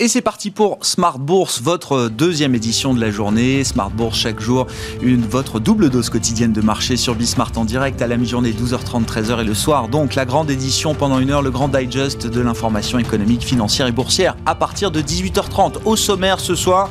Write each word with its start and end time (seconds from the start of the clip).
Et 0.00 0.06
c'est 0.06 0.20
parti 0.20 0.52
pour 0.52 0.78
Smart 0.82 1.18
Bourse, 1.18 1.60
votre 1.60 2.08
deuxième 2.08 2.54
édition 2.54 2.94
de 2.94 3.00
la 3.00 3.10
journée. 3.10 3.64
Smart 3.64 3.90
Bourse 3.90 4.16
chaque 4.16 4.38
jour, 4.38 4.68
votre 5.28 5.58
double 5.58 5.90
dose 5.90 6.08
quotidienne 6.08 6.52
de 6.52 6.60
marché 6.60 6.96
sur 6.96 7.16
Bismart 7.16 7.50
en 7.56 7.64
direct 7.64 8.00
à 8.00 8.06
la 8.06 8.16
mi-journée 8.16 8.52
12h30, 8.52 9.06
13h 9.06 9.40
et 9.40 9.44
le 9.44 9.54
soir. 9.54 9.88
Donc 9.88 10.14
la 10.14 10.24
grande 10.24 10.52
édition 10.52 10.94
pendant 10.94 11.18
une 11.18 11.32
heure, 11.32 11.42
le 11.42 11.50
grand 11.50 11.66
digest 11.66 12.28
de 12.28 12.40
l'information 12.40 13.00
économique, 13.00 13.42
financière 13.42 13.88
et 13.88 13.92
boursière 13.92 14.36
à 14.46 14.54
partir 14.54 14.92
de 14.92 15.02
18h30. 15.02 15.78
Au 15.84 15.96
sommaire 15.96 16.38
ce 16.38 16.54
soir, 16.54 16.90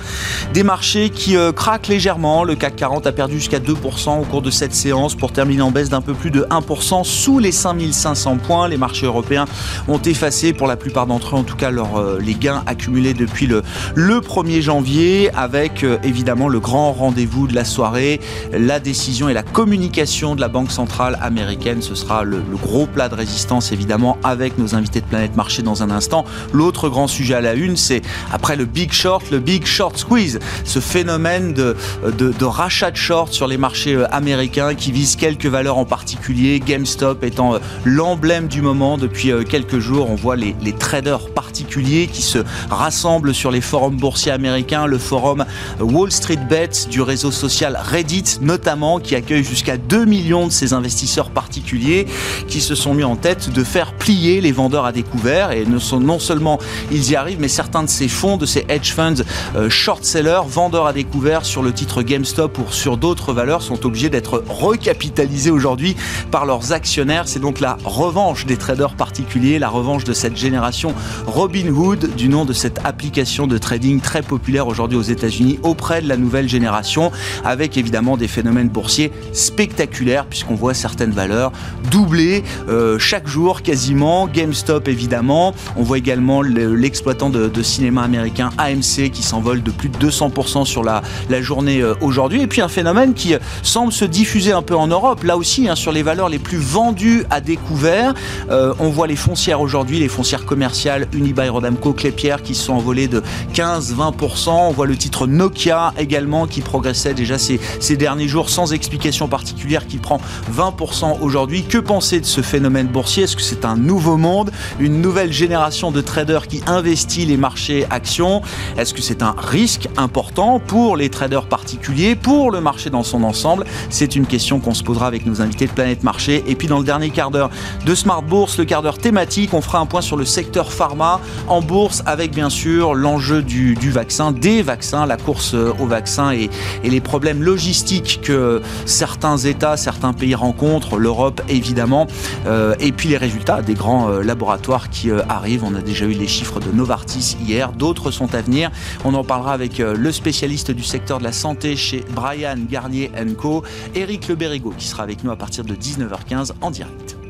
des 0.53 0.63
marchés 0.63 1.09
qui 1.09 1.37
euh, 1.37 1.53
craquent 1.53 1.87
légèrement. 1.87 2.43
Le 2.43 2.55
CAC 2.55 2.75
40 2.75 3.07
a 3.07 3.13
perdu 3.13 3.35
jusqu'à 3.35 3.59
2% 3.59 4.19
au 4.19 4.25
cours 4.25 4.41
de 4.41 4.51
cette 4.51 4.75
séance 4.75 5.15
pour 5.15 5.31
terminer 5.31 5.61
en 5.61 5.71
baisse 5.71 5.87
d'un 5.87 6.01
peu 6.01 6.13
plus 6.13 6.31
de 6.31 6.41
1% 6.41 7.05
sous 7.05 7.39
les 7.39 7.53
5500 7.53 8.35
points. 8.39 8.67
Les 8.67 8.75
marchés 8.75 9.05
européens 9.05 9.45
ont 9.87 10.01
effacé 10.01 10.51
pour 10.51 10.67
la 10.67 10.75
plupart 10.75 11.07
d'entre 11.07 11.37
eux 11.37 11.39
en 11.39 11.43
tout 11.43 11.55
cas 11.55 11.71
leur, 11.71 11.95
euh, 11.95 12.19
les 12.19 12.35
gains 12.35 12.63
accumulés 12.65 12.96
depuis 12.97 13.45
le, 13.45 13.61
le 13.95 14.19
1er 14.19 14.61
janvier 14.61 15.29
avec 15.35 15.83
euh, 15.83 15.97
évidemment 16.03 16.47
le 16.47 16.59
grand 16.59 16.91
rendez-vous 16.91 17.47
de 17.47 17.53
la 17.53 17.63
soirée, 17.63 18.19
la 18.51 18.79
décision 18.79 19.29
et 19.29 19.33
la 19.33 19.43
communication 19.43 20.35
de 20.35 20.41
la 20.41 20.47
Banque 20.47 20.71
centrale 20.71 21.17
américaine. 21.21 21.81
Ce 21.81 21.95
sera 21.95 22.23
le, 22.23 22.41
gros 22.61 22.87
plat 22.87 23.07
de 23.07 23.15
résistance 23.15 23.71
évidemment 23.71 24.17
avec 24.23 24.57
nos 24.57 24.73
invités 24.73 25.01
de 25.01 25.05
Planète 25.05 25.35
Marché 25.35 25.61
dans 25.61 25.83
un 25.83 25.91
instant. 25.91 26.25
L'autre 26.53 26.89
grand 26.89 27.07
sujet 27.07 27.35
à 27.35 27.41
la 27.41 27.53
une, 27.53 27.77
c'est 27.77 28.01
après 28.31 28.55
le 28.55 28.65
Big 28.65 28.91
Short, 28.91 29.29
le 29.29 29.39
Big 29.39 29.65
Short 29.65 29.97
Squeeze, 29.97 30.39
ce 30.63 30.79
phénomène 30.79 31.53
de, 31.53 31.75
de, 32.17 32.45
rachat 32.45 32.91
de 32.91 32.97
short 32.97 33.31
sur 33.31 33.47
les 33.47 33.57
marchés 33.57 33.93
euh, 33.93 34.07
américains 34.11 34.73
qui 34.73 34.91
vise 34.91 35.15
quelques 35.15 35.45
valeurs 35.45 35.77
en 35.77 35.85
particulier, 35.85 36.59
GameStop 36.59 37.23
étant 37.23 37.55
euh, 37.55 37.59
l'emblème 37.85 38.47
du 38.47 38.61
moment 38.61 38.97
depuis 38.97 39.31
quelques 39.47 39.79
jours. 39.79 40.09
On 40.09 40.15
voit 40.15 40.35
les, 40.35 40.55
les 40.61 40.73
traders 40.73 41.29
particuliers 41.29 42.07
qui 42.11 42.21
se 42.21 42.39
rachètent 42.69 42.86
rassemble 42.87 43.33
sur 43.33 43.51
les 43.51 43.59
forums 43.59 43.97
boursiers 43.97 44.31
américains, 44.31 44.85
le 44.85 44.97
forum 44.97 45.43
Wall 45.81 46.09
Street 46.09 46.39
Bets 46.49 46.87
du 46.89 47.01
réseau 47.01 47.31
social 47.31 47.77
Reddit 47.83 48.37
notamment, 48.39 48.99
qui 48.99 49.13
accueille 49.13 49.43
jusqu'à 49.43 49.75
2 49.75 50.05
millions 50.05 50.47
de 50.47 50.53
ces 50.53 50.71
investisseurs 50.71 51.31
particuliers 51.31 52.07
qui 52.47 52.61
se 52.61 52.75
sont 52.75 52.93
mis 52.93 53.03
en 53.03 53.17
tête 53.17 53.49
de 53.51 53.61
faire 53.65 53.91
plier 53.91 54.39
les 54.39 54.53
vendeurs 54.53 54.85
à 54.85 54.93
découvert 54.93 55.51
et 55.51 55.65
ne 55.65 55.79
sont 55.79 55.99
non 55.99 56.17
seulement 56.17 56.59
ils 56.89 57.11
y 57.11 57.17
arrivent, 57.17 57.41
mais 57.41 57.49
certains 57.49 57.83
de 57.83 57.89
ces 57.89 58.07
fonds, 58.07 58.37
de 58.37 58.45
ces 58.45 58.65
hedge 58.69 58.93
funds 58.93 59.21
euh, 59.57 59.69
short 59.69 60.05
sellers, 60.05 60.47
vendeurs 60.47 60.85
à 60.85 60.93
découvert 60.93 61.43
sur 61.43 61.63
le 61.63 61.73
titre 61.73 62.03
GameStop 62.03 62.57
ou 62.57 62.71
sur 62.71 62.95
d'autres 62.95 63.33
valeurs 63.33 63.63
sont 63.63 63.85
obligés 63.85 64.09
d'être 64.09 64.45
recapitalisés 64.47 65.51
aujourd'hui 65.51 65.97
par 66.31 66.45
leurs 66.45 66.71
actionnaires. 66.71 67.27
C'est 67.27 67.41
donc 67.41 67.59
la 67.59 67.77
revanche 67.83 68.45
des 68.45 68.55
traders 68.55 68.95
particuliers, 68.95 69.59
la 69.59 69.67
revanche 69.67 70.05
de 70.05 70.13
cette 70.13 70.37
génération 70.37 70.93
Robinhood 71.25 72.15
du 72.15 72.29
nom 72.29 72.45
de 72.45 72.53
cette 72.53 72.76
application 72.83 73.47
de 73.47 73.57
trading 73.57 73.99
très 74.01 74.21
populaire 74.21 74.67
aujourd'hui 74.67 74.97
aux 74.97 75.01
États-Unis 75.01 75.59
auprès 75.63 76.01
de 76.01 76.07
la 76.07 76.17
nouvelle 76.17 76.47
génération, 76.47 77.11
avec 77.43 77.77
évidemment 77.77 78.17
des 78.17 78.27
phénomènes 78.27 78.69
boursiers 78.69 79.11
spectaculaires, 79.33 80.25
puisqu'on 80.25 80.55
voit 80.55 80.73
certaines 80.73 81.11
valeurs 81.11 81.51
doubler 81.91 82.43
euh, 82.69 82.99
chaque 82.99 83.27
jour 83.27 83.61
quasiment. 83.61 84.27
GameStop 84.27 84.87
évidemment. 84.87 85.53
On 85.75 85.83
voit 85.83 85.97
également 85.97 86.41
l'exploitant 86.41 87.29
de, 87.29 87.61
cinéma 87.61 88.03
américain 88.03 88.49
AMC 88.57 89.09
qui 89.11 89.23
s'envole 89.23 89.61
de 89.63 89.71
plus 89.71 89.89
de 89.89 89.97
200% 89.97 90.65
sur 90.65 90.83
la, 90.83 91.01
la 91.29 91.41
journée 91.41 91.81
euh, 91.81 91.95
aujourd'hui. 92.01 92.41
Et 92.41 92.47
puis 92.47 92.61
un 92.61 92.67
phénomène 92.67 93.13
qui 93.13 93.33
euh, 93.33 93.39
semble 93.63 93.91
se 93.91 94.05
diffuser 94.05 94.51
un 94.51 94.61
peu 94.61 94.75
en 94.75 94.87
Europe, 94.87 95.23
là 95.23 95.37
aussi 95.37 95.67
hein, 95.67 95.75
sur 95.75 95.91
les 95.91 96.03
valeurs 96.03 96.29
les 96.29 96.39
plus 96.39 96.57
vendues 96.57 97.25
à 97.29 97.41
découvert. 97.41 98.13
on 98.49 98.89
voit 98.89 99.07
les 99.07 99.15
foncières 99.15 99.61
aujourd'hui, 99.61 99.99
les 99.99 100.07
foncières 100.07 100.45
commerciales 100.45 101.07
Unibail 101.13 101.49
Rodamco, 101.49 101.93
Clépierre 101.93 102.41
qui 102.41 102.55
sont 102.55 102.66
envolés 102.69 103.07
de 103.07 103.23
15-20%. 103.53 104.49
On 104.49 104.71
voit 104.71 104.87
le 104.87 104.95
titre 104.95 105.27
Nokia 105.27 105.93
également 105.97 106.47
qui 106.47 106.61
progressait 106.61 107.13
déjà 107.13 107.37
ces, 107.37 107.59
ces 107.79 107.97
derniers 107.97 108.27
jours 108.27 108.49
sans 108.49 108.73
explication 108.73 109.27
particulière 109.27 109.87
qui 109.87 109.97
prend 109.97 110.19
20% 110.55 111.19
aujourd'hui. 111.21 111.63
Que 111.63 111.77
penser 111.77 112.19
de 112.19 112.25
ce 112.25 112.41
phénomène 112.41 112.87
boursier? 112.87 113.23
Est-ce 113.23 113.35
que 113.35 113.41
c'est 113.41 113.65
un 113.65 113.75
nouveau 113.75 114.17
monde, 114.17 114.51
une 114.79 115.01
nouvelle 115.01 115.31
génération 115.31 115.91
de 115.91 116.01
traders 116.01 116.47
qui 116.47 116.61
investit 116.67 117.25
les 117.25 117.37
marchés 117.37 117.85
actions? 117.89 118.41
Est-ce 118.77 118.93
que 118.93 119.01
c'est 119.01 119.21
un 119.21 119.35
risque 119.37 119.87
important 119.97 120.59
pour 120.59 120.97
les 120.97 121.09
traders 121.09 121.47
particuliers, 121.47 122.15
pour 122.15 122.51
le 122.51 122.61
marché 122.61 122.89
dans 122.89 123.03
son 123.03 123.23
ensemble? 123.23 123.65
C'est 123.89 124.15
une 124.15 124.25
question 124.25 124.59
qu'on 124.59 124.73
se 124.73 124.83
posera 124.83 125.07
avec 125.07 125.25
nos 125.25 125.41
invités 125.41 125.67
de 125.67 125.71
Planète 125.71 126.03
Marché. 126.03 126.43
Et 126.47 126.55
puis 126.55 126.67
dans 126.67 126.79
le 126.79 126.85
dernier 126.85 127.09
quart 127.09 127.31
d'heure 127.31 127.49
de 127.85 127.95
Smart 127.95 128.21
Bourse, 128.21 128.57
le 128.57 128.65
quart 128.65 128.81
d'heure 128.81 128.97
thématique, 128.97 129.53
on 129.53 129.61
fera 129.61 129.79
un 129.79 129.85
point 129.85 130.01
sur 130.01 130.17
le 130.17 130.25
secteur 130.25 130.71
pharma 130.71 131.19
en 131.47 131.61
bourse 131.61 132.03
avec 132.05 132.33
bien 132.33 132.49
sûr 132.49 132.56
l'enjeu 132.65 133.41
du, 133.41 133.75
vaccin, 133.89 134.31
des 134.31 134.61
vaccins, 134.61 135.05
la 135.05 135.17
course 135.17 135.53
au 135.53 135.85
vaccin 135.85 136.31
et, 136.31 136.49
les 136.83 137.01
problèmes 137.01 137.43
logistiques 137.43 138.21
que 138.23 138.61
certains 138.85 139.37
États, 139.37 139.77
certains 139.77 140.13
pays 140.13 140.35
rencontrent, 140.35 140.97
l'Europe 140.97 141.41
évidemment, 141.49 142.07
euh, 142.45 142.75
et 142.79 142.91
puis 142.91 143.09
les 143.09 143.17
résultats 143.17 143.61
des 143.61 143.73
grands 143.73 144.09
euh, 144.09 144.21
laboratoires 144.21 144.89
qui 144.89 145.09
euh, 145.09 145.21
arrivent. 145.29 145.63
On 145.63 145.75
a 145.75 145.81
déjà 145.81 146.05
eu 146.05 146.13
les 146.13 146.27
chiffres 146.27 146.59
de 146.59 146.71
Novartis 146.71 147.37
hier, 147.45 147.71
d'autres 147.71 148.11
sont 148.11 148.33
à 148.33 148.41
venir. 148.41 148.71
On 149.05 149.13
en 149.13 149.23
parlera 149.23 149.53
avec 149.53 149.79
le 149.79 150.11
spécialiste 150.11 150.71
du 150.71 150.83
secteur 150.83 151.19
de 151.19 151.23
la 151.23 151.31
santé 151.31 151.75
chez 151.75 152.03
Brian 152.13 152.57
Garnier 152.69 153.11
Co, 153.37 153.63
Eric 153.95 154.27
Le 154.27 154.35
qui 154.77 154.87
sera 154.87 155.03
avec 155.03 155.23
nous 155.23 155.31
à 155.31 155.35
partir 155.35 155.63
de 155.63 155.75
19h15 155.75 156.53
en 156.61 156.71
direct. 156.71 157.26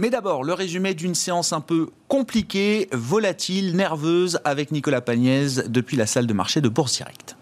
Mais 0.00 0.08
d'abord, 0.08 0.44
le 0.44 0.54
résumé 0.54 0.94
d'une 0.94 1.14
séance 1.14 1.52
un 1.52 1.60
peu 1.60 1.90
compliquée, 2.08 2.88
volatile, 2.90 3.76
nerveuse 3.76 4.40
avec 4.46 4.72
Nicolas 4.72 5.02
Pagnès 5.02 5.56
depuis 5.68 5.98
la 5.98 6.06
salle 6.06 6.26
de 6.26 6.32
marché 6.32 6.62
de 6.62 6.70
Bourse 6.70 6.96
Direct. 6.96 7.36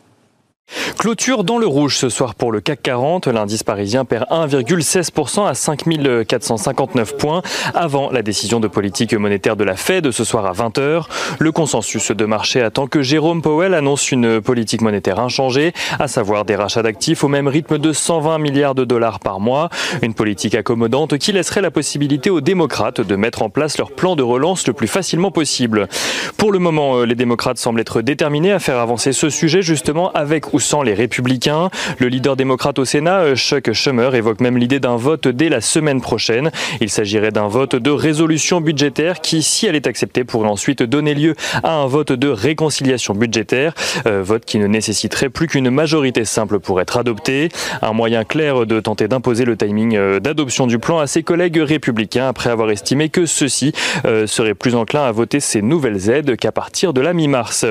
Clôture 0.98 1.44
dans 1.44 1.58
le 1.58 1.66
rouge 1.66 1.96
ce 1.96 2.08
soir 2.08 2.34
pour 2.34 2.52
le 2.52 2.60
CAC 2.60 2.82
40. 2.82 3.28
L'indice 3.28 3.62
parisien 3.62 4.04
perd 4.04 4.26
1,16% 4.30 5.46
à 5.46 5.54
5459 5.54 7.16
points 7.16 7.42
avant 7.74 8.10
la 8.10 8.22
décision 8.22 8.60
de 8.60 8.68
politique 8.68 9.14
monétaire 9.14 9.56
de 9.56 9.64
la 9.64 9.76
Fed 9.76 10.10
ce 10.10 10.24
soir 10.24 10.44
à 10.44 10.52
20h. 10.52 11.04
Le 11.38 11.52
consensus 11.52 12.10
de 12.10 12.24
marché 12.24 12.60
attend 12.60 12.86
que 12.86 13.00
Jérôme 13.00 13.42
Powell 13.42 13.74
annonce 13.74 14.12
une 14.12 14.40
politique 14.40 14.82
monétaire 14.82 15.20
inchangée, 15.20 15.72
à 15.98 16.08
savoir 16.08 16.44
des 16.44 16.56
rachats 16.56 16.82
d'actifs 16.82 17.24
au 17.24 17.28
même 17.28 17.48
rythme 17.48 17.78
de 17.78 17.92
120 17.92 18.38
milliards 18.38 18.74
de 18.74 18.84
dollars 18.84 19.20
par 19.20 19.40
mois. 19.40 19.70
Une 20.02 20.14
politique 20.14 20.54
accommodante 20.54 21.16
qui 21.16 21.32
laisserait 21.32 21.62
la 21.62 21.70
possibilité 21.70 22.28
aux 22.28 22.40
démocrates 22.40 23.00
de 23.00 23.16
mettre 23.16 23.42
en 23.42 23.50
place 23.50 23.78
leur 23.78 23.92
plan 23.92 24.16
de 24.16 24.22
relance 24.22 24.66
le 24.66 24.72
plus 24.72 24.88
facilement 24.88 25.30
possible. 25.30 25.88
Pour 26.36 26.52
le 26.52 26.58
moment, 26.58 27.04
les 27.04 27.14
démocrates 27.14 27.58
semblent 27.58 27.80
être 27.80 28.02
déterminés 28.02 28.52
à 28.52 28.58
faire 28.58 28.78
avancer 28.78 29.12
ce 29.12 29.30
sujet 29.30 29.62
justement 29.62 30.12
avec 30.12 30.52
ou 30.52 30.57
sans 30.58 30.82
les 30.82 30.94
républicains. 30.94 31.70
Le 31.98 32.08
leader 32.08 32.36
démocrate 32.36 32.78
au 32.78 32.84
Sénat, 32.84 33.20
euh, 33.20 33.36
Chuck 33.36 33.72
Schumer, 33.72 34.14
évoque 34.14 34.41
même 34.41 34.58
l'idée 34.58 34.80
d'un 34.80 34.96
vote 34.96 35.28
dès 35.28 35.48
la 35.48 35.60
semaine 35.60 36.00
prochaine. 36.00 36.50
Il 36.80 36.91
s'agirait 36.91 37.30
d'un 37.30 37.48
vote 37.48 37.76
de 37.76 37.91
résolution 37.91 38.60
budgétaire 38.60 39.20
qui, 39.20 39.42
si 39.42 39.66
elle 39.66 39.76
est 39.76 39.86
acceptée, 39.86 40.24
pourrait 40.24 40.48
ensuite 40.48 40.82
donner 40.82 41.14
lieu 41.14 41.34
à 41.62 41.74
un 41.74 41.86
vote 41.86 42.12
de 42.12 42.28
réconciliation 42.28 43.14
budgétaire, 43.14 43.74
euh, 44.06 44.22
vote 44.22 44.44
qui 44.44 44.58
ne 44.58 44.66
nécessiterait 44.66 45.28
plus 45.28 45.46
qu'une 45.46 45.70
majorité 45.70 46.24
simple 46.24 46.58
pour 46.58 46.80
être 46.80 46.96
adopté. 46.96 47.48
Un 47.82 47.92
moyen 47.92 48.25
clair 48.25 48.66
de 48.66 48.80
tenter 48.80 49.08
d'imposer 49.08 49.44
le 49.44 49.56
timing 49.56 49.96
euh, 49.96 50.20
d'adoption 50.20 50.66
du 50.66 50.78
plan 50.78 50.99
à 50.99 51.06
ses 51.06 51.22
collègues 51.22 51.58
républicains 51.58 52.28
après 52.28 52.50
avoir 52.50 52.70
estimé 52.70 53.08
que 53.08 53.26
ceux-ci 53.26 53.72
seraient 54.26 54.55
plus 54.55 54.75
enclins 54.75 55.05
à 55.05 55.12
voter 55.12 55.40
ces 55.40 55.62
nouvelles 55.62 56.10
aides 56.10 56.37
qu'à 56.37 56.52
partir 56.52 56.93
de 56.93 57.00
la 57.00 57.12
mi-mars. 57.12 57.64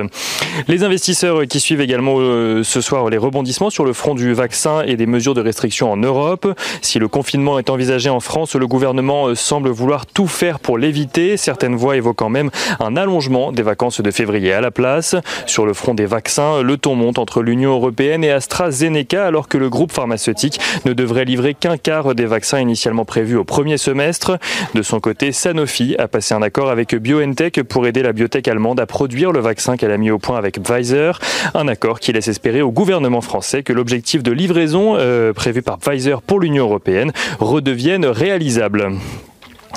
Les 0.68 0.84
investisseurs 0.84 1.45
qui 1.48 1.60
suivent 1.60 1.81
également 1.81 2.18
ce 2.63 2.76
ce 2.77 2.81
soir 2.81 3.09
les 3.09 3.18
rebondissements 3.18 3.71
sur 3.71 3.85
le 3.85 3.94
front 3.94 4.13
du 4.13 4.33
vaccin 4.33 4.83
et 4.83 4.97
des 4.97 5.07
mesures 5.07 5.33
de 5.33 5.41
restriction 5.41 5.91
en 5.91 5.97
Europe. 5.97 6.47
Si 6.83 7.00
le 7.00 7.07
confinement 7.07 7.57
est 7.57 7.71
envisagé 7.71 8.07
en 8.12 8.19
France, 8.19 8.56
le 8.56 8.68
gouvernement 8.68 9.29
euh, 9.29 9.33
semble 9.33 9.69
vouloir 9.69 10.06
tout 10.06 10.27
faire 10.27 10.59
pour 10.59 10.77
l'éviter. 10.77 11.38
Certaines 11.38 11.75
voix 11.75 11.97
évoquant 11.97 12.29
même 12.29 12.51
un 12.79 12.95
allongement 12.95 13.51
des 13.51 13.63
vacances 13.63 14.00
de 14.00 14.12
février 14.12 14.53
à 14.53 14.62
la 14.62 14.69
place. 14.69 15.15
Sur 15.47 15.65
le 15.65 15.74
front 15.74 15.95
des 15.95 16.06
vaccins, 16.06 16.62
le 16.62 16.77
ton 16.77 16.94
monte 16.94 17.18
entre 17.18 17.41
l'Union 17.41 17.71
européenne 17.71 18.24
et 18.24 18.29
AstraZeneca 18.29 19.25
alors 19.25 19.47
que 19.47 19.57
le 19.57 19.71
groupe 19.71 19.91
pharmaceutique 19.91 20.59
ne 20.85 20.94
devrait 20.94 21.25
livrer 21.25 21.56
qu'un 21.56 21.77
quart 21.77 22.13
des 22.13 22.27
vaccins 22.27 22.59
initialement 22.59 23.06
prévus 23.06 23.38
au 23.38 23.44
premier 23.44 23.79
semestre. 23.79 24.38
De 24.75 24.83
son 24.83 25.00
côté, 25.00 25.31
Sanofi 25.31 25.95
a 25.97 26.07
passé 26.07 26.35
un 26.35 26.44
accord 26.44 26.69
avec 26.69 26.94
BioNTech 26.94 27.63
pour 27.63 27.88
aider 27.88 28.03
la 28.03 28.13
biotech 28.13 28.47
allemande 28.47 28.79
à 28.79 28.85
produire 28.85 29.31
le 29.31 29.39
vaccin 29.39 29.77
qu'elle 29.77 29.91
a 29.91 29.97
mis 29.97 30.12
au 30.12 30.19
point 30.19 30.38
avec 30.38 30.62
Pfizer. 30.62 31.19
Un 31.56 31.68
accord 31.68 32.00
qui 32.00 32.13
laisse 32.13 32.27
espérer 32.27 32.62
au 32.68 32.72
gouvernement 32.72 33.22
français 33.22 33.64
que 33.64 33.72
l'objectif 33.72 34.22
de 34.22 34.31
livraison 34.31 34.98
euh, 34.98 35.31
prévu 35.31 35.62
par 35.62 35.78
Pfizer 35.78 36.22
pour 36.22 36.42
l'Union 36.42 36.66
européenne 36.66 37.14
redevienne 37.40 38.06
réalisable. 38.06 38.92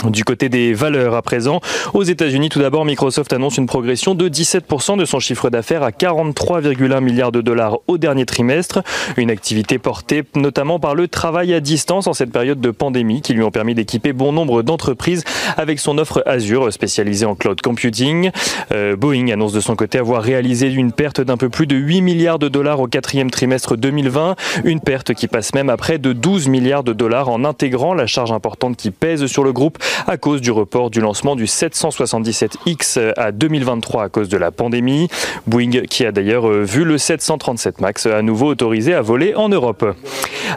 Du 0.08 0.24
côté 0.24 0.48
des 0.48 0.72
valeurs 0.72 1.14
à 1.14 1.20
présent, 1.20 1.60
aux 1.92 2.02
États-Unis, 2.02 2.48
tout 2.48 2.58
d'abord, 2.58 2.86
Microsoft 2.86 3.32
annonce 3.34 3.58
une 3.58 3.66
progression 3.66 4.14
de 4.14 4.28
17% 4.28 4.96
de 4.96 5.04
son 5.04 5.20
chiffre 5.20 5.50
d'affaires 5.50 5.82
à 5.82 5.90
43,1 5.90 7.00
milliards 7.00 7.32
de 7.32 7.42
dollars 7.42 7.78
au 7.86 7.98
dernier 7.98 8.24
trimestre. 8.24 8.82
Une 9.18 9.30
activité 9.30 9.78
portée 9.78 10.22
notamment 10.34 10.80
par 10.80 10.94
le 10.94 11.06
travail 11.06 11.52
à 11.52 11.60
distance 11.60 12.06
en 12.06 12.14
cette 12.14 12.32
période 12.32 12.60
de 12.60 12.70
pandémie 12.70 13.20
qui 13.20 13.34
lui 13.34 13.42
ont 13.42 13.50
permis 13.50 13.74
d'équiper 13.74 14.14
bon 14.14 14.32
nombre 14.32 14.62
d'entreprises 14.62 15.22
avec 15.58 15.78
son 15.78 15.98
offre 15.98 16.22
Azure 16.24 16.72
spécialisée 16.72 17.26
en 17.26 17.34
cloud 17.34 17.60
computing. 17.60 18.30
Euh, 18.72 18.96
Boeing 18.96 19.28
annonce 19.28 19.52
de 19.52 19.60
son 19.60 19.76
côté 19.76 19.98
avoir 19.98 20.22
réalisé 20.22 20.72
une 20.72 20.92
perte 20.92 21.20
d'un 21.20 21.36
peu 21.36 21.50
plus 21.50 21.66
de 21.66 21.76
8 21.76 22.00
milliards 22.00 22.38
de 22.38 22.48
dollars 22.48 22.80
au 22.80 22.86
quatrième 22.86 23.30
trimestre 23.30 23.76
2020. 23.76 24.36
Une 24.64 24.80
perte 24.80 25.12
qui 25.12 25.28
passe 25.28 25.52
même 25.54 25.68
à 25.68 25.76
près 25.76 25.98
de 25.98 26.12
12 26.14 26.48
milliards 26.48 26.84
de 26.84 26.94
dollars 26.94 27.28
en 27.28 27.44
intégrant 27.44 27.92
la 27.92 28.06
charge 28.06 28.32
importante 28.32 28.76
qui 28.76 28.90
pèse 28.90 29.26
sur 29.26 29.44
le 29.44 29.52
groupe 29.52 29.78
à 30.06 30.16
cause 30.16 30.40
du 30.40 30.50
report 30.50 30.90
du 30.90 31.00
lancement 31.00 31.36
du 31.36 31.44
777X 31.44 33.12
à 33.16 33.32
2023 33.32 34.04
à 34.04 34.08
cause 34.08 34.28
de 34.28 34.36
la 34.36 34.50
pandémie. 34.50 35.08
Boeing 35.46 35.82
qui 35.88 36.04
a 36.04 36.12
d'ailleurs 36.12 36.48
euh, 36.48 36.62
vu 36.62 36.84
le 36.84 36.98
737 36.98 37.80
MAX 37.80 38.06
à 38.06 38.22
nouveau 38.22 38.48
autorisé 38.48 38.94
à 38.94 39.02
voler 39.02 39.34
en 39.34 39.48
Europe. 39.48 39.84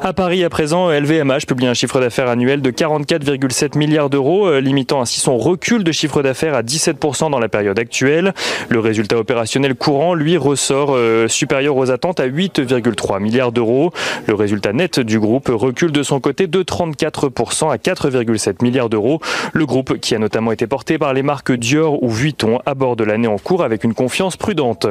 À 0.02 0.14
Paris, 0.14 0.44
à 0.44 0.50
présent, 0.50 0.90
LVMH 0.90 1.46
publie 1.48 1.68
un 1.68 1.74
chiffre 1.74 2.00
d'affaires 2.00 2.28
annuel 2.28 2.62
de 2.62 2.72
44,7 2.72 3.78
milliards 3.78 4.10
d'euros, 4.10 4.48
euh, 4.48 4.60
limitant 4.60 5.02
ainsi 5.02 5.20
son 5.20 5.38
recul 5.38 5.84
de 5.84 5.92
chiffre 5.92 6.22
d'affaires 6.22 6.56
à 6.56 6.64
17% 6.64 7.30
dans 7.30 7.40
la 7.40 7.50
période 7.50 7.78
actuelle. 7.78 8.34
Le 8.70 8.80
résultat 8.80 9.18
opérationnel 9.18 9.76
courant, 9.76 10.14
lui, 10.14 10.38
ressort 10.38 10.96
euh, 10.96 11.28
supérieur 11.28 11.76
aux 11.78 11.92
attentes 11.92 12.20
à 12.20 12.28
8,3 12.28 13.22
milliards 13.22 13.52
d'euros. 13.52 13.92
Le 14.28 14.34
résultat 14.34 14.74
net 14.74 15.00
du 15.00 15.20
groupe 15.20 15.50
recule 15.52 15.92
de 15.92 16.04
son 16.04 16.20
côté 16.20 16.48
de 16.48 16.64
34% 16.64 17.72
à 17.72 17.78
4,7 17.78 18.64
milliards 18.64 18.90
d'euros. 18.90 19.20
Le 19.54 19.66
groupe, 19.66 20.00
qui 20.00 20.16
a 20.16 20.20
notamment 20.20 20.52
été 20.52 20.68
porté 20.68 20.98
par 20.98 21.14
les 21.14 21.24
marques 21.24 21.52
Dior 21.52 22.02
ou 22.04 22.10
Vuitton, 22.10 22.60
aborde 22.66 23.02
l'année 23.02 23.28
en 23.28 23.38
cours 23.38 23.64
avec 23.64 23.84
une 23.84 23.94
confiance 23.94 24.38
prudente. 24.38 24.88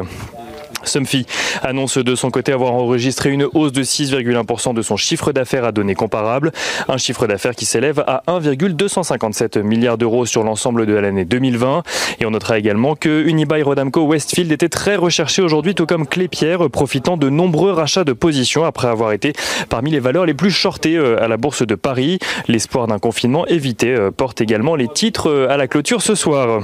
Somfy 0.84 1.26
annonce 1.62 1.98
de 1.98 2.14
son 2.14 2.30
côté 2.30 2.52
avoir 2.52 2.72
enregistré 2.72 3.30
une 3.30 3.46
hausse 3.52 3.72
de 3.72 3.82
6,1% 3.82 4.74
de 4.74 4.82
son 4.82 4.96
chiffre 4.96 5.32
d'affaires 5.32 5.64
à 5.64 5.72
données 5.72 5.94
comparables. 5.94 6.52
Un 6.88 6.96
chiffre 6.96 7.26
d'affaires 7.26 7.54
qui 7.54 7.66
s'élève 7.66 8.02
à 8.06 8.22
1,257 8.26 9.58
milliards 9.62 9.98
d'euros 9.98 10.26
sur 10.26 10.44
l'ensemble 10.44 10.86
de 10.86 10.94
l'année 10.94 11.24
2020. 11.24 11.82
Et 12.20 12.26
on 12.26 12.30
notera 12.30 12.58
également 12.58 12.94
que 12.94 13.24
Unibail 13.26 13.62
Rodamco 13.62 14.02
Westfield 14.02 14.52
était 14.52 14.68
très 14.68 14.96
recherché 14.96 15.42
aujourd'hui, 15.42 15.74
tout 15.74 15.86
comme 15.86 16.06
Clépierre, 16.06 16.70
profitant 16.70 17.16
de 17.16 17.28
nombreux 17.28 17.72
rachats 17.72 18.04
de 18.04 18.12
positions 18.12 18.64
après 18.64 18.88
avoir 18.88 19.12
été 19.12 19.32
parmi 19.68 19.90
les 19.90 20.00
valeurs 20.00 20.26
les 20.26 20.34
plus 20.34 20.50
shortées 20.50 20.96
euh, 20.96 21.22
à 21.22 21.28
la 21.28 21.36
bourse 21.36 21.66
de 21.66 21.74
Paris. 21.74 22.18
L'espoir 22.48 22.86
d'un 22.86 22.98
confinement 22.98 23.46
évité 23.46 23.94
euh, 23.94 24.10
porte 24.10 24.40
également 24.40 24.76
les 24.76 24.88
titres 24.88 25.28
euh, 25.30 25.50
à 25.50 25.56
la 25.56 25.68
clôture 25.68 26.02
ce 26.02 26.14
soir. 26.14 26.62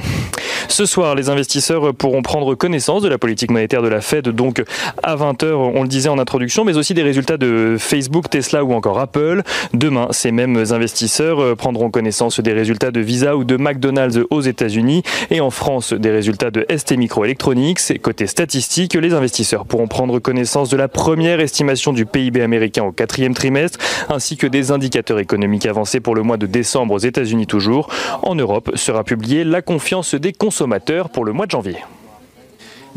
Ce 0.69 0.85
soir, 0.85 1.15
les 1.15 1.31
investisseurs 1.31 1.95
pourront 1.95 2.23
prendre 2.23 2.55
connaissance 2.55 3.03
de 3.03 3.09
la 3.09 3.17
politique 3.17 3.51
monétaire 3.51 3.83
de 3.83 3.89
la 3.89 4.01
Fed, 4.09 4.31
donc 4.31 4.63
à 5.03 5.17
20h, 5.17 5.53
on 5.53 5.83
le 5.83 5.89
disait 5.89 6.09
en 6.09 6.19
introduction, 6.19 6.65
mais 6.65 6.79
aussi 6.79 6.95
des 6.95 7.03
résultats 7.03 7.37
de 7.37 7.77
Facebook, 7.79 8.31
Tesla 8.31 8.65
ou 8.65 8.73
encore 8.73 8.99
Apple. 8.99 9.43
Demain, 9.75 10.09
ces 10.13 10.33
mêmes 10.33 10.57
investisseurs 10.71 11.57
prendront 11.57 11.91
connaissance 11.91 12.41
des 12.41 12.55
résultats 12.55 12.91
de 12.91 13.01
Visa 13.01 13.37
ou 13.37 13.45
de 13.45 13.59
McDonald's 13.59 14.21
aux 14.31 14.41
États-Unis 14.41 15.03
et 15.31 15.43
en 15.43 15.51
France 15.51 15.93
des 15.93 16.11
résultats 16.11 16.51
de 16.51 16.65
ST 16.75 16.97
Microelectronics. 16.97 18.01
Côté 18.01 18.27
statistique, 18.27 18.95
les 18.95 19.13
investisseurs 19.13 19.67
pourront 19.67 19.89
prendre 19.89 20.19
connaissance 20.21 20.71
de 20.71 20.79
la 20.79 20.89
première 20.89 21.41
estimation 21.41 21.93
du 21.93 22.07
PIB 22.07 22.41
américain 22.41 22.85
au 22.85 22.93
quatrième 22.93 23.35
trimestre, 23.35 23.79
ainsi 24.09 24.39
que 24.39 24.47
des 24.47 24.71
indicateurs 24.71 25.19
économiques 25.19 25.67
avancés 25.67 26.01
pour 26.01 26.15
le 26.15 26.23
mois 26.23 26.39
de 26.39 26.47
décembre 26.47 26.95
aux 26.95 26.99
États-Unis 26.99 27.47
toujours. 27.47 27.91
En 28.23 28.35
Europe 28.35 28.71
sera 28.75 29.05
publiée 29.05 29.45
la 29.45 29.61
confiance 29.61 30.15
des 30.15 30.33
consommateurs 30.33 31.11
pour 31.11 31.27
le 31.27 31.33
mois 31.35 31.45
de 31.45 31.51
janvier. 31.51 31.77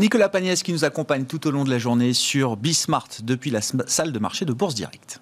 Nicolas 0.01 0.29
Pagnès 0.29 0.63
qui 0.63 0.73
nous 0.73 0.83
accompagne 0.83 1.25
tout 1.25 1.45
au 1.45 1.51
long 1.51 1.63
de 1.63 1.69
la 1.69 1.77
journée 1.77 2.13
sur 2.13 2.57
Bismart 2.57 3.07
depuis 3.21 3.51
la 3.51 3.61
salle 3.61 4.11
de 4.11 4.17
marché 4.17 4.45
de 4.45 4.51
Bourse 4.51 4.73
Directe. 4.73 5.21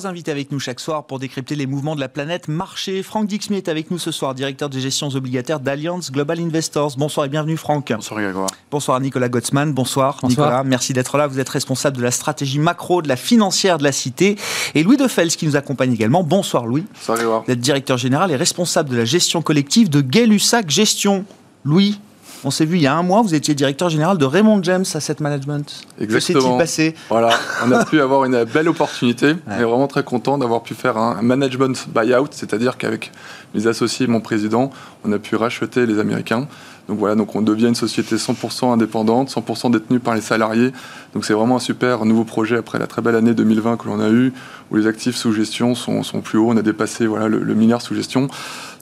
Trois 0.00 0.08
invités 0.08 0.30
avec 0.30 0.50
nous 0.50 0.58
chaque 0.58 0.80
soir 0.80 1.04
pour 1.04 1.18
décrypter 1.18 1.54
les 1.56 1.66
mouvements 1.66 1.94
de 1.94 2.00
la 2.00 2.08
planète 2.08 2.48
marché. 2.48 3.02
Franck 3.02 3.26
Dixmy 3.26 3.58
est 3.58 3.68
avec 3.68 3.90
nous 3.90 3.98
ce 3.98 4.10
soir, 4.10 4.34
directeur 4.34 4.70
de 4.70 4.78
gestion 4.78 5.08
obligataires 5.08 5.60
d'Alliance 5.60 6.10
Global 6.10 6.40
Investors. 6.40 6.92
Bonsoir 6.96 7.26
et 7.26 7.28
bienvenue 7.28 7.58
Franck. 7.58 7.92
Bonsoir 7.92 8.20
Grégoire. 8.20 8.48
Bonsoir 8.70 8.98
Nicolas 9.00 9.28
Gottsman. 9.28 9.74
Bonsoir, 9.74 10.18
Nicolas. 10.22 10.64
Merci 10.64 10.94
d'être 10.94 11.18
là. 11.18 11.26
Vous 11.26 11.38
êtes 11.38 11.48
responsable 11.50 11.98
de 11.98 12.02
la 12.02 12.12
stratégie 12.12 12.58
macro 12.58 13.02
de 13.02 13.08
la 13.08 13.16
financière 13.16 13.76
de 13.76 13.84
la 13.84 13.92
cité. 13.92 14.36
Et 14.74 14.82
Louis 14.82 14.96
Defels 14.96 15.36
qui 15.36 15.44
nous 15.44 15.56
accompagne 15.56 15.92
également. 15.92 16.22
Bonsoir 16.22 16.64
Louis. 16.64 16.86
Bonsoir 16.94 17.18
Grégoire. 17.18 17.42
Vous 17.46 17.52
êtes 17.52 17.60
directeur 17.60 17.98
général 17.98 18.30
et 18.30 18.36
responsable 18.36 18.88
de 18.88 18.96
la 18.96 19.04
gestion 19.04 19.42
collective 19.42 19.90
de 19.90 20.00
Gay-Lussac 20.00 20.70
Gestion. 20.70 21.26
Louis, 21.64 22.00
on 22.44 22.50
s'est 22.50 22.64
vu 22.64 22.76
il 22.76 22.82
y 22.82 22.86
a 22.86 22.94
un 22.94 23.02
mois, 23.02 23.22
vous 23.22 23.34
étiez 23.34 23.54
directeur 23.54 23.88
général 23.88 24.18
de 24.18 24.24
Raymond 24.24 24.62
James 24.62 24.84
Asset 24.94 25.16
Management. 25.20 25.82
Exactement. 26.00 26.38
Que 26.38 26.44
s'est-il 26.44 26.58
passé 26.58 26.94
Voilà, 27.08 27.30
on 27.64 27.72
a 27.72 27.84
pu 27.84 28.00
avoir 28.00 28.24
une 28.24 28.44
belle 28.44 28.68
opportunité. 28.68 29.34
On 29.46 29.52
est 29.52 29.64
vraiment 29.64 29.88
très 29.88 30.02
content 30.02 30.38
d'avoir 30.38 30.62
pu 30.62 30.74
faire 30.74 30.96
un 30.96 31.22
management 31.22 31.86
buyout, 31.94 32.28
c'est-à-dire 32.30 32.78
qu'avec 32.78 33.12
mes 33.54 33.66
associés 33.66 34.06
et 34.06 34.08
mon 34.08 34.20
président, 34.20 34.70
on 35.04 35.12
a 35.12 35.18
pu 35.18 35.36
racheter 35.36 35.86
les 35.86 35.98
Américains. 35.98 36.48
Donc 36.88 36.98
voilà, 36.98 37.14
donc 37.14 37.36
on 37.36 37.42
devient 37.42 37.68
une 37.68 37.76
société 37.76 38.16
100% 38.16 38.72
indépendante, 38.72 39.30
100% 39.30 39.70
détenue 39.70 40.00
par 40.00 40.16
les 40.16 40.20
salariés. 40.20 40.72
Donc 41.14 41.24
c'est 41.24 41.34
vraiment 41.34 41.56
un 41.56 41.60
super 41.60 42.04
nouveau 42.04 42.24
projet 42.24 42.56
après 42.56 42.80
la 42.80 42.88
très 42.88 43.00
belle 43.00 43.14
année 43.14 43.32
2020 43.32 43.76
que 43.76 43.86
l'on 43.86 44.00
a 44.00 44.08
eue, 44.08 44.32
où 44.70 44.76
les 44.76 44.86
actifs 44.86 45.16
sous 45.16 45.32
gestion 45.32 45.74
sont, 45.74 46.02
plus 46.22 46.38
hauts. 46.38 46.50
On 46.50 46.56
a 46.56 46.62
dépassé 46.62 47.06
voilà, 47.06 47.28
le, 47.28 47.38
le 47.38 47.54
milliard 47.54 47.82
sous 47.82 47.94
gestion. 47.94 48.28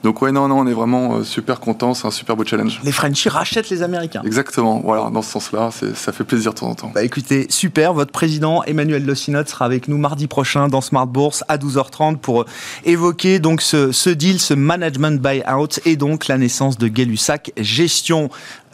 Donc 0.03 0.21
ouais, 0.21 0.31
non, 0.31 0.47
non, 0.47 0.59
on 0.59 0.67
est 0.67 0.73
vraiment 0.73 1.17
euh, 1.17 1.23
super 1.23 1.59
content, 1.59 1.93
c'est 1.93 2.07
un 2.07 2.11
super 2.11 2.37
beau 2.37 2.45
challenge. 2.45 2.79
Les 2.83 2.91
Frenchies 2.91 3.27
rachètent 3.27 3.69
les 3.69 3.83
Américains. 3.83 4.21
Exactement, 4.25 4.79
voilà, 4.79 5.09
dans 5.09 5.21
ce 5.21 5.31
sens-là, 5.31 5.71
ça 5.71 6.11
fait 6.13 6.23
plaisir 6.23 6.53
de 6.53 6.59
temps 6.59 6.69
en 6.69 6.75
temps. 6.75 6.91
Bah 6.95 7.03
écoutez, 7.03 7.47
super, 7.49 7.93
votre 7.93 8.11
président 8.11 8.63
Emmanuel 8.63 9.05
Lossinot 9.05 9.45
sera 9.45 9.65
avec 9.65 9.89
nous 9.89 9.97
mardi 9.97 10.27
prochain 10.27 10.69
dans 10.69 10.79
Smart 10.79 11.07
Bourse 11.07 11.43
à 11.49 11.57
12h30 11.57 12.17
pour 12.17 12.45
évoquer 12.85 13.39
donc 13.39 13.61
ce, 13.61 13.91
ce 13.91 14.09
deal, 14.09 14.39
ce 14.39 14.53
management 14.53 15.21
buyout 15.21 15.79
et 15.85 15.97
donc 15.97 16.27
la 16.27 16.37
naissance 16.37 16.77
de 16.77 16.87
Gay-Lussac 16.87 17.51
Gestion. 17.57 18.29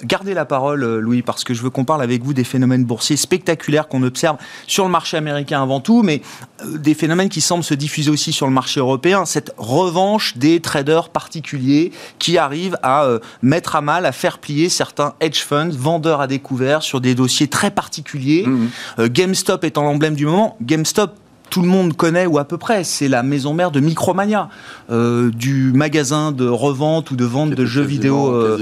Gardez 0.05 0.33
la 0.33 0.45
parole, 0.45 0.83
euh, 0.83 0.99
Louis, 0.99 1.23
parce 1.23 1.43
que 1.43 1.53
je 1.53 1.63
veux 1.63 1.69
qu'on 1.69 1.83
parle 1.83 2.03
avec 2.03 2.23
vous 2.23 2.33
des 2.33 2.43
phénomènes 2.43 2.85
boursiers 2.85 3.17
spectaculaires 3.17 3.87
qu'on 3.87 4.03
observe 4.03 4.37
sur 4.67 4.85
le 4.85 4.91
marché 4.91 5.17
américain 5.17 5.61
avant 5.61 5.79
tout, 5.79 6.03
mais 6.03 6.21
euh, 6.61 6.77
des 6.77 6.93
phénomènes 6.93 7.29
qui 7.29 7.41
semblent 7.41 7.63
se 7.63 7.73
diffuser 7.73 8.11
aussi 8.11 8.31
sur 8.31 8.45
le 8.45 8.53
marché 8.53 8.79
européen. 8.79 9.25
Cette 9.25 9.51
revanche 9.57 10.37
des 10.37 10.59
traders 10.59 11.09
particuliers 11.09 11.91
qui 12.19 12.37
arrivent 12.37 12.77
à 12.83 13.05
euh, 13.05 13.19
mettre 13.41 13.75
à 13.75 13.81
mal, 13.81 14.05
à 14.05 14.11
faire 14.11 14.37
plier 14.37 14.69
certains 14.69 15.15
hedge 15.19 15.41
funds, 15.41 15.69
vendeurs 15.71 16.21
à 16.21 16.27
découvert 16.27 16.83
sur 16.83 17.01
des 17.01 17.15
dossiers 17.15 17.47
très 17.47 17.71
particuliers. 17.71 18.45
Mmh. 18.45 19.07
GameStop 19.07 19.63
étant 19.63 19.83
l'emblème 19.83 20.15
du 20.15 20.25
moment. 20.25 20.55
GameStop 20.61 21.15
tout 21.55 21.61
le 21.61 21.69
monde 21.69 21.95
connaît 21.95 22.25
ou 22.25 22.37
à 22.37 22.43
peu 22.43 22.57
près. 22.57 22.83
C'est 22.83 23.07
la 23.07 23.23
maison 23.23 23.53
mère 23.53 23.71
de 23.71 23.79
Micromania, 23.79 24.49
euh, 24.91 25.31
du 25.31 25.71
magasin 25.71 26.33
de 26.33 26.45
revente 26.45 27.11
ou 27.11 27.15
de 27.15 27.23
vente 27.23 27.51
de 27.51 27.65
jeux 27.65 27.81
vidéo. 27.81 28.27
Euh, 28.27 28.59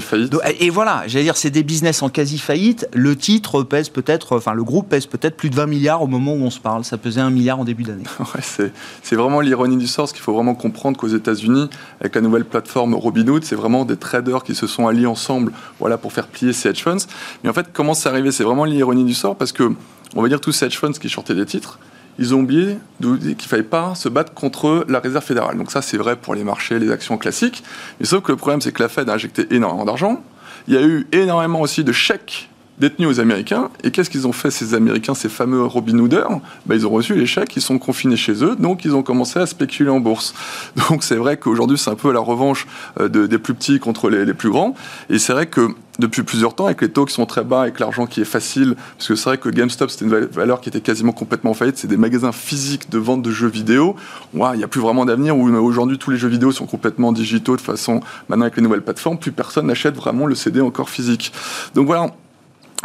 et 0.60 0.70
voilà, 0.70 1.02
j'allais 1.08 1.24
dire, 1.24 1.36
c'est 1.36 1.50
des 1.50 1.64
business 1.64 2.04
en 2.04 2.10
quasi 2.10 2.38
faillite. 2.38 2.88
Le 2.94 3.16
titre 3.16 3.64
pèse 3.64 3.90
peut-être, 3.90 4.36
enfin 4.36 4.54
le 4.54 4.64
groupe 4.64 4.90
pèse 4.90 5.08
peut-être 5.08 5.36
plus 5.36 5.50
de 5.50 5.56
20 5.56 5.66
milliards 5.66 6.04
au 6.04 6.08
moment 6.08 6.34
où 6.34 6.44
on 6.44 6.52
se 6.52 6.60
parle. 6.60 6.84
Ça 6.84 7.00
pesait 7.00 7.20
un 7.20 7.32
milliard 7.32 7.58
en 7.58 7.64
début 7.64 7.82
d'année. 7.82 8.04
Ouais, 8.36 8.72
c'est 9.02 9.16
vraiment 9.16 9.42
l'ironie 9.42 9.78
du 9.78 9.88
sort. 9.88 10.08
Ce 10.08 10.14
qu'il 10.14 10.22
faut 10.22 10.34
vraiment 10.34 10.54
comprendre 10.54 10.96
qu'aux 10.96 11.08
États-Unis, 11.08 11.72
avec 12.00 12.14
la 12.14 12.22
nouvelle 12.22 12.46
plateforme 12.46 12.94
Robinhood, 12.94 13.44
c'est 13.44 13.56
vraiment 13.56 13.86
des 13.86 13.98
traders 13.98 14.44
qui 14.44 14.54
se 14.54 14.68
sont 14.68 14.88
alliés 14.88 15.08
ensemble, 15.08 15.52
voilà, 15.80 15.98
pour 15.98 16.14
faire 16.14 16.28
plier 16.28 16.54
ces 16.54 16.70
hedge 16.70 16.84
funds. 16.84 17.08
Mais 17.44 17.50
en 17.50 17.54
fait, 17.54 17.70
comment 17.74 17.96
c'est 17.96 18.10
arrivé? 18.10 18.32
C'est 18.32 18.44
vraiment 18.44 18.66
l'ironie 18.66 19.04
du 19.04 19.16
sort 19.16 19.36
parce 19.36 19.52
que 19.52 19.72
on 20.16 20.22
va 20.22 20.30
dire 20.30 20.40
tous 20.40 20.52
ces 20.52 20.68
hedge 20.68 20.78
funds 20.78 20.92
qui 20.92 21.10
shortaient 21.10 21.34
des 21.34 21.48
titres 21.48 21.80
ils 22.20 22.36
ont 22.36 22.42
oublié 22.42 22.78
qu'il 23.02 23.10
ne 23.10 23.42
fallait 23.42 23.64
pas 23.64 23.96
se 23.96 24.10
battre 24.10 24.34
contre 24.34 24.86
la 24.88 25.00
réserve 25.00 25.24
fédérale. 25.24 25.58
Donc 25.58 25.72
ça, 25.72 25.82
c'est 25.82 25.98
vrai 25.98 26.16
pour 26.16 26.36
les 26.36 26.44
marchés, 26.44 26.80
les 26.80 26.92
actions 26.92 27.18
classiques. 27.18 27.64
Mais 28.00 28.06
sauf 28.06 28.24
que 28.24 28.32
le 28.32 28.38
problème, 28.38 28.62
c'est 28.62 28.72
que 28.72 28.82
la 28.82 28.90
Fed 28.90 29.10
a 29.10 29.14
injecté 29.14 29.48
énormément 29.52 29.86
d'argent. 29.86 30.24
Il 30.68 30.76
y 30.76 30.78
a 30.78 30.82
eu 30.82 31.08
énormément 31.12 31.62
aussi 31.62 31.84
de 31.84 31.92
chèques 31.92 32.50
détenus 32.80 33.08
aux 33.08 33.20
Américains. 33.20 33.70
Et 33.84 33.92
qu'est-ce 33.92 34.10
qu'ils 34.10 34.28
ont 34.28 34.32
fait, 34.32 34.52
ces 34.52 34.74
Américains, 34.74 35.14
ces 35.14 35.30
fameux 35.30 35.64
Robin 35.64 35.98
Hooders? 36.00 36.40
Ben, 36.66 36.76
Ils 36.76 36.88
ont 36.88 36.92
reçu 36.92 37.16
les 37.16 37.26
chèques, 37.26 37.56
ils 37.56 37.62
sont 37.62 37.80
confinés 37.80 38.18
chez 38.18 38.44
eux, 38.44 38.56
donc 38.58 38.86
ils 38.86 38.96
ont 38.96 39.04
commencé 39.04 39.40
à 39.40 39.46
spéculer 39.46 39.90
en 39.90 40.00
bourse. 40.00 40.34
Donc 40.90 41.04
c'est 41.04 41.16
vrai 41.16 41.38
qu'aujourd'hui, 41.38 41.78
c'est 41.78 41.90
un 41.90 41.96
peu 41.96 42.12
la 42.12 42.20
revanche 42.20 42.68
euh, 43.00 43.08
des 43.08 43.38
plus 43.38 43.54
petits 43.54 43.80
contre 43.80 44.10
les, 44.10 44.34
plus 44.34 44.50
grands. 44.50 44.76
Et 45.10 45.20
c'est 45.20 45.34
vrai 45.34 45.46
que 45.46 45.70
depuis 46.00 46.24
plusieurs 46.24 46.56
temps, 46.56 46.66
avec 46.66 46.82
les 46.82 46.90
taux 46.90 47.06
qui 47.06 47.14
sont 47.14 47.26
très 47.26 47.44
bas, 47.44 47.62
avec 47.62 47.80
l'argent 47.80 48.08
qui 48.08 48.22
est 48.22 48.26
facile, 48.26 48.76
parce 48.98 49.08
que 49.08 49.16
c'est 49.16 49.30
vrai 49.30 49.38
que 49.38 49.50
GameStop, 49.50 49.92
c'était 49.92 50.06
une 50.06 50.26
valeur 50.26 50.60
qui 50.60 50.70
était 50.70 50.82
quasiment 50.82 51.12
complètement 51.12 51.54
faillite, 51.54 51.78
c'est 51.78 51.88
des 51.88 51.98
magasins 51.98 52.32
physiques 52.32 52.90
de 52.90 52.98
vente 52.98 53.22
de 53.22 53.30
jeux 53.30 53.48
vidéo. 53.48 53.96
il 54.34 54.40
n'y 54.58 54.64
a 54.64 54.68
plus 54.68 54.82
vraiment 54.82 55.06
d'avenir, 55.06 55.38
où 55.38 55.48
aujourd'hui 55.56 56.00
tous 56.00 56.10
les 56.10 56.18
jeux 56.18 56.30
vidéo 56.30 56.52
sont 56.52 56.66
complètement 56.66 57.12
digitaux, 57.12 57.56
de 57.56 57.62
façon, 57.62 58.00
maintenant 58.28 58.46
avec 58.46 58.58
les 58.58 58.64
nouvelles 58.64 58.82
plateformes, 58.82 59.20
plus 59.20 59.32
personne 59.32 59.68
n'achète 59.68 59.96
vraiment 59.96 60.26
le 60.26 60.34
CD 60.34 60.62
encore 60.62 60.90
physique. 60.90 61.32
Donc 61.76 61.86
voilà, 61.86 62.08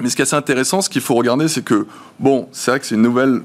mais 0.00 0.10
ce 0.10 0.16
qui 0.16 0.22
est 0.22 0.24
assez 0.24 0.36
intéressant, 0.36 0.80
ce 0.80 0.88
qu'il 0.88 1.02
faut 1.02 1.14
regarder, 1.14 1.48
c'est 1.48 1.62
que, 1.62 1.86
bon, 2.18 2.48
c'est 2.52 2.70
vrai 2.70 2.80
que 2.80 2.86
c'est 2.86 2.94
une 2.94 3.02
nouvelle 3.02 3.42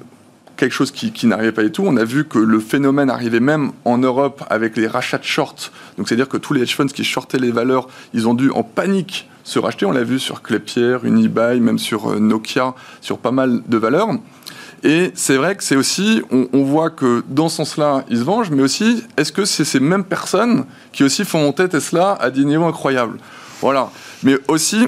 quelque 0.55 0.71
chose 0.71 0.91
qui, 0.91 1.27
n'arrivait 1.27 1.51
pas 1.51 1.63
du 1.63 1.71
tout. 1.71 1.83
On 1.85 1.97
a 1.97 2.03
vu 2.03 2.25
que 2.25 2.37
le 2.37 2.59
phénomène 2.59 3.09
arrivait 3.09 3.39
même 3.39 3.71
en 3.85 3.97
Europe 3.97 4.43
avec 4.49 4.77
les 4.77 4.87
rachats 4.87 5.17
de 5.17 5.23
shorts. 5.23 5.71
Donc 5.97 6.07
c'est-à-dire 6.07 6.29
que 6.29 6.37
tous 6.37 6.53
les 6.53 6.61
hedge 6.61 6.75
funds 6.75 6.87
qui 6.87 7.03
shortaient 7.03 7.39
les 7.39 7.51
valeurs, 7.51 7.87
ils 8.13 8.27
ont 8.27 8.33
dû 8.33 8.51
en 8.51 8.63
panique 8.63 9.29
se 9.43 9.59
racheter. 9.59 9.85
On 9.85 9.91
l'a 9.91 10.03
vu 10.03 10.19
sur 10.19 10.41
Klépierre, 10.41 11.05
Unibail, 11.05 11.59
même 11.59 11.79
sur 11.79 12.11
euh, 12.11 12.19
Nokia, 12.19 12.75
sur 13.01 13.17
pas 13.17 13.31
mal 13.31 13.61
de 13.67 13.77
valeurs. 13.77 14.09
Et 14.83 15.11
c'est 15.15 15.37
vrai 15.37 15.55
que 15.55 15.63
c'est 15.63 15.77
aussi, 15.77 16.21
on, 16.29 16.63
voit 16.63 16.89
que 16.89 17.23
dans 17.29 17.47
ce 17.47 17.57
sens-là, 17.57 18.03
ils 18.09 18.17
se 18.17 18.23
vengent, 18.23 18.51
mais 18.51 18.61
aussi, 18.61 19.01
est-ce 19.15 19.31
que 19.31 19.45
c'est 19.45 19.63
ces 19.63 19.79
mêmes 19.79 20.03
personnes 20.03 20.65
qui 20.91 21.05
aussi 21.05 21.23
font 21.23 21.39
monter 21.39 21.69
Tesla 21.69 22.17
à 22.19 22.29
des 22.29 22.43
niveaux 22.43 22.65
incroyables? 22.65 23.17
Voilà. 23.61 23.89
Mais 24.23 24.37
aussi, 24.49 24.87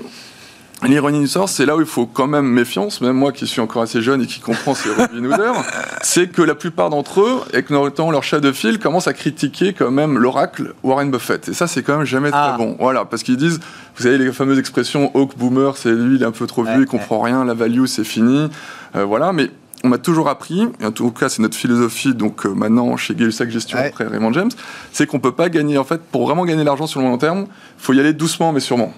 L'ironie 0.88 1.20
du 1.20 1.27
sort, 1.27 1.50
c'est 1.50 1.65
là 1.65 1.75
où 1.75 1.80
il 1.80 1.86
faut 1.86 2.06
quand 2.06 2.27
même 2.27 2.46
méfiance, 2.46 3.01
même 3.01 3.15
moi 3.15 3.32
qui 3.32 3.48
suis 3.48 3.62
encore 3.62 3.82
assez 3.82 4.01
jeune 4.01 4.22
et 4.22 4.25
qui 4.25 4.39
comprend 4.39 4.74
ces 4.74 4.89
Robin 4.89 5.08
c'est 6.01 6.27
que 6.27 6.42
la 6.42 6.56
plupart 6.56 6.89
d'entre 6.89 7.22
eux, 7.22 7.42
avec 7.51 7.70
notamment 7.70 8.12
leur 8.12 8.24
chef 8.24 8.42
de 8.42 8.51
file, 8.51 8.80
commencent 8.80 9.08
à 9.08 9.13
critiquer 9.13 9.74
quand 9.74 9.92
même 9.92 10.18
l'oracle 10.18 10.74
Warren 10.84 11.12
Buffett. 11.12 11.50
Et 11.50 11.54
ça, 11.54 11.68
c'est 11.68 11.84
quand 11.84 11.98
même 11.98 12.06
jamais 12.06 12.30
très 12.30 12.39
ah. 12.39 12.56
bon. 12.58 12.75
Voilà, 12.80 13.06
parce 13.06 13.24
qu'ils 13.24 13.38
disent, 13.38 13.60
vous 13.96 14.04
savez, 14.04 14.18
les 14.18 14.32
fameuses 14.32 14.60
expressions 14.60 15.12
Hawk 15.15 15.38
Boomer, 15.38 15.77
c'est 15.77 15.92
lui, 15.92 16.18
il 16.18 16.24
est 16.24 16.25
un 16.25 16.32
peu 16.32 16.48
trop 16.48 16.63
vieux, 16.63 16.82
il 16.82 16.86
comprend 16.86 17.22
rien, 17.22 17.46
la 17.46 17.54
value, 17.54 17.86
c'est 17.86 18.04
fini. 18.04 18.50
Euh, 18.96 19.06
voilà, 19.06 19.34
mais 19.34 19.50
on 19.84 19.89
m'a 19.89 19.98
toujours 19.98 20.30
appris, 20.30 20.68
et 20.80 20.86
en 20.86 20.92
tout 20.92 21.12
cas 21.12 21.30
c'est 21.30 21.42
notre 21.42 21.56
philosophie, 21.56 22.15
donc 22.15 22.46
euh, 22.46 22.50
maintenant 22.50 22.98
chez 22.98 23.13
gay 23.13 23.30
Gestion 23.30 23.77
après 23.77 24.06
Raymond 24.06 24.34
James, 24.34 24.50
c'est 24.92 25.06
qu'on 25.06 25.20
peut 25.20 25.34
pas 25.34 25.50
gagner, 25.50 25.77
en 25.77 25.84
fait, 25.84 26.01
pour 26.01 26.25
vraiment 26.25 26.44
gagner 26.46 26.63
l'argent 26.63 26.88
sur 26.88 27.01
le 27.01 27.08
long 27.08 27.20
terme, 27.20 27.42
il 27.42 27.84
faut 27.84 27.94
y 27.94 28.00
aller 28.00 28.13
doucement 28.13 28.51
mais 28.51 28.62
sûrement. 28.62 28.94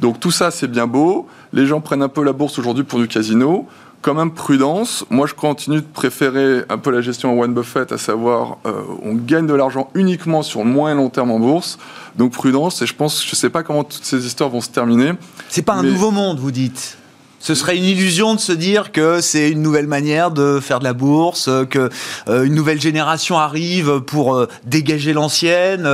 Donc 0.00 0.20
tout 0.20 0.30
ça, 0.30 0.50
c'est 0.50 0.68
bien 0.68 0.86
beau. 0.86 1.26
Les 1.52 1.66
gens 1.66 1.80
prennent 1.80 2.02
un 2.02 2.08
peu 2.08 2.22
la 2.22 2.32
bourse 2.32 2.58
aujourd'hui 2.58 2.84
pour 2.84 2.98
du 2.98 3.08
casino. 3.08 3.66
Quand 4.02 4.14
même 4.14 4.32
prudence. 4.32 5.06
Moi, 5.08 5.26
je 5.26 5.32
continue 5.32 5.78
de 5.78 5.86
préférer 5.86 6.62
un 6.68 6.76
peu 6.76 6.90
la 6.90 7.00
gestion 7.00 7.30
à 7.30 7.34
Warren 7.34 7.54
Buffett, 7.54 7.90
à 7.90 7.96
savoir, 7.96 8.58
euh, 8.66 8.82
on 9.02 9.14
gagne 9.14 9.46
de 9.46 9.54
l'argent 9.54 9.88
uniquement 9.94 10.42
sur 10.42 10.62
le 10.62 10.68
moyen 10.70 10.96
long 10.96 11.08
terme 11.08 11.30
en 11.30 11.38
bourse. 11.38 11.78
Donc 12.16 12.32
prudence. 12.32 12.82
Et 12.82 12.86
je 12.86 12.94
pense, 12.94 13.24
je 13.24 13.30
ne 13.30 13.36
sais 13.36 13.48
pas 13.48 13.62
comment 13.62 13.82
toutes 13.82 14.04
ces 14.04 14.26
histoires 14.26 14.50
vont 14.50 14.60
se 14.60 14.68
terminer. 14.68 15.12
C'est 15.48 15.62
pas 15.62 15.74
un 15.74 15.82
nouveau 15.82 16.10
monde, 16.10 16.38
vous 16.38 16.50
dites 16.50 16.98
ce 17.44 17.54
serait 17.54 17.76
une 17.76 17.84
illusion 17.84 18.34
de 18.34 18.40
se 18.40 18.52
dire 18.52 18.90
que 18.90 19.20
c'est 19.20 19.50
une 19.50 19.60
nouvelle 19.60 19.86
manière 19.86 20.30
de 20.30 20.60
faire 20.60 20.78
de 20.78 20.84
la 20.84 20.94
bourse, 20.94 21.50
que 21.68 21.90
euh, 22.26 22.44
une 22.44 22.54
nouvelle 22.54 22.80
génération 22.80 23.38
arrive 23.38 24.00
pour 24.00 24.34
euh, 24.34 24.48
dégager 24.64 25.12
l'ancienne. 25.12 25.86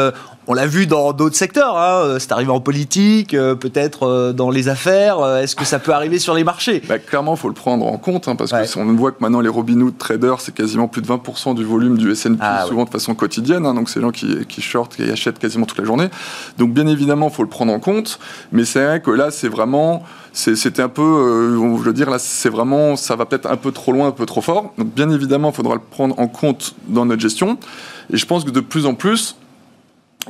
On 0.53 0.55
l'a 0.55 0.67
vu 0.67 0.89
dans 0.89 1.13
d'autres 1.13 1.37
secteurs, 1.37 1.79
hein. 1.79 2.03
euh, 2.03 2.19
c'est 2.19 2.33
arrivé 2.33 2.51
en 2.51 2.59
politique, 2.59 3.35
euh, 3.35 3.55
peut-être 3.55 4.03
euh, 4.03 4.33
dans 4.33 4.51
les 4.51 4.69
affaires. 4.69 5.25
Est-ce 5.37 5.55
que 5.55 5.65
ça 5.65 5.79
peut 5.79 5.93
arriver 5.93 6.19
sur 6.19 6.35
les 6.35 6.43
marchés? 6.43 6.83
Bah, 6.89 6.99
Clairement, 6.99 7.35
il 7.35 7.39
faut 7.39 7.47
le 7.47 7.55
prendre 7.55 7.87
en 7.87 7.99
compte, 7.99 8.27
hein, 8.27 8.35
parce 8.35 8.51
qu'on 8.75 8.93
voit 8.95 9.13
que 9.13 9.19
maintenant 9.21 9.41
les 9.41 9.49
Robinhood 9.49 9.97
traders, 9.97 10.41
c'est 10.41 10.53
quasiment 10.53 10.89
plus 10.89 11.03
de 11.03 11.07
20% 11.07 11.55
du 11.55 11.63
volume 11.63 11.97
du 11.97 12.11
S&P, 12.11 12.35
ah 12.41 12.65
souvent 12.67 12.83
de 12.83 12.91
façon 12.91 13.15
quotidienne. 13.15 13.65
Hein. 13.65 13.75
donc 13.75 13.89
c'est 13.89 14.01
les 14.01 14.05
gens 14.05 14.11
qui, 14.11 14.45
qui 14.47 14.61
shortent, 14.61 14.97
qui 14.97 15.09
achètent 15.09 15.39
quasiment 15.39 15.67
toute 15.67 15.79
la 15.79 15.85
journée. 15.85 16.09
Donc 16.59 16.73
bien 16.73 16.89
évidemment, 16.89 17.29
il 17.29 17.33
faut 17.33 17.45
le 17.45 17.49
prendre 17.49 17.73
en 17.73 17.79
compte. 17.79 18.19
Mais 18.51 18.65
c'est 18.65 18.85
vrai 18.85 19.01
que 19.01 19.13
là, 19.13 19.31
c'est 19.31 19.49
vraiment 19.49 20.03
c'était 20.33 20.83
un 20.83 20.89
peu, 20.89 21.03
je 21.03 21.83
veux 21.83 21.93
dire, 21.93 22.11
là, 22.11 22.19
c'est 22.19 22.51
vraiment, 22.51 22.97
ça 22.97 23.15
va 23.15 23.25
peut-être 23.25 23.49
un 23.49 23.57
peu 23.57 23.71
trop 23.71 23.93
loin, 23.93 24.09
un 24.09 24.13
peu 24.13 24.27
trop 24.27 24.41
fort. 24.41 24.73
Donc, 24.79 24.95
bien 24.95 25.11
évidemment, 25.11 25.51
il 25.51 25.55
faudra 25.55 25.75
le 25.75 25.81
prendre 25.81 26.19
en 26.19 26.27
compte 26.27 26.75
dans 26.89 27.05
notre 27.05 27.21
gestion. 27.21 27.59
Et 28.13 28.17
je 28.17 28.27
pense 28.27 28.45
que 28.45 28.51
de 28.51 28.61
plus 28.61 28.87
en 28.87 28.95
plus, 28.95 29.37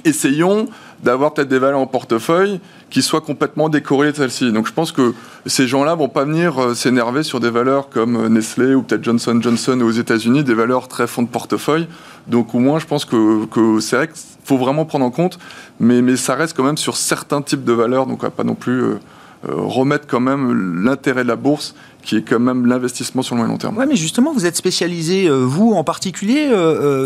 essayons 0.04 0.69
d'avoir 1.02 1.33
peut-être 1.33 1.49
des 1.49 1.59
valeurs 1.59 1.80
en 1.80 1.87
portefeuille 1.87 2.61
qui 2.90 3.02
soient 3.02 3.21
complètement 3.21 3.69
décorrélées 3.69 4.12
de 4.12 4.16
celles-ci. 4.16 4.52
Donc 4.52 4.66
je 4.66 4.73
pense 4.73 4.92
que 4.92 5.14
ces 5.47 5.66
gens-là 5.66 5.95
vont 5.95 6.09
pas 6.09 6.25
venir 6.25 6.59
euh, 6.59 6.75
s'énerver 6.75 7.23
sur 7.23 7.40
des 7.40 7.50
valeurs 7.50 7.88
comme 7.88 8.16
euh, 8.16 8.28
Nestlé 8.28 8.75
ou 8.75 8.83
peut-être 8.83 9.04
Johnson 9.04 9.38
Johnson 9.40 9.80
aux 9.80 9.90
États-Unis, 9.90 10.45
des 10.45 10.54
valeurs 10.54 10.88
très 10.88 11.07
fonds 11.07 11.23
de 11.23 11.28
portefeuille. 11.28 11.87
Donc 12.26 12.54
au 12.54 12.59
moins, 12.59 12.78
je 12.78 12.87
pense 12.87 13.04
que, 13.04 13.47
c'est 13.80 13.97
vrai 13.97 14.09
qu'il 14.09 14.16
faut 14.45 14.59
vraiment 14.59 14.85
prendre 14.85 15.04
en 15.04 15.11
compte, 15.11 15.38
mais, 15.78 16.16
ça 16.16 16.35
reste 16.35 16.57
quand 16.57 16.64
même 16.64 16.76
sur 16.76 16.97
certains 16.97 17.40
types 17.40 17.64
de 17.64 17.73
valeurs, 17.73 18.07
donc 18.07 18.23
on 18.23 18.26
va 18.26 18.30
pas 18.30 18.45
non 18.45 18.54
plus 18.54 18.83
euh, 18.83 18.99
remettre 19.45 20.07
quand 20.07 20.21
même 20.21 20.85
l'intérêt 20.85 21.23
de 21.23 21.28
la 21.28 21.37
bourse 21.37 21.75
qui 22.02 22.16
est 22.16 22.23
quand 22.23 22.40
même 22.40 22.66
l'investissement 22.66 23.23
sur 23.23 23.35
le 23.35 23.40
moyen 23.40 23.52
long 23.52 23.59
terme. 23.59 23.76
Oui, 23.78 23.85
mais 23.88 23.97
justement, 23.97 24.33
vous 24.33 24.47
êtes 24.47 24.57
spécialisé, 24.57 25.28
vous 25.28 25.73
en 25.73 25.85
particulier, 25.85 26.49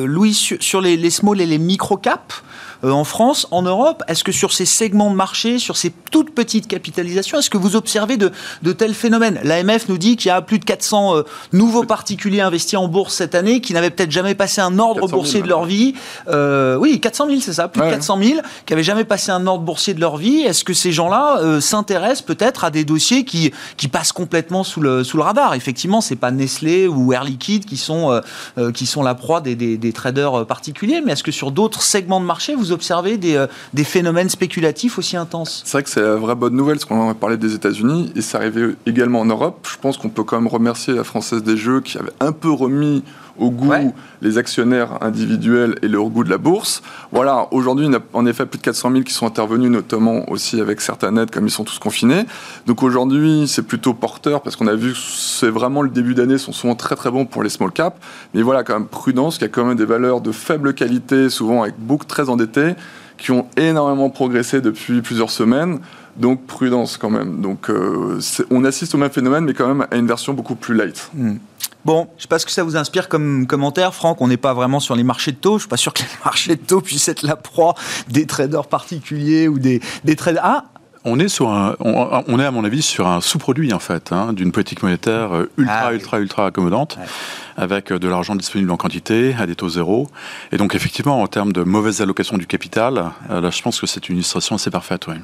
Louis, 0.04 0.34
sur, 0.34 0.80
les, 0.80 0.96
les 0.96 1.10
small 1.10 1.40
et 1.40 1.46
les 1.46 1.58
micro 1.58 1.96
caps. 1.96 2.42
Euh, 2.73 2.73
en 2.92 3.04
France, 3.04 3.46
en 3.50 3.62
Europe 3.62 4.02
Est-ce 4.08 4.24
que 4.24 4.32
sur 4.32 4.52
ces 4.52 4.66
segments 4.66 5.10
de 5.10 5.16
marché, 5.16 5.58
sur 5.58 5.76
ces 5.76 5.92
toutes 6.10 6.34
petites 6.34 6.68
capitalisations, 6.68 7.38
est-ce 7.38 7.50
que 7.50 7.56
vous 7.56 7.76
observez 7.76 8.16
de, 8.16 8.30
tels 8.72 8.94
phénomènes? 8.94 9.40
L'AMF 9.42 9.88
nous 9.88 9.98
dit 9.98 10.16
qu'il 10.16 10.28
y 10.28 10.32
a 10.32 10.42
plus 10.42 10.58
de 10.58 10.64
400 10.64 11.16
euh, 11.16 11.22
nouveaux 11.52 11.84
particuliers 11.84 12.40
investis 12.40 12.78
en 12.78 12.88
bourse 12.88 13.14
cette 13.14 13.34
année 13.34 13.60
qui 13.60 13.72
n'avaient 13.72 13.90
peut-être 13.90 14.10
jamais 14.10 14.34
passé 14.34 14.60
un 14.60 14.78
ordre 14.78 15.08
boursier 15.08 15.42
de 15.42 15.48
leur 15.48 15.64
vie. 15.64 15.94
Euh, 16.28 16.76
oui, 16.76 17.00
400 17.00 17.26
000, 17.28 17.40
c'est 17.40 17.54
ça, 17.54 17.68
plus 17.68 17.82
de 17.82 17.90
400 17.90 18.18
000, 18.22 18.40
qui 18.64 18.72
n'avaient 18.72 18.84
jamais 18.84 19.04
passé 19.04 19.30
un 19.30 19.46
ordre 19.46 19.64
boursier 19.64 19.94
de 19.94 20.00
leur 20.00 20.16
vie. 20.16 20.42
Est-ce 20.42 20.62
que 20.62 20.72
ces 20.72 20.92
gens-là 20.92 21.60
s'intéressent 21.60 22.22
peut-être 22.22 22.64
à 22.64 22.70
des 22.70 22.84
dossiers 22.84 23.24
qui, 23.24 23.52
qui 23.76 23.88
passent 23.88 24.12
complètement 24.12 24.62
sous 24.62 24.80
le, 24.80 25.04
sous 25.04 25.16
le 25.16 25.22
radar? 25.22 25.54
Effectivement, 25.54 26.00
c'est 26.00 26.16
pas 26.16 26.30
Nestlé 26.30 26.86
ou 26.86 27.12
Air 27.12 27.24
Liquide 27.24 27.64
qui 27.64 27.76
sont, 27.76 28.20
qui 28.74 28.86
sont 28.86 29.02
la 29.02 29.14
proie 29.14 29.40
des, 29.40 29.56
des, 29.56 29.76
des 29.76 29.92
traders 29.92 30.46
particuliers, 30.46 31.00
mais 31.04 31.12
est-ce 31.12 31.24
que 31.24 31.32
sur 31.32 31.50
d'autres 31.50 31.82
segments 31.82 32.20
de 32.20 32.26
marché, 32.26 32.54
vous 32.54 32.72
observer 32.74 33.16
des, 33.16 33.36
euh, 33.36 33.46
des 33.72 33.84
phénomènes 33.84 34.28
spéculatifs 34.28 34.98
aussi 34.98 35.16
intenses? 35.16 35.62
C'est 35.64 35.72
vrai 35.72 35.82
que 35.82 35.90
c'est 35.90 36.02
la 36.02 36.16
vraie 36.16 36.34
bonne 36.34 36.54
nouvelle, 36.54 36.76
parce 36.76 36.84
qu'on 36.84 37.08
a 37.08 37.14
parlé 37.14 37.36
des 37.36 37.54
États-Unis, 37.54 38.12
et 38.14 38.20
ça 38.20 38.38
arrivait 38.38 38.74
également 38.86 39.20
en 39.20 39.24
Europe. 39.24 39.66
Je 39.70 39.78
pense 39.78 39.96
qu'on 39.96 40.10
peut 40.10 40.24
quand 40.24 40.38
même 40.38 40.48
remercier 40.48 40.94
la 40.94 41.04
Française 41.04 41.42
des 41.42 41.56
Jeux 41.56 41.80
qui 41.80 41.96
avait 41.98 42.12
un 42.20 42.32
peu 42.32 42.50
remis 42.50 43.02
au 43.38 43.50
goût 43.50 43.72
les 44.22 44.38
actionnaires 44.38 44.98
individuels 45.02 45.76
et 45.82 45.88
leur 45.88 46.04
goût 46.04 46.24
de 46.24 46.30
la 46.30 46.38
bourse. 46.38 46.82
Voilà, 47.12 47.48
aujourd'hui, 47.50 47.86
il 47.86 47.92
y 47.92 47.96
a 47.96 48.00
en 48.12 48.26
effet 48.26 48.46
plus 48.46 48.58
de 48.58 48.62
400 48.62 48.92
000 48.92 49.02
qui 49.02 49.12
sont 49.12 49.26
intervenus, 49.26 49.70
notamment 49.70 50.30
aussi 50.30 50.60
avec 50.60 50.80
certaines 50.80 51.18
aides, 51.18 51.30
comme 51.30 51.46
ils 51.46 51.50
sont 51.50 51.64
tous 51.64 51.78
confinés. 51.78 52.26
Donc 52.66 52.82
aujourd'hui, 52.82 53.46
c'est 53.48 53.62
plutôt 53.62 53.94
porteur, 53.94 54.42
parce 54.42 54.56
qu'on 54.56 54.66
a 54.66 54.74
vu 54.74 54.92
que 54.92 54.98
c'est 54.98 55.50
vraiment 55.50 55.82
le 55.82 55.90
début 55.90 56.14
d'année, 56.14 56.38
sont 56.38 56.52
souvent 56.52 56.74
très 56.74 56.96
très 56.96 57.10
bons 57.10 57.26
pour 57.26 57.42
les 57.42 57.48
small 57.48 57.72
caps. 57.72 57.96
Mais 58.34 58.42
voilà, 58.42 58.62
quand 58.62 58.74
même 58.74 58.88
prudence, 58.88 59.38
qu'il 59.38 59.46
y 59.46 59.50
a 59.50 59.52
quand 59.52 59.64
même 59.64 59.76
des 59.76 59.84
valeurs 59.84 60.20
de 60.20 60.32
faible 60.32 60.74
qualité, 60.74 61.28
souvent 61.30 61.62
avec 61.62 61.74
beaucoup 61.78 62.06
très 62.06 62.28
endettés, 62.28 62.74
qui 63.16 63.30
ont 63.30 63.46
énormément 63.56 64.10
progressé 64.10 64.60
depuis 64.60 65.00
plusieurs 65.00 65.30
semaines. 65.30 65.78
Donc 66.16 66.47
prudence 66.47 66.97
quand 66.97 67.11
même. 67.11 67.40
Donc 67.40 67.71
euh, 67.71 68.21
on 68.50 68.64
assiste 68.64 68.94
au 68.94 68.99
même 68.99 69.11
phénomène, 69.11 69.44
mais 69.44 69.54
quand 69.54 69.66
même 69.66 69.87
à 69.90 69.97
une 69.97 70.06
version 70.06 70.33
beaucoup 70.33 70.54
plus 70.54 70.75
light. 70.75 71.11
Hmm. 71.14 71.37
Bon, 71.85 72.09
je 72.12 72.18
ne 72.18 72.23
sais 72.23 72.28
pas 72.28 72.38
ce 72.38 72.47
que 72.47 72.52
ça 72.52 72.62
vous 72.62 72.76
inspire 72.76 73.09
comme 73.09 73.47
commentaire, 73.47 73.94
Franck. 73.94 74.21
On 74.23 74.28
n'est 74.28 74.38
pas 74.38 74.54
vraiment 74.54 74.80
sur 74.80 74.97
les 74.97 75.04
marchés 75.04 75.33
de 75.33 75.37
taux. 75.37 75.52
Je 75.52 75.54
ne 75.54 75.61
suis 75.61 75.68
pas 75.68 75.76
sûr 75.76 75.92
que 75.92 76.02
les 76.02 76.09
marchés 76.25 76.56
de 76.56 76.62
taux 76.62 76.80
puissent 76.80 77.09
être 77.09 77.23
la 77.23 77.37
proie 77.37 77.75
des 78.09 78.26
traders 78.26 78.66
particuliers 78.66 79.49
ou 79.49 79.59
des, 79.59 79.80
des 80.04 80.16
traders. 80.16 80.42
Ah, 80.44 80.64
on 81.04 81.18
est 81.18 81.28
sur 81.28 81.50
un, 81.50 81.76
on, 81.80 82.40
est 82.40 82.44
à 82.44 82.50
mon 82.50 82.64
avis 82.64 82.80
sur 82.80 83.06
un 83.06 83.21
sous-produit 83.21 83.75
en 83.75 83.78
fait 83.78 84.11
hein, 84.11 84.33
d'une 84.33 84.52
politique 84.52 84.83
monétaire 84.83 85.35
euh, 85.35 85.50
ultra, 85.59 85.88
ah 85.88 85.92
ultra, 85.92 86.18
ultra 86.18 86.47
accommodante, 86.47 86.99
avec 87.59 87.92
euh, 87.92 87.99
de 87.99 88.09
l'argent 88.09 88.35
disponible 88.35 88.71
en 88.71 88.78
quantité 88.78 89.37
à 89.38 89.47
des 89.47 89.54
taux 89.54 89.68
zéro. 89.68 90.09
Et 90.50 90.56
donc 90.56 90.75
effectivement, 90.75 91.21
en 91.21 91.26
termes 91.26 91.52
de 91.52 91.62
mauvaise 91.62 92.00
allocation 92.00 92.38
du 92.38 92.47
capital, 92.47 93.12
là, 93.28 93.50
je 93.50 93.61
pense 93.61 93.78
que 93.78 93.87
c'est 93.87 94.09
une 94.09 94.16
illustration 94.16 94.56
assez 94.56 94.71
parfaite. 94.71 95.06
Oui. 95.06 95.16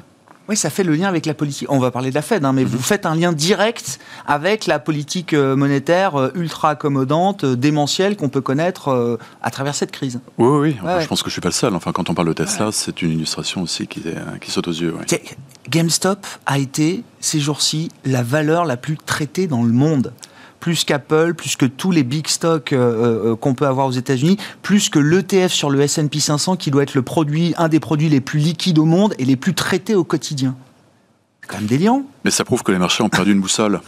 Oui, 0.49 0.57
ça 0.57 0.69
fait 0.69 0.83
le 0.83 0.95
lien 0.95 1.07
avec 1.07 1.25
la 1.25 1.33
politique. 1.33 1.67
On 1.69 1.79
va 1.79 1.91
parler 1.91 2.09
de 2.09 2.15
la 2.15 2.21
Fed, 2.21 2.43
hein, 2.43 2.53
mais 2.53 2.63
vous 2.63 2.77
mhm. 2.77 2.83
faites 2.83 3.05
un 3.05 3.15
lien 3.15 3.31
direct 3.31 3.99
avec 4.25 4.65
la 4.65 4.79
politique 4.79 5.33
euh, 5.33 5.55
monétaire 5.55 6.19
euh, 6.19 6.31
ultra 6.35 6.71
accommodante, 6.71 7.43
euh, 7.43 7.55
démentielle 7.55 8.17
qu'on 8.17 8.29
peut 8.29 8.41
connaître 8.41 9.19
à 9.41 9.51
travers 9.51 9.75
cette 9.75 9.91
crise. 9.91 10.19
Oui, 10.37 10.75
oui, 10.83 10.91
je 10.99 11.07
pense 11.07 11.23
que 11.23 11.29
je 11.29 11.33
suis 11.33 11.41
pas 11.41 11.49
le 11.49 11.53
seul. 11.53 11.75
Enfin, 11.75 11.91
quand 11.91 12.09
on 12.09 12.13
parle 12.13 12.29
de 12.29 12.33
Tesla, 12.33 12.69
c'est 12.71 13.01
une 13.01 13.11
illustration 13.11 13.61
aussi 13.61 13.87
qui, 13.87 14.03
qui 14.41 14.51
saute 14.51 14.67
aux 14.67 14.71
yeux. 14.71 14.95
GameStop 15.69 16.25
a 16.45 16.57
été 16.57 17.03
ces 17.19 17.39
jours-ci 17.39 17.89
la 18.03 18.23
valeur 18.23 18.65
la 18.65 18.77
plus 18.77 18.97
traitée 18.97 19.47
dans 19.47 19.63
le 19.63 19.71
monde 19.71 20.13
plus 20.61 20.85
qu'Apple, 20.85 21.33
plus 21.33 21.57
que 21.57 21.65
tous 21.65 21.91
les 21.91 22.03
big 22.03 22.27
stocks 22.27 22.71
euh, 22.71 23.31
euh, 23.31 23.35
qu'on 23.35 23.53
peut 23.53 23.67
avoir 23.67 23.87
aux 23.87 23.91
États-Unis, 23.91 24.37
plus 24.61 24.87
que 24.87 24.99
l'ETF 24.99 25.51
sur 25.51 25.69
le 25.69 25.81
S&P 25.81 26.21
500 26.21 26.55
qui 26.55 26.71
doit 26.71 26.83
être 26.83 26.95
le 26.95 27.01
produit, 27.01 27.53
un 27.57 27.67
des 27.67 27.81
produits 27.81 28.07
les 28.07 28.21
plus 28.21 28.39
liquides 28.39 28.79
au 28.79 28.85
monde 28.85 29.13
et 29.19 29.25
les 29.25 29.35
plus 29.35 29.53
traités 29.53 29.95
au 29.95 30.05
quotidien. 30.05 30.55
quand 31.47 31.57
même 31.57 31.65
déliant. 31.65 32.05
Mais 32.23 32.31
ça 32.31 32.45
prouve 32.45 32.63
que 32.63 32.71
les 32.71 32.77
marchés 32.77 33.03
ont 33.03 33.09
perdu 33.09 33.33
une 33.33 33.41
boussole. 33.41 33.81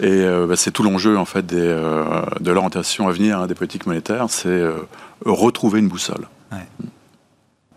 Et 0.00 0.06
euh, 0.08 0.46
bah, 0.46 0.56
c'est 0.56 0.70
tout 0.70 0.82
l'enjeu 0.82 1.16
en 1.16 1.24
fait 1.24 1.46
des, 1.46 1.56
euh, 1.58 2.24
de 2.40 2.50
l'orientation 2.50 3.06
à 3.06 3.12
venir 3.12 3.38
hein, 3.38 3.46
des 3.46 3.54
politiques 3.54 3.86
monétaires, 3.86 4.26
c'est 4.28 4.48
euh, 4.48 4.78
retrouver 5.24 5.78
une 5.78 5.88
boussole. 5.88 6.26
Ouais. 6.50 6.66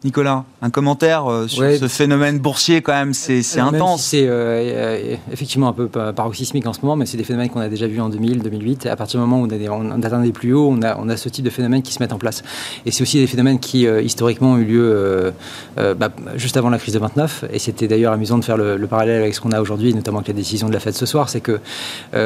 Nicolas, 0.03 0.43
un 0.61 0.69
commentaire 0.69 1.25
euh, 1.25 1.47
sur 1.47 1.63
Ouais. 1.63 1.77
ce 1.79 1.87
phénomène 1.87 2.37
boursier 2.37 2.83
quand 2.83 2.93
même, 2.93 3.15
c'est 3.15 3.41
intense. 3.59 4.03
si 4.03 4.09
c'est 4.09 4.27
euh, 4.27 4.31
euh, 4.31 5.15
effectivement 5.33 5.69
un 5.69 5.73
peu 5.73 5.87
pa- 5.87 6.13
paroxysmique 6.13 6.67
en 6.67 6.73
ce 6.73 6.81
moment, 6.83 6.95
mais 6.95 7.07
c'est 7.07 7.17
des 7.17 7.23
phénomènes 7.23 7.49
qu'on 7.49 7.61
a 7.61 7.67
déjà 7.67 7.87
vus 7.87 7.99
en 7.99 8.07
2000, 8.07 8.43
2008. 8.43 8.85
À 8.85 8.95
partir 8.95 9.19
du 9.19 9.25
moment 9.25 9.41
où 9.41 9.47
on, 9.47 9.49
a 9.49 9.57
des- 9.57 9.69
on 9.69 9.89
atteint 10.03 10.21
des 10.21 10.31
plus 10.31 10.53
hauts, 10.53 10.69
on 10.71 10.83
a, 10.83 10.95
on 10.99 11.09
a 11.09 11.17
ce 11.17 11.29
type 11.29 11.43
de 11.43 11.49
phénomènes 11.49 11.81
qui 11.81 11.93
se 11.93 12.01
mettent 12.01 12.13
en 12.13 12.19
place. 12.19 12.43
Et 12.85 12.91
c'est 12.91 13.01
aussi 13.01 13.17
des 13.17 13.25
phénomènes 13.25 13.57
qui 13.59 13.87
euh, 13.87 14.03
historiquement 14.03 14.51
ont 14.51 14.57
eu 14.57 14.65
lieu 14.65 14.83
euh, 14.93 15.93
bah, 15.95 16.11
juste 16.35 16.57
avant 16.57 16.69
la 16.69 16.77
crise 16.77 16.93
de 16.93 16.99
29. 16.99 17.45
Et 17.51 17.57
c'était 17.57 17.87
d'ailleurs 17.87 18.13
amusant 18.13 18.37
de 18.37 18.45
faire 18.45 18.57
le, 18.57 18.77
le 18.77 18.87
parallèle 18.87 19.19
avec 19.23 19.33
ce 19.33 19.41
qu'on 19.41 19.51
a 19.51 19.59
aujourd'hui, 19.59 19.95
notamment 19.95 20.19
avec 20.19 20.27
la 20.27 20.35
décision 20.35 20.67
de 20.69 20.73
la 20.73 20.79
Fed 20.79 20.93
ce 20.93 21.07
soir. 21.07 21.27
C'est 21.27 21.41
que 21.41 21.59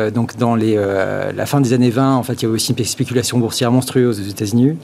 donc 0.09 0.35
dans 0.35 0.55
les, 0.55 0.75
la 0.75 1.45
fin 1.45 1.61
des 1.61 1.71
années 1.71 1.89
20, 1.89 2.15
en 2.17 2.23
fait, 2.23 2.33
il 2.33 2.41
y 2.43 2.45
avait 2.47 2.55
aussi 2.55 2.73
une 2.77 2.83
spéculation 2.83 3.37
boursière 3.37 3.71
monstrueuse 3.71 4.19
aux 4.19 4.29
États-Unis, 4.29 4.75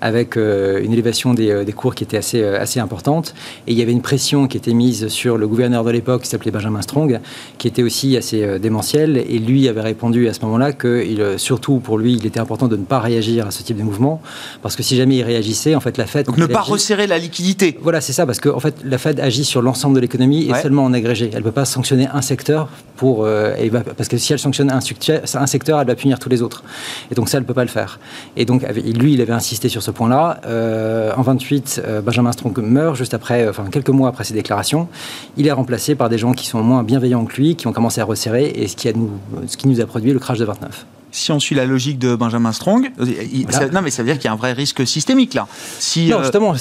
avec 0.00 0.36
une 0.36 0.92
élévation 0.92 1.34
des, 1.34 1.64
des 1.64 1.72
cours 1.72 1.94
qui 1.96 2.04
était 2.04 2.16
assez, 2.18 2.35
euh, 2.42 2.60
assez 2.60 2.80
importante. 2.80 3.34
Et 3.66 3.72
il 3.72 3.78
y 3.78 3.82
avait 3.82 3.92
une 3.92 4.02
pression 4.02 4.46
qui 4.48 4.56
était 4.56 4.74
mise 4.74 5.08
sur 5.08 5.36
le 5.38 5.46
gouverneur 5.48 5.84
de 5.84 5.90
l'époque, 5.90 6.22
qui 6.22 6.28
s'appelait 6.28 6.50
Benjamin 6.50 6.82
Strong, 6.82 7.20
qui 7.58 7.68
était 7.68 7.82
aussi 7.82 8.16
assez 8.16 8.42
euh, 8.42 8.58
démentiel. 8.58 9.16
Et 9.16 9.38
lui 9.38 9.68
avait 9.68 9.80
répondu 9.80 10.28
à 10.28 10.34
ce 10.34 10.40
moment-là 10.44 10.72
que, 10.72 11.04
il, 11.06 11.20
euh, 11.20 11.38
surtout 11.38 11.78
pour 11.78 11.98
lui, 11.98 12.14
il 12.14 12.26
était 12.26 12.40
important 12.40 12.68
de 12.68 12.76
ne 12.76 12.84
pas 12.84 13.00
réagir 13.00 13.46
à 13.46 13.50
ce 13.50 13.62
type 13.62 13.76
de 13.76 13.82
mouvement, 13.82 14.20
parce 14.62 14.76
que 14.76 14.82
si 14.82 14.96
jamais 14.96 15.16
il 15.16 15.22
réagissait, 15.22 15.74
en 15.74 15.80
fait, 15.80 15.96
la 15.98 16.06
Fed... 16.06 16.26
Donc 16.26 16.38
ne 16.38 16.46
pas 16.46 16.60
agit- 16.62 16.70
resserrer 16.72 17.06
la 17.06 17.18
liquidité. 17.18 17.78
voilà, 17.82 18.00
c'est 18.00 18.12
ça, 18.12 18.26
parce 18.26 18.40
que 18.40 18.48
en 18.48 18.60
fait, 18.60 18.74
la 18.84 18.98
Fed 18.98 19.20
agit 19.20 19.44
sur 19.44 19.62
l'ensemble 19.62 19.94
de 19.96 20.00
l'économie 20.00 20.46
et 20.46 20.52
Ouais. 20.52 20.62
seulement 20.62 20.84
en 20.84 20.92
agrégé. 20.92 21.30
Elle 21.32 21.38
ne 21.40 21.44
peut 21.44 21.52
pas 21.52 21.64
sanctionner 21.64 22.08
un 22.12 22.22
secteur 22.22 22.68
pour, 22.96 23.24
euh, 23.24 23.54
va- 23.70 23.80
parce 23.80 24.08
que 24.08 24.16
si 24.16 24.32
elle 24.32 24.38
sanctionne 24.38 24.70
un, 24.70 24.80
secteur- 24.80 25.20
un 25.34 25.46
secteur, 25.46 25.80
elle 25.80 25.86
va 25.86 25.94
punir 25.94 26.18
tous 26.18 26.28
les 26.28 26.40
autres. 26.42 26.62
Et 27.10 27.14
donc 27.14 27.28
ça, 27.28 27.36
elle 27.38 27.42
ne 27.44 27.46
peut 27.48 27.54
pas 27.54 27.64
le 27.64 27.68
faire. 27.70 27.98
Et 28.36 28.44
donc 28.44 28.64
lui, 28.98 29.14
il 29.14 29.20
avait 29.20 29.32
insisté 29.32 29.68
sur 29.68 29.82
ce 29.82 29.90
point-là. 29.90 30.40
Euh, 30.46 31.12
en 31.16 31.22
28, 31.22 31.82
euh, 31.84 32.00
Benjamin 32.00 32.25
Strong 32.32 32.58
meurt 32.58 32.96
juste 32.96 33.14
après, 33.14 33.44
euh, 33.46 33.50
enfin 33.50 33.64
quelques 33.70 33.90
mois 33.90 34.08
après 34.08 34.24
ses 34.24 34.34
déclarations. 34.34 34.88
Il 35.36 35.46
est 35.46 35.52
remplacé 35.52 35.94
par 35.94 36.08
des 36.08 36.18
gens 36.18 36.32
qui 36.32 36.46
sont 36.46 36.62
moins 36.62 36.82
bienveillants 36.82 37.24
que 37.24 37.36
lui, 37.36 37.56
qui 37.56 37.66
ont 37.66 37.72
commencé 37.72 38.00
à 38.00 38.04
resserrer, 38.04 38.46
et 38.54 38.68
ce 38.68 38.76
qui, 38.76 38.88
a 38.88 38.92
nous, 38.92 39.10
ce 39.46 39.56
qui 39.56 39.68
nous 39.68 39.80
a 39.80 39.86
produit 39.86 40.12
le 40.12 40.18
crash 40.18 40.38
de 40.38 40.44
29. 40.44 40.86
Si 41.12 41.32
on 41.32 41.40
suit 41.40 41.54
la 41.54 41.64
logique 41.64 41.98
de 41.98 42.14
Benjamin 42.14 42.52
Strong, 42.52 42.90
euh, 43.00 43.06
il- 43.32 43.44
Voilà. 43.46 43.58
ça- 43.68 43.72
non 43.72 43.80
mais 43.80 43.88
ça 43.90 44.02
veut 44.02 44.08
dire 44.08 44.16
qu'il 44.18 44.26
y 44.26 44.28
a 44.28 44.32
un 44.32 44.36
vrai 44.36 44.52
risque 44.52 44.86
systémique 44.86 45.32
là. 45.32 45.46
Si, 45.78 46.08
Non, 46.10 46.18
euh, 46.18 46.22
justement, 46.22 46.52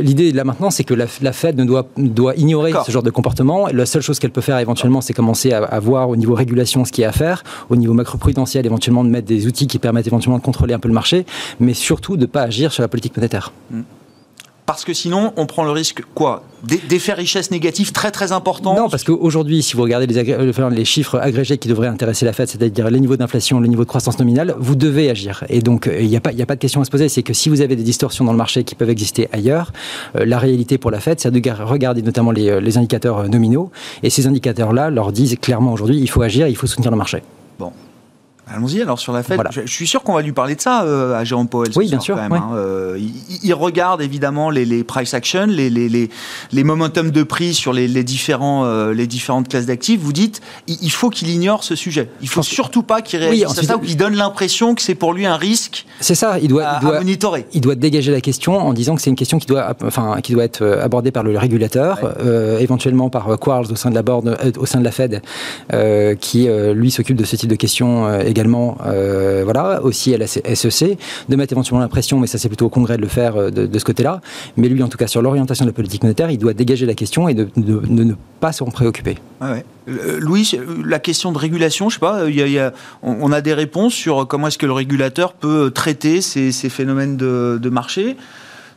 l'idée 0.00 0.32
là 0.32 0.44
maintenant, 0.44 0.70
c'est 0.70 0.84
que 0.84 0.94
la, 0.94 1.04
la 1.20 1.32
Fed 1.32 1.58
ne 1.58 1.64
doit, 1.64 1.86
doit 1.98 2.34
ignorer 2.36 2.72
ce 2.86 2.90
genre 2.90 3.02
de 3.02 3.10
comportement. 3.10 3.66
La 3.70 3.84
seule 3.84 4.00
chose 4.00 4.18
qu'elle 4.18 4.30
peut 4.30 4.40
faire 4.40 4.58
éventuellement, 4.60 5.02
c'est 5.02 5.12
commencer 5.12 5.52
à, 5.52 5.62
à 5.64 5.78
voir 5.80 6.08
au 6.08 6.16
niveau 6.16 6.34
régulation 6.34 6.86
ce 6.86 6.92
qu'il 6.92 7.02
y 7.02 7.04
a 7.04 7.10
à 7.10 7.12
faire, 7.12 7.44
au 7.68 7.76
niveau 7.76 7.92
macroprudentiel, 7.92 8.64
éventuellement 8.64 9.04
de 9.04 9.10
mettre 9.10 9.26
des 9.26 9.46
outils 9.46 9.66
qui 9.66 9.78
permettent 9.78 10.06
éventuellement 10.06 10.38
de 10.38 10.44
contrôler 10.44 10.72
un 10.72 10.78
peu 10.78 10.88
le 10.88 10.94
marché, 10.94 11.26
mais 11.60 11.74
surtout 11.74 12.16
de 12.16 12.22
ne 12.22 12.26
pas 12.26 12.42
agir 12.42 12.72
sur 12.72 12.82
la 12.82 12.88
politique 12.88 13.14
monétaire. 13.14 13.52
Parce 14.68 14.84
que 14.84 14.92
sinon 14.92 15.32
on 15.38 15.46
prend 15.46 15.64
le 15.64 15.70
risque 15.70 16.02
quoi 16.14 16.42
D'e- 16.62 16.76
D'effets 16.88 17.14
richesse 17.14 17.50
négatifs 17.50 17.92
très 17.92 18.10
très 18.10 18.32
importants. 18.32 18.74
Non, 18.74 18.88
parce 18.90 19.02
qu'aujourd'hui, 19.04 19.62
si 19.62 19.76
vous 19.76 19.82
regardez 19.82 20.06
euh, 20.28 20.70
les 20.70 20.84
chiffres 20.84 21.18
agrégés 21.18 21.56
qui 21.56 21.68
devraient 21.68 21.88
intéresser 21.88 22.26
la 22.26 22.32
Fed, 22.34 22.48
c'est-à-dire 22.48 22.90
les 22.90 23.00
niveaux 23.00 23.16
d'inflation, 23.16 23.60
le 23.60 23.66
niveau 23.68 23.84
de 23.84 23.88
croissance 23.88 24.18
nominale, 24.18 24.54
vous 24.58 24.74
devez 24.74 25.08
agir. 25.08 25.44
Et 25.48 25.62
donc, 25.62 25.86
euh, 25.86 26.00
il 26.00 26.08
n'y 26.08 26.16
a, 26.16 26.20
pas- 26.20 26.32
de 26.32 26.54
question 26.54 26.80
à 26.80 26.84
se 26.84 26.90
poser. 26.90 27.08
C'est 27.08 27.22
que 27.22 27.32
si 27.32 27.48
vous 27.48 27.60
avez 27.62 27.76
des 27.76 27.82
distorsions 27.84 28.24
dans 28.24 28.32
le 28.32 28.38
marché 28.38 28.64
qui 28.64 28.74
peuvent 28.74 28.90
exister 28.90 29.28
ailleurs, 29.32 29.72
euh, 30.16 30.26
la 30.26 30.38
réalité 30.38 30.76
pour 30.78 30.90
la 30.90 31.00
Fed, 31.00 31.18
c'est 31.20 31.30
de 31.30 31.38
gar- 31.38 31.66
regarder 31.66 32.02
notamment 32.02 32.32
les, 32.32 32.76
indicateurs 32.76 33.26
nominaux. 33.28 33.70
Et 34.02 34.10
ces 34.10 34.26
indicateurs-là 34.26 34.90
leur 34.90 35.12
disent 35.12 35.36
clairement 35.40 35.72
aujourd'hui, 35.72 35.98
il 35.98 36.10
faut 36.10 36.20
agir, 36.22 36.46
il 36.48 36.56
faut 36.56 36.66
soutenir 36.66 36.90
le 36.90 36.96
marché. 36.98 37.22
Allons-y 38.50 38.80
alors 38.82 38.98
sur 38.98 39.12
la 39.12 39.22
Fed. 39.22 39.34
Voilà. 39.36 39.50
Je, 39.52 39.60
je 39.64 39.72
suis 39.72 39.86
sûr 39.86 40.02
qu'on 40.02 40.14
va 40.14 40.22
lui 40.22 40.32
parler 40.32 40.54
de 40.54 40.60
ça 40.60 40.84
euh, 40.84 41.14
à 41.18 41.24
Jérôme 41.24 41.48
Powell. 41.48 41.70
Oui, 41.76 41.86
bien 41.88 41.98
soir, 42.00 42.02
sûr, 42.04 42.14
quand 42.16 42.22
même, 42.22 42.32
ouais. 42.32 42.38
hein. 42.38 42.50
Euh, 42.56 42.96
il, 42.98 43.12
il 43.42 43.54
regarde 43.54 44.00
évidemment 44.00 44.50
les, 44.50 44.64
les 44.64 44.84
price 44.84 45.12
action, 45.14 45.46
les, 45.46 45.68
les, 45.70 45.88
les, 45.88 46.08
les 46.52 46.64
momentum 46.64 47.10
de 47.10 47.22
prix 47.22 47.52
sur 47.54 47.72
les, 47.72 47.86
les 47.88 48.04
différents, 48.04 48.64
euh, 48.64 48.92
les 48.94 49.06
différentes 49.06 49.48
classes 49.48 49.66
d'actifs. 49.66 50.00
Vous 50.00 50.12
dites, 50.12 50.40
il, 50.66 50.78
il 50.82 50.90
faut 50.90 51.10
qu'il 51.10 51.28
ignore 51.28 51.62
ce 51.64 51.74
sujet. 51.74 52.08
Il 52.22 52.28
faut 52.28 52.36
pense 52.40 52.48
que- 52.48 52.54
surtout 52.54 52.82
pas 52.82 53.02
qu'il 53.02 53.18
réagisse 53.20 53.44
à 53.44 53.50
ensuite- 53.50 53.68
ça 53.68 53.76
ou 53.76 53.80
qu'il 53.80 53.96
donne 53.96 54.14
l'impression 54.14 54.74
que 54.74 54.82
c'est 54.82 54.94
pour 54.94 55.12
lui 55.12 55.26
un 55.26 55.36
risque 55.36 55.84
C'est 56.00 56.14
ça, 56.14 56.38
il 56.40 56.48
doit, 56.48 56.64
à, 56.64 56.78
il 56.80 56.86
doit, 56.86 56.96
à 56.96 56.98
monitorer. 57.00 57.46
il 57.52 57.60
doit 57.60 57.74
dégager 57.74 58.12
la 58.12 58.20
question 58.20 58.56
en 58.58 58.72
disant 58.72 58.94
que 58.94 59.02
c'est 59.02 59.10
une 59.10 59.16
question 59.16 59.38
qui 59.38 59.46
doit, 59.46 59.74
enfin, 59.84 60.16
qui 60.22 60.32
doit 60.32 60.44
être 60.44 60.64
abordée 60.82 61.10
par 61.10 61.22
le 61.22 61.36
régulateur, 61.36 61.98
Ouais. 62.02 62.62
éventuellement 62.62 63.10
par 63.10 63.38
Quarles 63.38 63.66
au 63.70 63.76
sein 63.76 63.90
de 63.90 63.94
la 63.94 64.02
board, 64.02 64.36
au 64.58 64.66
sein 64.66 64.78
de 64.78 64.84
la 64.84 64.90
Fed, 64.92 65.22
qui 66.20 66.48
lui 66.74 66.90
s'occupe 66.90 67.16
de 67.16 67.24
ce 67.24 67.36
type 67.36 67.50
de 67.50 67.54
questions 67.56 68.06
euh, 68.06 68.20
également. 68.38 68.78
euh, 68.86 69.42
voilà, 69.44 69.82
aussi 69.82 70.14
à 70.14 70.18
la 70.18 70.26
SEC, 70.26 70.96
de 71.28 71.36
mettre 71.36 71.52
éventuellement 71.52 71.80
la 71.80 71.88
pression, 71.88 72.20
mais 72.20 72.28
ça 72.28 72.38
c'est 72.38 72.48
plutôt 72.48 72.66
au 72.66 72.68
Congrès 72.68 72.96
de 72.96 73.02
le 73.02 73.08
faire 73.08 73.36
euh, 73.36 73.50
de, 73.50 73.78
ce 73.78 73.84
côté-là. 73.84 74.20
Mais 74.56 74.68
lui, 74.68 74.82
en 74.82 74.88
tout 74.88 74.98
cas, 74.98 75.08
sur 75.08 75.22
l'orientation 75.22 75.64
de 75.64 75.70
la 75.70 75.74
politique 75.74 76.02
monétaire, 76.02 76.30
il 76.30 76.38
doit 76.38 76.54
dégager 76.54 76.86
la 76.86 76.94
question 76.94 77.28
et 77.28 77.34
de, 77.34 77.48
ne 77.56 78.12
pas 78.40 78.52
s'en 78.52 78.66
préoccuper. 78.66 79.16
Euh, 79.42 79.60
Louis, 80.20 80.52
la 80.84 81.00
question 81.00 81.32
de 81.32 81.38
régulation, 81.38 81.88
je 81.88 81.94
sais 81.94 82.00
pas, 82.00 82.28
y 82.28 82.58
a- 82.58 82.72
on, 83.02 83.32
a 83.32 83.40
des 83.40 83.54
réponses 83.54 83.94
sur 83.94 84.28
comment 84.28 84.48
est-ce 84.48 84.58
que 84.58 84.66
le 84.66 84.72
régulateur 84.72 85.32
peut 85.32 85.72
traiter 85.74 86.20
ces, 86.20 86.52
phénomènes 86.68 87.16
de 87.16 87.68
marché? 87.70 88.16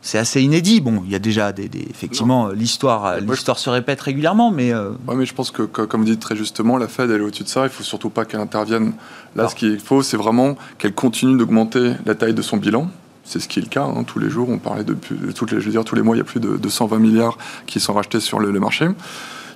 C'est 0.04 0.18
assez 0.18 0.42
inédit. 0.42 0.80
Bon, 0.80 1.02
il 1.06 1.12
y 1.12 1.14
a 1.14 1.20
déjà 1.20 1.52
des, 1.52 1.68
des- 1.68 1.86
effectivement 1.88 2.48
l'histoire, 2.48 3.20
l'histoire 3.20 3.58
se 3.58 3.70
répète 3.70 4.00
régulièrement, 4.00 4.50
mais 4.50 4.72
euh, 4.74 4.90
Ouais, 5.06 5.14
mais 5.14 5.24
je 5.26 5.32
pense 5.32 5.50
que, 5.52 5.62
co- 5.62 5.86
comme 5.86 6.00
vous 6.00 6.06
dites 6.08 6.18
très 6.20 6.34
justement, 6.34 6.76
la 6.76 6.88
Fed, 6.88 7.08
elle 7.10 7.20
est 7.20 7.24
au-dessus 7.24 7.44
de 7.44 7.48
ça. 7.48 7.62
Il 7.64 7.68
faut 7.70 7.84
surtout 7.84 8.10
pas 8.10 8.24
qu'elle 8.24 8.40
intervienne. 8.40 8.94
Là, 9.36 9.44
Non. 9.44 9.48
ce 9.48 9.54
qu'il 9.54 9.78
faut, 9.78 10.02
c'est 10.02 10.16
vraiment 10.16 10.56
qu'elle 10.78 10.92
continue 10.94 11.38
d'augmenter 11.38 11.92
la 12.04 12.14
taille 12.16 12.34
de 12.34 12.42
son 12.42 12.56
bilan. 12.56 12.90
C'est 13.24 13.38
ce 13.38 13.46
qui 13.46 13.60
est 13.60 13.62
le 13.62 13.68
cas. 13.68 13.84
hein. 13.84 14.02
Tous 14.04 14.18
les 14.18 14.28
jours, 14.28 14.48
on 14.50 14.58
parlait 14.58 14.82
de 14.82 14.94
plus, 14.94 15.16
toutes 15.34 15.52
les, 15.52 15.60
je 15.60 15.66
veux 15.66 15.70
dire, 15.70 15.84
tous 15.84 15.94
les 15.94 16.02
mois, 16.02 16.16
il 16.16 16.18
y 16.18 16.22
a 16.22 16.24
plus 16.24 16.40
de 16.40 16.56
220 16.56 16.98
milliards 16.98 17.38
qui 17.66 17.78
sont 17.78 17.92
rachetés 17.94 18.18
sur 18.18 18.40
le, 18.40 18.50
le 18.50 18.58
marché. 18.58 18.88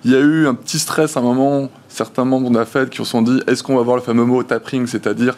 Il 0.04 0.12
y 0.12 0.14
a 0.14 0.20
eu 0.20 0.46
un 0.46 0.54
petit 0.54 0.78
stress 0.78 1.16
à 1.16 1.20
un 1.20 1.24
moment. 1.24 1.68
Certains 1.88 2.24
membres 2.24 2.50
de 2.50 2.56
la 2.58 2.66
Fed 2.66 2.90
qui 2.90 2.98
se 2.98 3.04
sont 3.04 3.22
dit 3.22 3.40
est-ce 3.48 3.64
qu'on 3.64 3.74
va 3.76 3.82
voir 3.82 3.96
le 3.96 4.02
fameux 4.02 4.24
mot 4.24 4.40
tapering, 4.44 4.86
c'est-à-dire 4.86 5.34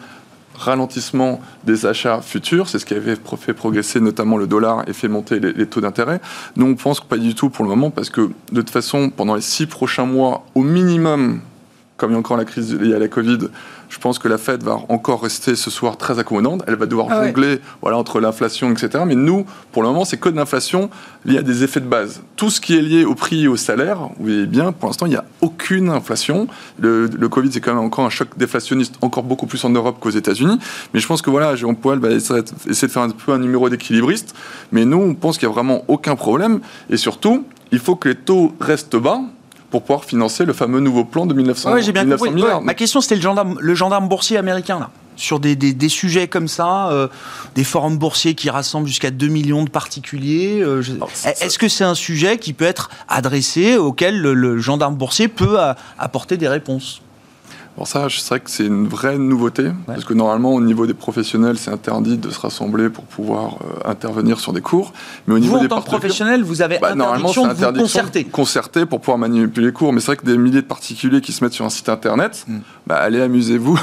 ralentissement 0.59 1.39
des 1.63 1.85
achats 1.85 2.21
futurs, 2.21 2.69
c'est 2.69 2.79
ce 2.79 2.85
qui 2.85 2.93
avait 2.93 3.15
fait 3.39 3.53
progresser 3.53 3.99
notamment 3.99 4.37
le 4.37 4.45
dollar 4.45 4.83
et 4.87 4.93
fait 4.93 5.07
monter 5.07 5.39
les, 5.39 5.53
les 5.53 5.65
taux 5.65 5.81
d'intérêt. 5.81 6.19
Nous, 6.55 6.65
on 6.65 6.75
pense 6.75 6.99
que 6.99 7.05
pas 7.05 7.17
du 7.17 7.33
tout 7.33 7.49
pour 7.49 7.63
le 7.63 7.69
moment, 7.69 7.89
parce 7.89 8.09
que 8.09 8.29
de 8.51 8.61
toute 8.61 8.69
façon, 8.69 9.09
pendant 9.09 9.35
les 9.35 9.41
six 9.41 9.65
prochains 9.65 10.05
mois, 10.05 10.45
au 10.55 10.61
minimum, 10.61 11.41
comme 11.99 12.11
il 12.11 12.13
y 12.13 12.15
a 12.15 12.19
encore 12.19 12.37
la 12.37 12.45
crise 12.45 12.73
liée 12.73 12.95
à 12.95 12.99
la 12.99 13.07
Covid, 13.07 13.37
je 13.89 13.97
pense 13.97 14.17
que 14.19 14.27
la 14.27 14.37
Fed 14.37 14.63
va 14.63 14.77
encore 14.89 15.21
rester 15.21 15.55
ce 15.55 15.69
soir 15.69 15.97
très 15.97 16.17
accommodante. 16.19 16.63
Elle 16.67 16.75
va 16.75 16.85
devoir 16.85 17.07
Ah 17.09 17.19
ouais. 17.19 17.27
jongler 17.27 17.59
voilà, 17.81 17.97
entre 17.97 18.19
l'inflation, 18.19 18.71
etc. 18.71 19.03
Mais 19.05 19.15
nous, 19.15 19.45
pour 19.71 19.83
le 19.83 19.89
moment, 19.89 20.05
c'est 20.05 20.17
que 20.17 20.29
de 20.29 20.35
l'inflation 20.35 20.89
liée 21.25 21.39
à 21.39 21.41
des 21.41 21.63
effets 21.63 21.79
de 21.81 21.87
base. 21.87 22.21
Tout 22.35 22.49
ce 22.49 22.61
qui 22.61 22.75
est 22.77 22.81
lié 22.81 23.03
au 23.05 23.15
prix 23.15 23.43
et 23.43 23.47
au 23.47 23.57
salaire, 23.57 23.97
vous 24.17 24.25
voyez 24.25 24.45
bien, 24.45 24.71
pour 24.71 24.87
l'instant, 24.89 25.05
il 25.05 25.09
n'y 25.09 25.15
a 25.15 25.25
aucune 25.41 25.89
inflation. 25.89 26.47
Le, 26.79 27.07
le 27.07 27.29
Covid, 27.29 27.51
c'est 27.51 27.61
quand 27.61 27.73
même 27.75 27.83
encore 27.83 28.05
un 28.05 28.09
choc 28.09 28.29
déflationniste, 28.37 28.95
encore 29.01 29.23
beaucoup 29.23 29.47
plus 29.47 29.63
en 29.65 29.69
Europe 29.69 29.97
qu'aux 29.99 30.09
États-Unis. 30.11 30.57
Mais 30.93 30.99
je 30.99 31.07
pense 31.07 31.21
que 31.21 31.29
voilà, 31.29 31.55
Jérôme 31.55 31.75
Powell 31.75 31.99
va 31.99 32.11
essayer 32.11 32.41
essayer 32.67 32.87
de 32.87 32.93
faire 32.93 33.03
un 33.03 33.09
peu 33.09 33.33
un 33.33 33.39
numéro 33.39 33.69
d'équilibriste. 33.69 34.33
Mais 34.71 34.85
nous, 34.85 34.97
on 34.97 35.13
pense 35.15 35.37
qu'il 35.37 35.47
n'y 35.47 35.51
a 35.51 35.55
vraiment 35.55 35.83
aucun 35.87 36.15
problème. 36.15 36.59
Et 36.89 36.97
surtout, 36.97 37.45
il 37.71 37.79
faut 37.79 37.95
que 37.95 38.09
les 38.09 38.15
taux 38.15 38.53
restent 38.59 38.95
bas 38.95 39.21
pour 39.71 39.81
pouvoir 39.83 40.03
financer 40.05 40.45
le 40.45 40.53
fameux 40.53 40.79
nouveau 40.79 41.03
plan 41.05 41.25
de 41.25 41.33
1900, 41.33 41.73
ouais, 41.73 41.81
j'ai 41.81 41.91
bien 41.91 42.03
1900 42.03 42.25
compris. 42.25 42.41
milliards. 42.41 42.59
Ouais, 42.59 42.65
ma 42.65 42.73
question, 42.73 43.01
c'était 43.01 43.15
le 43.15 43.21
gendarme, 43.21 43.57
le 43.59 43.75
gendarme 43.75 44.07
boursier 44.09 44.37
américain 44.37 44.79
là. 44.79 44.89
Sur 45.15 45.41
des, 45.41 45.57
des- 45.57 45.73
des 45.73 45.89
sujets 45.89 46.29
comme 46.29 46.47
ça, 46.47 46.89
euh, 46.91 47.09
des 47.53 47.65
forums 47.65 47.97
boursiers 47.97 48.35
qui 48.35 48.49
rassemblent 48.49 48.87
jusqu'à 48.87 49.11
2 49.11 49.27
millions 49.27 49.63
de 49.65 49.69
particuliers. 49.69 50.61
euh, 50.61 50.81
je- 50.81 50.93
Est-ce 51.41 51.59
que 51.59 51.67
c'est 51.67 51.83
un 51.83 51.93
sujet 51.93 52.37
qui 52.37 52.53
peut 52.53 52.63
être 52.65 52.89
adressé, 53.09 53.75
auquel 53.75 54.19
le, 54.21 54.33
le 54.33 54.59
gendarme 54.59 54.95
boursier 54.95 55.27
peut 55.27 55.57
apporter 55.97 56.37
des 56.37 56.47
réponses? 56.47 57.01
Pour 57.79 57.87
ça, 57.87 58.07
c'est 58.09 58.27
vrai 58.27 58.39
que 58.41 58.49
c'est 58.49 58.65
une 58.65 58.89
vraie 58.89 59.17
nouveauté, 59.17 59.71
parce 59.87 60.03
que 60.03 60.13
normalement, 60.13 60.53
au 60.53 60.59
niveau 60.59 60.85
des 60.85 60.93
professionnels, 60.93 61.57
c'est 61.57 61.71
interdit 61.71 62.17
de 62.17 62.29
se 62.29 62.37
rassembler 62.37 62.89
pour 62.89 63.05
pouvoir 63.05 63.53
euh, 63.63 63.89
intervenir 63.89 64.41
sur 64.41 64.51
des 64.51 64.59
cours. 64.59 64.91
Mais 65.27 65.35
au 65.35 65.37
Vous, 65.37 65.43
niveau 65.43 65.55
en 65.55 65.61
des 65.61 65.69
tant 65.69 65.79
que 65.79 65.85
professionnel, 65.85 66.43
vous 66.43 66.61
avez 66.61 66.77
Bah, 66.79 66.93
normalement, 66.93 67.29
c'est 67.31 67.39
interdiction 67.39 67.43
de 67.43 67.47
vous 67.47 67.63
interdiction 67.63 67.99
concerter. 68.01 68.23
concerter 68.25 68.85
pour 68.85 68.99
pouvoir 68.99 69.17
manipuler 69.17 69.67
les 69.67 69.71
cours. 69.71 69.93
Mais 69.93 70.01
c'est 70.01 70.07
vrai 70.07 70.17
que 70.17 70.25
des 70.25 70.37
milliers 70.37 70.61
de 70.61 70.67
particuliers 70.67 71.21
qui 71.21 71.31
se 71.31 71.41
mettent 71.41 71.53
sur 71.53 71.63
un 71.63 71.69
site 71.69 71.87
internet, 71.87 72.43
Mm. 72.49 72.57
bah, 72.85 72.95
allez, 72.97 73.21
amusez-vous 73.21 73.79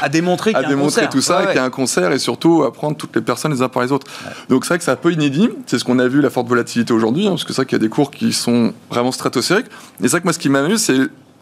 À 0.00 0.08
démontrer 0.08 0.52
à 0.54 0.62
démontrer 0.62 1.02
concert. 1.02 1.10
tout 1.10 1.20
ça, 1.20 1.40
Ouais, 1.40 1.46
qu'il 1.48 1.56
y 1.56 1.58
a 1.58 1.64
un 1.64 1.68
concert 1.70 2.10
et 2.12 2.18
surtout 2.18 2.62
à 2.62 2.72
prendre 2.72 2.96
toutes 2.96 3.14
les 3.14 3.20
personnes 3.20 3.52
les 3.52 3.60
uns 3.60 3.68
par 3.68 3.82
les 3.82 3.92
autres. 3.92 4.06
Donc 4.48 4.64
c'est 4.64 4.68
vrai 4.68 4.78
que 4.78 4.84
c'est 4.84 4.90
un 4.90 4.96
peu 4.96 5.12
inédit. 5.12 5.50
C'est 5.66 5.78
ce 5.78 5.84
qu'on 5.84 5.98
a 5.98 6.08
vu, 6.08 6.22
la 6.22 6.30
forte 6.30 6.48
volatilité 6.48 6.94
aujourd'hui, 6.94 7.26
hein, 7.26 7.32
parce 7.32 7.44
que 7.44 7.52
c'est 7.52 7.56
vrai 7.60 7.66
qu'il 7.66 7.76
y 7.76 7.80
a 7.82 7.84
des 7.84 7.90
cours 7.90 8.10
qui 8.10 8.32
sont 8.32 8.72
vraiment 8.90 9.12
stratosphériques. 9.12 9.66
Et 10.00 10.04
c'est 10.04 10.08
vrai 10.12 10.20
que 10.20 10.24
moi, 10.24 10.32
ce 10.32 10.38
qui 10.38 10.48
m'amuse, 10.48 10.80
c'est 10.80 10.98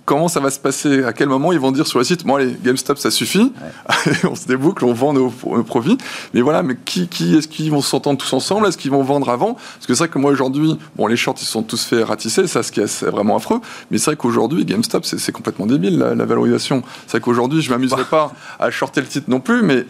comment 0.07 0.29
ça 0.29 0.41
va 0.41 0.51
se 0.51 0.59
passer 0.59 1.05
À 1.05 1.13
quel 1.13 1.29
moment 1.29 1.53
ils 1.53 1.59
vont 1.59 1.73
dire 1.73 1.87
sur 1.87 1.99
le 1.99 2.05
site, 2.05 2.25
bon 2.25 2.37
allez, 2.37 2.57
GameStop, 2.65 2.97
ça 2.97 3.11
suffit, 3.11 3.53
on 4.25 4.35
se 4.35 4.47
déboucle, 4.47 4.85
on 4.85 4.95
vend 4.95 5.13
nos, 5.13 5.29
profits. 5.65 5.99
Mais 6.33 6.41
voilà, 6.41 6.63
mais 6.63 6.77
qui, 6.77 7.09
qui 7.09 7.37
est-ce 7.37 7.49
qu'ils 7.49 7.71
vont 7.71 7.83
s'entendre 7.83 8.19
tous 8.19 8.33
ensemble? 8.33 8.67
Est-ce 8.69 8.79
qu'ils 8.79 8.93
vont 8.93 9.03
vendre 9.03 9.29
avant? 9.29 9.55
Parce 9.55 9.87
que 9.87 9.95
c'est 9.95 10.05
vrai 10.05 10.09
que 10.09 10.19
moi 10.19 10.31
aujourd'hui, 10.31 10.79
bon, 10.95 11.07
les 11.09 11.17
shorts 11.17 11.37
ils 11.43 11.47
sont 11.47 11.63
tous 11.63 11.85
fait 11.85 12.03
ratisser, 12.03 12.47
ça, 12.47 12.63
ce 12.63 12.73
qui 12.73 12.81
est, 12.81 13.05
vraiment 13.05 13.37
affreux. 13.37 13.61
Mais 13.91 13.99
c'est 13.99 14.07
vrai 14.07 14.17
qu'aujourd'hui, 14.17 14.65
GameStop, 14.65 15.05
c'est 15.05 15.33
complètement 15.33 15.67
débile 15.67 15.99
la, 15.99 16.25
valorisation. 16.25 16.83
C'est 17.07 17.19
vrai 17.19 17.21
qu'aujourd'hui, 17.21 17.61
je 17.61 17.71
m'amuserai 17.71 18.05
pas 18.05 18.33
à 18.59 18.71
shorter 18.71 19.01
le 19.01 19.09
titre 19.09 19.29
non 19.29 19.41
plus, 19.41 19.63
mais 19.63 19.85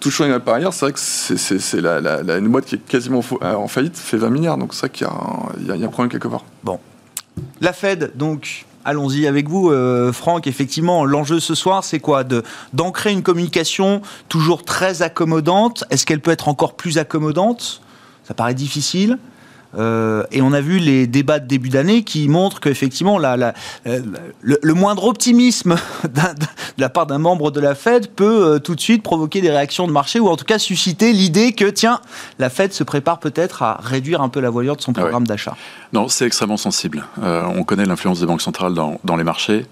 tout 0.00 0.10
choix 0.10 0.26
par 0.40 0.54
ailleurs, 0.54 0.72
c'est 0.74 0.86
vrai 0.86 0.92
que 0.92 0.98
c'est 0.98 1.80
la, 1.80 2.00
la, 2.00 2.36
une 2.38 2.48
boîte 2.48 2.64
qui 2.64 2.74
est 2.74 2.86
quasiment 2.86 3.20
euh, 3.42 3.54
en 3.54 3.68
faillite, 3.68 3.96
fait 3.96 4.18
20 4.18 4.30
milliards. 4.30 4.58
Donc 4.58 4.74
c'est 4.74 4.80
vrai 4.80 4.90
qu'il 4.90 5.06
y, 5.06 5.78
y, 5.78 5.84
a 5.84 5.86
un 5.86 5.90
problème 5.90 6.10
quelque 6.10 6.28
part. 6.28 6.44
Bon. 6.64 6.78
La 7.60 7.72
Fed, 7.72 8.12
donc, 8.14 8.65
allons-y 8.86 9.26
avec 9.26 9.48
vous, 9.48 9.70
euh, 9.70 10.12
Franck. 10.12 10.46
Effectivement, 10.46 11.04
l'enjeu 11.04 11.40
ce 11.40 11.54
soir, 11.54 11.84
c'est 11.84 11.98
quoi? 11.98 12.24
D'ancrer 12.72 13.12
une 13.12 13.22
communication 13.22 14.00
toujours 14.28 14.64
très 14.64 15.02
accommodante. 15.02 15.84
Est-ce 15.90 16.06
qu'elle 16.06 16.20
peut 16.20 16.30
être 16.30 16.48
encore 16.48 16.74
plus 16.74 16.96
accommodante? 16.96 17.82
Ça 18.24 18.32
paraît 18.32 18.54
difficile. 18.54 19.18
Euh, 19.76 20.24
et 20.30 20.42
on 20.42 20.52
a 20.52 20.60
vu 20.60 20.78
les 20.78 21.06
débats 21.06 21.38
de 21.38 21.46
début 21.46 21.68
d'année 21.68 22.02
qui 22.02 22.28
montrent 22.28 22.60
qu'effectivement, 22.60 23.18
la, 23.18 23.54
euh, 23.86 24.00
le, 24.40 24.74
moindre 24.74 25.04
optimisme 25.04 25.76
de 26.04 26.20
la 26.78 26.88
part 26.88 27.06
d'un 27.06 27.18
membre 27.18 27.50
de 27.50 27.60
la 27.60 27.74
Fed 27.74 28.08
peut 28.08 28.54
euh, 28.54 28.58
tout 28.58 28.74
de 28.74 28.80
suite 28.80 29.02
provoquer 29.02 29.40
des 29.40 29.50
réactions 29.50 29.86
de 29.86 29.92
marché 29.92 30.20
ou 30.20 30.28
en 30.28 30.36
tout 30.36 30.44
cas 30.44 30.58
susciter 30.58 31.12
l'idée 31.12 31.52
que, 31.52 31.66
tiens, 31.66 32.00
la 32.38 32.50
Fed 32.50 32.72
se 32.72 32.84
prépare 32.84 33.18
peut-être 33.18 33.62
à 33.62 33.78
réduire 33.82 34.22
un 34.22 34.28
peu 34.28 34.40
la 34.40 34.50
voilure 34.50 34.76
de 34.76 34.82
son 34.82 34.92
ah 34.96 35.00
programme 35.00 35.26
d'achat. 35.26 35.56
Non, 35.92 36.08
c'est 36.08 36.26
extrêmement 36.26 36.56
sensible. 36.56 37.04
on 37.22 37.62
connaît 37.64 37.86
l'influence 37.86 38.20
des 38.20 38.26
banques 38.26 38.42
centrales 38.42 38.74
dans, 38.74 39.00
dans 39.04 39.16
les 39.16 39.24
marchés. 39.24 39.66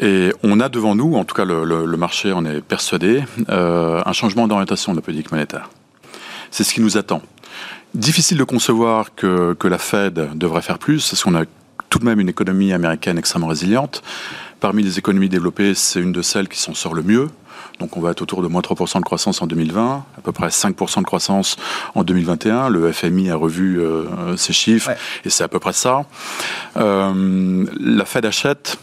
Et 0.00 0.32
on 0.42 0.58
a 0.58 0.68
devant 0.68 0.96
nous, 0.96 1.14
en 1.14 1.24
tout 1.24 1.36
cas 1.36 1.44
le, 1.44 1.64
le, 1.64 1.96
marché 1.96 2.32
en 2.32 2.44
est 2.44 2.60
persuadé, 2.60 3.22
un 3.48 4.12
changement 4.12 4.48
d'orientation 4.48 4.92
de 4.92 4.98
la 4.98 5.02
politique 5.02 5.30
monétaire. 5.30 5.70
C'est 6.50 6.64
ce 6.64 6.74
qui 6.74 6.80
nous 6.80 6.96
attend. 6.96 7.22
Difficile 7.94 8.38
de 8.38 8.44
concevoir 8.44 9.14
que, 9.14 9.54
que 9.54 9.68
la 9.68 9.78
Fed 9.78 10.36
devrait 10.36 10.62
faire 10.62 10.78
plus, 10.78 11.10
parce 11.10 11.22
qu'on 11.22 11.36
a 11.36 11.44
tout 11.90 12.00
de 12.00 12.04
même 12.04 12.18
une 12.18 12.28
économie 12.28 12.72
américaine 12.72 13.18
extrêmement 13.18 13.46
résiliente. 13.46 14.02
Parmi 14.58 14.82
les 14.82 14.98
économies 14.98 15.28
développées, 15.28 15.74
c'est 15.74 16.00
une 16.00 16.10
de 16.10 16.20
celles 16.20 16.48
qui 16.48 16.58
s'en 16.58 16.74
sort 16.74 16.94
le 16.94 17.04
mieux. 17.04 17.28
Donc 17.78 17.96
on 17.96 18.00
va 18.00 18.10
être 18.10 18.22
autour 18.22 18.42
de 18.42 18.48
moins 18.48 18.62
3% 18.62 18.98
de 18.98 19.04
croissance 19.04 19.42
en 19.42 19.46
2020, 19.46 20.04
à 20.18 20.20
peu 20.20 20.32
près 20.32 20.48
5% 20.48 21.00
de 21.00 21.04
croissance 21.04 21.56
en 21.94 22.02
2021. 22.02 22.68
Le 22.68 22.90
FMI 22.90 23.30
a 23.30 23.36
revu 23.36 23.80
euh, 23.80 24.36
ses 24.36 24.52
chiffres 24.52 24.90
et 25.24 25.30
c'est 25.30 25.44
à 25.44 25.48
peu 25.48 25.60
près 25.60 25.72
ça. 25.72 26.04
Euh, 26.76 27.64
la 27.78 28.04
Fed 28.04 28.26
achète 28.26 28.78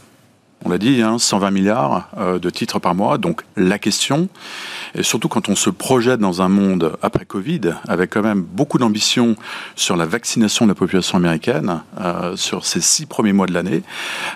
on 0.64 0.70
l'a 0.70 0.78
dit, 0.78 1.02
120 1.18 1.48
hein, 1.48 1.52
milliards 1.52 2.10
euh, 2.18 2.40
de 2.40 2.50
titres 2.50 2.80
par 2.80 2.96
mois. 2.96 3.18
Donc 3.18 3.42
la 3.56 3.80
question, 3.80 4.30
et 4.96 5.04
surtout 5.04 5.28
quand 5.28 5.50
on 5.50 5.56
se 5.56 5.70
projette 5.70 6.20
dans 6.20 6.42
un 6.42 6.50
monde 6.50 6.98
après 7.02 7.26
Covid, 7.26 7.74
avec 7.88 8.12
quand 8.12 8.22
même 8.22 8.42
beaucoup 8.42 8.78
d'ambition 8.78 9.36
sur 9.76 9.96
la 9.96 10.06
vaccination 10.06 10.66
de 10.66 10.72
la 10.72 10.76
population 10.76 11.18
américaine, 11.18 11.82
euh, 12.00 12.36
sur 12.36 12.66
ces 12.66 12.82
six 12.82 13.06
premiers 13.06 13.34
mois 13.34 13.48
de 13.48 13.54
l'année, 13.54 13.84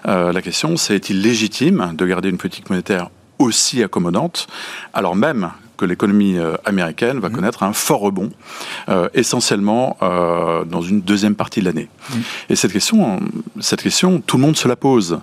euh, 0.08 0.32
la 0.32 0.42
question 0.42 0.78
c'est 0.78 0.96
est-il 0.96 1.22
légitime 1.22 1.94
de 1.96 2.06
garder 2.06 2.30
une 2.30 2.38
politique 2.38 2.70
monétaire 2.70 3.10
aussi 3.38 3.84
accommodante, 3.84 4.48
alors 4.94 5.16
même 5.16 5.52
que 5.78 5.86
l'économie 5.86 6.38
euh, 6.38 6.56
américaine 6.66 7.20
va 7.20 7.30
mmh. 7.30 7.34
connaître 7.34 7.64
un 7.64 7.74
fort 7.74 8.02
rebond, 8.02 8.30
euh, 8.90 9.10
essentiellement 9.14 9.98
euh, 10.02 10.64
dans 10.66 10.82
une 10.82 11.02
deuxième 11.02 11.36
partie 11.36 11.60
de 11.60 11.66
l'année. 11.66 11.90
Mmh. 12.10 12.16
Et 12.50 12.56
cette 12.56 12.74
question, 12.74 13.20
cette 13.60 13.82
question, 13.82 14.22
tout 14.22 14.38
le 14.38 14.44
monde 14.44 14.58
se 14.58 14.68
la 14.68 14.76
pose. 14.76 15.20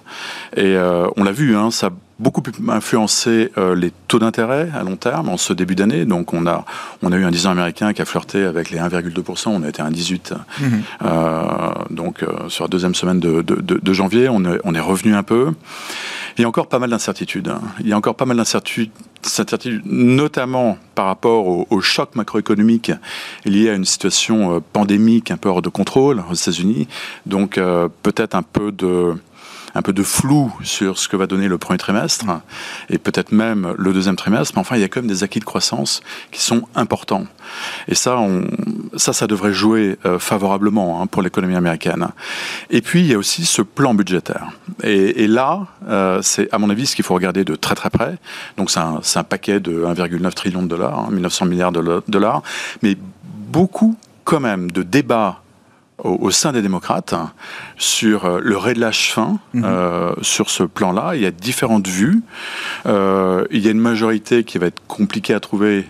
Et 0.57 0.77
on 1.17 1.25
l'a 1.25 1.33
vu, 1.33 1.57
hein, 1.57 1.71
ça 1.71 1.91
beaucoup 2.23 2.43
influencé 2.69 3.51
les 3.77 3.93
taux 4.09 4.19
d'intérêt 4.19 4.71
à 4.75 4.83
long 4.83 4.97
terme 4.97 5.29
en 5.29 5.37
ce 5.37 5.53
début 5.53 5.75
d'année. 5.75 6.05
Donc 6.05 6.33
on 6.33 6.47
a, 6.47 6.65
on 7.03 7.13
a 7.13 7.17
eu 7.17 7.25
un 7.25 7.31
10 7.31 7.47
ans 7.47 7.51
américain 7.51 7.93
qui 7.93 8.03
a 8.03 8.05
flirté 8.05 8.45
avec 8.45 8.71
les 8.71 8.79
1,2%, 8.79 9.49
on 9.49 9.63
a 9.63 9.69
été 9.69 9.83
à 9.83 9.91
1,18. 9.91 10.35
Mmh. 10.61 11.95
donc 11.95 12.25
sur 12.49 12.65
la 12.65 12.69
deuxième 12.69 12.95
semaine 12.95 13.21
de, 13.21 13.43
de, 13.43 13.61
de, 13.61 13.93
janvier, 13.93 14.29
on 14.29 14.45
est, 14.45 14.59
on 14.65 14.75
est 14.75 14.81
revenu 14.81 15.15
un 15.15 15.23
peu. 15.23 15.53
Il 16.39 16.43
y 16.43 16.45
a 16.45 16.49
encore 16.49 16.69
pas 16.69 16.79
mal 16.79 16.91
d'incertitudes. 16.91 17.49
Hein. 17.49 17.61
Il 17.81 17.89
y 17.89 17.93
a 17.93 17.97
encore 17.97 18.15
pas 18.15 18.25
mal 18.25 18.37
d'incertitudes 18.37 18.91
notamment 19.85 20.79
par 20.95 21.07
rapport 21.07 21.47
au, 21.71 21.81
choc 21.81 22.15
macroéconomique 22.15 22.93
lié 23.45 23.71
à 23.71 23.75
une 23.75 23.85
situation 23.85 24.57
euh, 24.57 24.61
pandémique 24.73 25.31
un 25.31 25.37
peu 25.37 25.49
hors 25.49 25.63
de 25.63 25.69
contrôle 25.69 26.23
aux 26.31 26.35
États-Unis. 26.35 26.87
Donc 27.27 27.59
euh, 27.59 27.89
peut-être 28.03 28.35
un 28.35 28.43
peu 28.43 28.73
de 28.73 29.15
un 29.75 29.83
peu 29.83 29.93
de 29.93 30.03
flou 30.03 30.53
sur 30.63 30.99
ce 30.99 31.09
que 31.09 31.17
va 31.17 31.27
donner 31.27 31.49
le 31.49 31.59
premier 31.59 31.79
trimestre 31.79 32.25
et 32.91 32.99
peut-être 32.99 33.33
même 33.33 33.75
le 33.79 33.93
deuxième 33.93 34.17
trimestre, 34.17 34.53
mais 34.55 34.61
enfin, 34.61 34.77
il 34.77 34.81
y 34.81 34.85
a 34.85 34.89
quand 34.89 35.01
même 35.01 35.11
des 35.11 35.25
acquis 35.25 35.41
de 35.41 35.45
croissance 35.45 36.03
qui 36.31 36.41
sont 36.43 36.63
importants. 36.75 37.27
Et 37.89 37.95
ça, 37.95 38.19
on, 38.19 38.45
ça, 38.97 39.13
ça 39.13 39.27
devrait 39.27 39.53
jouer 39.53 39.99
euh, 40.05 40.19
favorablement 40.19 41.01
hein, 41.01 41.07
pour 41.07 41.23
l'économie 41.23 41.57
américaine. 41.57 42.09
Et 42.71 42.81
puis, 42.83 43.01
il 43.01 43.07
y 43.07 43.15
a 43.15 43.19
aussi 43.19 43.45
ce 43.45 43.63
plan 43.63 43.95
budgétaire. 43.95 44.51
Et, 44.83 45.25
et 45.25 45.27
là, 45.27 45.67
euh, 45.89 46.21
c'est 46.23 46.53
à 46.53 46.59
mon 46.59 46.71
avis 46.71 46.87
ce 46.87 46.97
qu'il 46.97 47.05
faut 47.05 47.15
regarder 47.15 47.45
de 47.45 47.55
très 47.55 47.75
très 47.75 47.91
près. 47.91 48.17
Donc, 48.57 48.71
c'est 48.71 48.81
un, 48.81 49.01
un, 49.15 49.25
paquet 49.25 49.61
de 49.61 49.85
1,9 49.85 50.33
trillion 50.35 50.63
de 50.63 50.69
dollars, 50.69 50.99
hein, 50.99 51.09
1900 51.11 51.47
milliards 51.47 51.73
de 51.73 52.03
dollars, 52.09 52.43
mais 52.83 52.97
beaucoup 53.25 53.97
quand 54.25 54.41
même 54.41 54.71
de 54.71 54.83
débats 54.83 55.42
au, 56.03 56.31
sein 56.31 56.53
des 56.53 56.63
démocrates 56.63 57.15
sur 57.77 58.25
euh, 58.25 58.41
le 58.43 58.57
relâche 58.57 59.13
fin 59.13 59.39
mhm. 59.55 59.65
euh, 59.65 60.13
sur 60.23 60.51
ce 60.51 60.65
plan-là. 60.65 61.13
Il 61.15 61.23
y 61.23 61.27
a 61.27 61.31
différentes 61.31 61.87
vues. 61.87 62.23
Euh, 62.87 63.45
il 63.51 63.61
y 63.65 63.69
a 63.69 63.71
une 63.71 63.81
majorité 63.81 64.45
qui 64.45 64.59
va 64.59 64.67
être 64.67 64.83
compliquée 64.87 65.35
à 65.35 65.41
trouver 65.41 65.87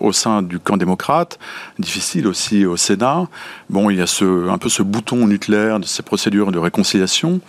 au 0.00 0.12
sein 0.12 0.42
du 0.42 0.58
camp 0.58 0.76
démocrate, 0.76 1.38
difficile 1.78 2.26
aussi 2.26 2.64
au 2.64 2.76
Sénat. 2.76 3.28
Bon, 3.68 3.90
il 3.90 3.98
y 3.98 4.00
a 4.00 4.06
ce, 4.06 4.48
un 4.48 4.58
peu 4.58 4.68
ce 4.68 4.82
bouton 4.82 5.26
nucléaire 5.26 5.80
de 5.80 5.84
ces 5.84 6.02
procédures 6.02 6.52
de 6.52 6.58
réconciliation, 6.58 7.40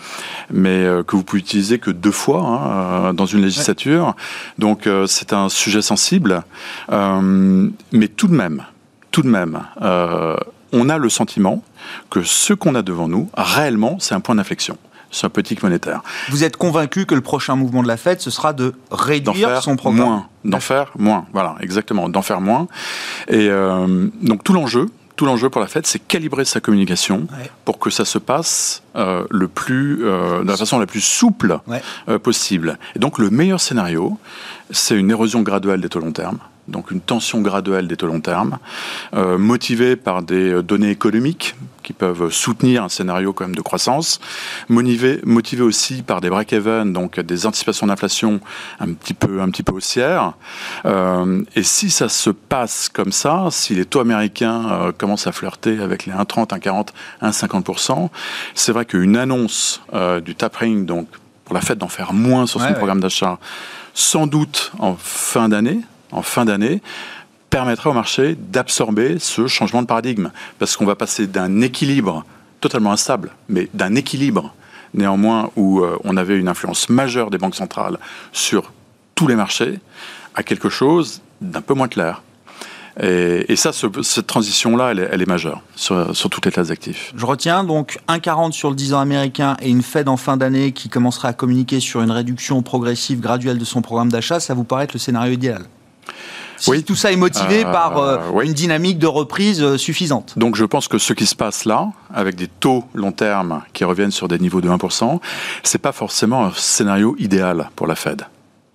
mais 0.52 0.86
que 1.08 1.16
vous 1.16 1.24
pouvez 1.24 1.40
utiliser 1.40 1.80
que 1.80 1.92
deux 1.92 2.12
fois 2.12 2.42
hein, 2.42 3.14
dans 3.14 3.26
une 3.26 3.42
législature. 3.42 4.16
Donc 4.58 4.88
c'est 5.08 5.34
un 5.34 5.50
sujet 5.50 5.82
sensible, 5.82 6.44
mais 6.90 8.08
tout 8.08 8.28
de 8.28 8.36
même, 8.36 8.64
tout 9.12 9.22
de 9.22 9.30
même 9.30 9.62
on 10.74 10.90
a 10.90 10.98
le 10.98 11.10
sentiment 11.10 11.64
que 12.10 12.24
ce 12.24 12.54
qu'on 12.54 12.76
a 12.76 12.82
devant 12.82 13.08
nous, 13.08 13.30
réellement, 13.36 13.98
c'est 14.00 14.16
un 14.16 14.20
point 14.20 14.36
d'inflexion 14.36 14.78
sur 15.10 15.26
la 15.26 15.30
politique 15.30 15.62
monétaire. 15.62 16.02
Vous 16.30 16.44
êtes 16.46 16.56
convaincu 16.56 17.06
que 17.06 17.16
le 17.16 17.22
prochain 17.22 17.56
mouvement 17.56 17.84
de 17.84 17.88
la 17.88 17.98
Fed, 17.98 18.22
ce 18.22 18.32
sera 18.32 18.54
de 18.54 18.74
réduire 18.92 19.62
son 19.62 19.76
programme 19.76 20.08
moins, 20.08 20.28
D'en 20.46 20.60
faire 20.62 20.92
moins, 20.98 21.26
voilà, 21.34 21.56
exactement, 21.60 22.08
d'en 22.08 22.22
faire 22.22 22.40
moins. 22.40 22.68
Et 23.28 23.50
euh, 23.50 24.08
donc 24.22 24.46
tout 24.46 24.54
l'enjeu, 24.54 24.90
tout 25.18 25.26
l'enjeu 25.26 25.50
pour 25.50 25.60
la 25.60 25.68
Fed, 25.68 25.86
c'est 25.86 26.00
calibrer 26.00 26.46
sa 26.46 26.62
communication 26.62 27.28
pour 27.66 27.78
que 27.78 27.90
ça 27.90 28.06
se 28.06 28.18
passe 28.18 28.84
euh, 28.96 29.26
le 29.30 29.50
plus, 29.50 30.06
euh, 30.06 30.44
de 30.44 30.48
la 30.48 30.56
façon 30.56 30.80
la 30.80 30.88
plus 30.88 31.02
souple 31.02 31.60
possible. 32.24 32.80
Et 32.96 33.00
donc 33.00 33.18
le 33.18 33.30
meilleur 33.30 33.60
scénario, 33.60 34.18
c'est 34.70 34.96
une 34.96 35.12
érosion 35.12 35.42
graduelle 35.42 35.82
des 35.82 35.90
taux 35.90 36.00
long 36.00 36.14
terme 36.14 36.40
donc 36.68 36.92
une 36.92 37.02
tension 37.02 37.42
graduelle 37.42 37.88
des 37.88 37.98
taux 37.98 38.08
long 38.08 38.22
terme, 38.22 38.58
euh, 39.14 39.38
motivée 39.38 39.96
par 39.96 40.22
des 40.22 40.52
euh, 40.52 40.64
données 40.64 40.92
économiques 40.92 41.56
qui 41.84 41.94
peuvent 41.94 42.30
soutenir 42.32 42.84
un 42.84 42.90
scénario 42.90 43.34
quand 43.34 43.46
même 43.46 43.56
de 43.56 43.62
croissance, 43.62 44.20
motivé, 44.70 45.20
motivé 45.24 45.64
aussi 45.64 46.04
par 46.04 46.22
des 46.22 46.30
break-even, 46.30 46.94
donc 46.94 47.20
des 47.20 47.46
anticipations 47.46 47.88
d'inflation 47.88 48.40
un 48.80 48.94
petit 48.94 49.14
peu, 49.14 49.42
un 49.42 49.50
petit 49.50 49.64
peu 49.64 49.74
haussières. 49.74 50.34
Euh, 50.86 51.44
et 51.56 51.64
si 51.64 51.90
ça 51.90 52.08
se 52.08 52.30
passe 52.30 52.90
comme 52.90 53.12
ça, 53.12 53.48
si 53.50 53.74
les 53.74 53.86
taux 53.86 54.00
américains 54.00 54.70
euh, 54.70 54.92
commencent 54.92 55.28
à 55.28 55.32
flirter 55.32 55.80
avec 55.80 56.06
les 56.06 56.14
1,30, 56.14 56.50
1,40, 56.60 56.90
1,50%, 57.22 58.10
c'est 58.54 58.72
vrai 58.72 58.86
qu'une 58.86 59.18
annonce 59.18 59.82
du 60.24 60.36
tapering, 60.36 60.86
donc 60.86 61.08
pour 61.46 61.56
la 61.56 61.62
fête 61.62 61.78
d'en 61.78 61.88
faire 61.88 62.14
moins 62.14 62.46
sur 62.46 62.62
son 62.62 62.74
programme 62.74 63.02
d'achat, 63.02 63.40
sans 63.94 64.28
doute 64.28 64.72
en 64.80 64.96
fin 64.96 65.50
d'année, 65.50 65.82
en 66.12 66.22
fin 66.22 66.46
d'année 66.46 66.82
permettrait 67.50 67.90
au 67.90 67.94
marché 67.94 68.36
d'absorber 68.36 69.20
ce 69.20 69.48
changement 69.48 69.82
de 69.82 69.88
paradigme. 69.88 70.32
Parce 70.58 70.78
qu'on 70.78 70.86
va 70.86 70.96
passer 70.96 71.28
d'un 71.28 71.62
équilibre 71.62 72.26
totalement 72.62 72.92
instable, 72.92 73.32
mais 73.50 73.68
d'un 73.74 73.96
équilibre 73.96 74.54
néanmoins 74.94 75.52
où 75.56 75.82
euh, 75.82 75.98
on 76.04 76.18
avait 76.18 76.38
une 76.38 76.48
influence 76.48 76.90
majeure 76.90 77.30
des 77.30 77.38
banques 77.38 77.56
centrales 77.56 77.98
sur 78.32 78.72
tous 79.16 79.28
les 79.28 79.36
marchés, 79.36 79.80
à 80.36 80.44
quelque 80.44 80.70
chose 80.70 81.22
d'un 81.42 81.62
peu 81.62 81.74
moins 81.74 81.88
clair. 81.88 82.24
Et, 83.00 83.56
ça, 83.56 83.72
cette 83.72 84.28
transition-là, 84.28 84.92
elle, 84.92 85.22
est 85.22 85.28
majeure 85.28 85.62
sur, 85.76 86.14
toutes 86.30 86.46
les 86.46 86.52
classes 86.52 86.68
d'actifs. 86.68 87.14
Je 87.16 87.26
retiens 87.26 87.64
donc 87.64 88.00
1,40 88.10 88.52
sur 88.52 88.70
le 88.70 88.76
10 88.76 88.94
ans 88.94 89.00
américain 89.00 89.56
et 89.62 89.70
une 89.70 89.82
Fed 89.82 90.10
en 90.10 90.18
fin 90.18 90.36
d'année 90.36 90.74
qui 90.74 90.90
commencerait 90.90 91.30
à 91.30 91.34
communiquer 91.34 91.80
sur 91.80 92.02
une 92.02 92.12
réduction 92.12 92.62
progressive 92.62 93.22
graduelle 93.22 93.58
de 93.58 93.66
son 93.66 93.82
programme 93.82 94.12
d'achat. 94.12 94.40
Ça 94.42 94.54
vous 94.54 94.66
paraît 94.66 94.84
être 94.84 94.94
le 94.94 95.00
scénario 95.00 95.34
idéal? 95.34 95.64
Si 96.58 96.84
tout 96.84 96.96
ça 96.96 97.12
est 97.12 97.16
motivé 97.16 97.64
par 97.64 98.40
une 98.42 98.54
dynamique 98.54 99.00
de 99.00 99.08
reprise 99.08 99.78
suffisante. 99.78 100.34
Donc 100.38 100.56
je 100.56 100.66
pense 100.66 100.88
que 100.88 101.00
ce 101.00 101.14
qui 101.14 101.26
se 101.26 101.36
passe 101.36 101.66
là, 101.66 101.88
avec 102.14 102.36
des 102.36 102.48
taux 102.48 102.84
long 102.94 103.12
terme 103.12 103.64
qui 103.74 103.84
reviennent 103.84 104.12
sur 104.12 104.28
des 104.28 104.38
niveaux 104.38 104.62
de 104.62 104.70
1%, 104.70 105.20
c'est 105.64 105.80
pas 105.80 105.92
forcément 105.92 106.46
un 106.46 106.52
scénario 106.56 107.16
idéal 107.18 107.72
pour 107.76 107.88
la 107.88 107.96
Fed. 107.96 108.28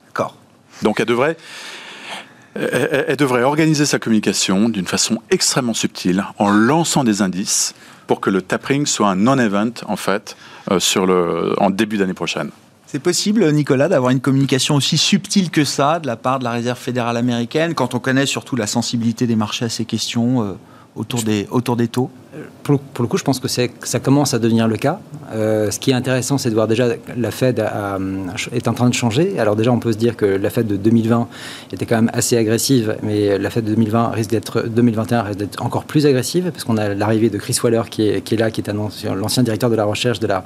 D'accord. 0.06 0.34
Donc 0.82 0.98
elle 0.98 1.06
devrait 1.06 1.36
elle, 2.56 3.16
devrait 3.16 3.42
organiser 3.42 3.86
sa 3.86 3.98
communication 3.98 4.68
d'une 4.68 4.86
façon 4.86 5.20
extrêmement 5.30 5.74
subtile, 5.74 6.24
en 6.38 6.50
lançant 6.50 7.04
des 7.04 7.22
indices 7.22 7.74
pour 8.06 8.20
que 8.20 8.30
le 8.30 8.42
tapering 8.42 8.86
soit 8.86 9.08
un 9.08 9.16
non-event, 9.16 9.72
en 9.86 9.96
fait, 9.96 10.36
euh, 10.70 10.78
sur 10.78 11.06
le, 11.06 11.54
en 11.58 11.70
début 11.70 11.98
d'année 11.98 12.14
prochaine. 12.14 12.50
C'est 12.96 13.02
possible, 13.02 13.52
Nicolas, 13.52 13.90
d'avoir 13.90 14.10
une 14.10 14.22
communication 14.22 14.74
aussi 14.74 14.96
subtile 14.96 15.50
que 15.50 15.64
ça 15.64 16.00
de 16.00 16.06
la 16.06 16.16
part 16.16 16.38
de 16.38 16.44
la 16.44 16.50
Réserve 16.50 16.78
fédérale 16.78 17.18
américaine, 17.18 17.74
quand 17.74 17.94
on 17.94 17.98
connaît 17.98 18.24
surtout 18.24 18.56
la 18.56 18.66
sensibilité 18.66 19.26
des 19.26 19.36
marchés 19.36 19.66
à 19.66 19.68
ces 19.68 19.84
questions 19.84 20.42
euh, 20.42 20.52
autour, 20.94 21.22
des, 21.22 21.46
autour 21.50 21.76
des 21.76 21.88
taux? 21.88 22.10
Pour, 22.62 22.80
le 22.98 23.06
coup, 23.06 23.16
je 23.16 23.24
pense 23.24 23.40
que 23.40 23.48
ça 23.48 24.00
commence 24.00 24.34
à 24.34 24.38
devenir 24.38 24.68
le 24.68 24.76
cas. 24.76 25.00
Euh, 25.32 25.70
ce 25.70 25.78
qui 25.78 25.90
est 25.90 25.94
intéressant, 25.94 26.38
c'est 26.38 26.50
de 26.50 26.54
voir 26.54 26.66
déjà 26.68 26.88
la 27.16 27.30
Fed 27.30 27.64
est 28.52 28.68
en 28.68 28.74
train 28.74 28.88
de 28.88 28.94
changer. 28.94 29.38
Alors 29.38 29.56
déjà, 29.56 29.72
on 29.72 29.78
peut 29.78 29.92
se 29.92 29.98
dire 29.98 30.16
que 30.16 30.26
la 30.26 30.50
Fed 30.50 30.66
de 30.66 30.76
2020 30.76 31.28
était 31.72 31.86
quand 31.86 31.96
même 31.96 32.10
assez 32.12 32.36
agressive, 32.36 32.96
mais 33.02 33.38
la 33.38 33.50
Fed 33.50 33.64
de 33.64 33.70
2020 33.70 34.08
risque 34.10 34.30
d'être 34.30 34.64
2021 34.68 35.22
risque 35.22 35.38
d'être 35.38 35.62
encore 35.64 35.84
plus 35.84 36.06
agressive 36.06 36.50
parce 36.50 36.64
qu'on 36.64 36.76
a 36.76 36.94
l'arrivée 36.94 37.30
de 37.30 37.38
Chris 37.38 37.56
Waller 37.62 37.82
qui 37.90 38.02
est, 38.02 38.32
là, 38.32 38.50
qui 38.50 38.60
est 38.60 38.72
l'ancien 39.04 39.42
directeur 39.42 39.70
de 39.70 39.76
la 39.76 39.84
recherche 39.84 40.20
de 40.20 40.26
la 40.26 40.44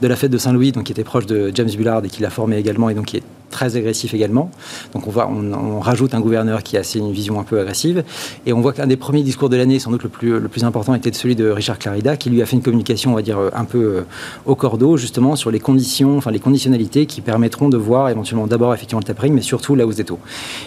de 0.00 0.06
la 0.06 0.16
Fed 0.16 0.30
de 0.30 0.38
Saint-Louis, 0.38 0.72
donc 0.72 0.84
qui 0.84 0.92
était 0.92 1.04
proche 1.04 1.26
de 1.26 1.50
James 1.54 1.70
Bullard 1.76 2.04
et 2.04 2.08
qui 2.08 2.22
l'a 2.22 2.30
formé 2.30 2.56
également 2.56 2.88
et 2.88 2.94
donc 2.94 3.06
qui 3.06 3.16
est 3.18 3.22
très 3.50 3.76
agressif 3.76 4.14
également. 4.14 4.50
Donc 4.94 5.06
on, 5.06 5.10
voit, 5.10 5.28
on, 5.28 5.80
rajoute 5.80 6.14
un 6.14 6.20
gouverneur 6.20 6.62
qui 6.62 6.76
a 6.76 6.80
assez 6.80 6.98
une 6.98 7.12
vision 7.12 7.40
un 7.40 7.44
peu 7.44 7.60
agressive. 7.60 8.04
Et 8.46 8.52
on 8.52 8.60
voit 8.60 8.72
qu'un 8.72 8.86
des 8.86 8.96
premiers 8.96 9.22
discours 9.22 9.48
de 9.48 9.56
l'année, 9.56 9.78
sans 9.78 9.90
doute 9.90 10.02
le 10.02 10.08
plus, 10.08 10.38
le 10.38 10.48
plus 10.48 10.64
important, 10.64 10.94
était 10.94 11.10
celui 11.18 11.36
de 11.36 11.50
Richard 11.50 11.78
Clarida, 11.78 12.16
qui 12.16 12.30
lui 12.30 12.40
a 12.42 12.46
fait 12.46 12.56
une 12.56 12.62
communication, 12.62 13.12
on 13.12 13.14
va 13.14 13.22
dire, 13.22 13.38
un 13.52 13.64
peu 13.64 13.78
euh, 13.78 14.00
au 14.46 14.54
cordeau, 14.54 14.96
justement, 14.96 15.36
sur 15.36 15.50
les 15.50 15.60
conditions, 15.60 16.16
enfin 16.16 16.30
les 16.30 16.38
conditionnalités 16.38 17.06
qui 17.06 17.20
permettront 17.20 17.68
de 17.68 17.76
voir 17.76 18.08
éventuellement 18.08 18.46
d'abord 18.46 18.72
effectivement 18.74 19.00
le 19.00 19.04
tapering, 19.04 19.34
mais 19.34 19.42
surtout 19.42 19.74
la 19.74 19.86
hausse 19.86 19.96
des 19.96 20.04
taux. 20.04 20.18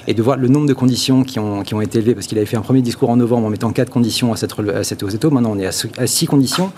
Et 0.07 0.13
de 0.13 0.21
voir 0.21 0.37
le 0.37 0.47
nombre 0.47 0.67
de 0.67 0.73
conditions 0.73 1.23
qui 1.23 1.39
ont, 1.39 1.63
qui 1.63 1.73
ont 1.73 1.81
été 1.81 1.99
élevées, 1.99 2.13
parce 2.13 2.27
qu'il 2.27 2.37
avait 2.37 2.45
fait 2.45 2.57
un 2.57 2.61
premier 2.61 2.81
discours 2.81 3.09
en 3.09 3.15
novembre 3.15 3.47
en 3.47 3.49
mettant 3.49 3.71
quatre 3.71 3.89
conditions 3.89 4.33
à 4.33 4.35
cette, 4.35 4.53
à 4.59 4.83
cette 4.83 5.01
hausse 5.03 5.13
des 5.13 5.17
taux. 5.17 5.31
Maintenant, 5.31 5.53
on 5.53 5.59
est 5.59 5.65
à, 5.65 6.07
six 6.07 6.27
conditions. 6.27 6.71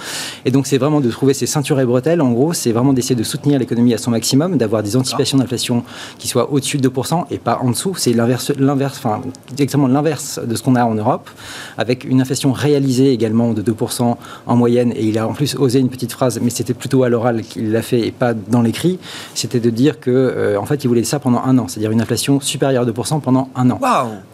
Et 0.45 0.51
donc, 0.51 0.67
c'est 0.67 0.77
vraiment 0.77 1.01
de 1.01 1.09
trouver 1.09 1.33
ces 1.33 1.47
ceintures 1.47 1.79
et 1.79 1.85
bretelles. 1.85 2.21
En 2.21 2.31
gros, 2.31 2.53
c'est 2.53 2.71
vraiment 2.71 2.93
d'essayer 2.93 3.15
de 3.15 3.23
soutenir 3.23 3.59
l'économie 3.59 3.93
à 3.93 3.97
son 3.97 4.11
maximum, 4.11 4.57
d'avoir 4.57 4.83
des 4.83 4.95
anticipations 4.95 5.37
d'inflation 5.37 5.83
qui 6.19 6.27
soient 6.27 6.51
au-dessus 6.51 6.77
de 6.77 6.87
2% 6.87 7.25
et 7.31 7.39
pas 7.39 7.59
en 7.61 7.71
dessous. 7.71 7.95
C'est 7.97 8.13
l'inverse, 8.13 8.51
l'inverse, 8.57 8.97
enfin, 8.97 9.21
exactement 9.51 9.87
l'inverse 9.87 10.39
de 10.43 10.55
ce 10.55 10.61
qu'on 10.61 10.75
a 10.75 10.85
en 10.85 10.95
Europe, 10.95 11.29
avec 11.77 12.03
une 12.03 12.21
inflation 12.21 12.51
réalisée 12.51 13.11
également 13.11 13.53
de 13.53 13.62
2% 13.63 14.15
en 14.45 14.55
moyenne. 14.55 14.93
Et 14.95 15.05
il 15.05 15.17
a 15.17 15.27
en 15.27 15.33
plus 15.33 15.55
osé 15.55 15.79
une 15.79 15.89
petite 15.89 16.11
phrase, 16.11 16.39
mais 16.41 16.49
c'était 16.49 16.73
plutôt 16.73 17.03
à 17.03 17.09
l'oral 17.09 17.41
qu'il 17.41 17.71
l'a 17.71 17.81
fait 17.81 18.07
et 18.07 18.11
pas 18.11 18.33
dans 18.33 18.61
l'écrit. 18.61 18.99
C'était 19.33 19.59
de 19.59 19.69
dire 19.69 19.99
que, 19.99 20.11
euh, 20.11 20.59
en 20.59 20.65
fait, 20.65 20.83
il 20.83 20.87
voulait 20.87 21.03
ça 21.03 21.19
pendant 21.19 21.41
un 21.43 21.57
an, 21.57 21.67
c'est-à-dire 21.67 21.91
une 21.91 22.01
inflation 22.01 22.39
supérieure 22.39 22.83
à 22.83 22.85
2% 22.85 23.21
pendant 23.21 23.49
un 23.55 23.69
an. 23.71 23.79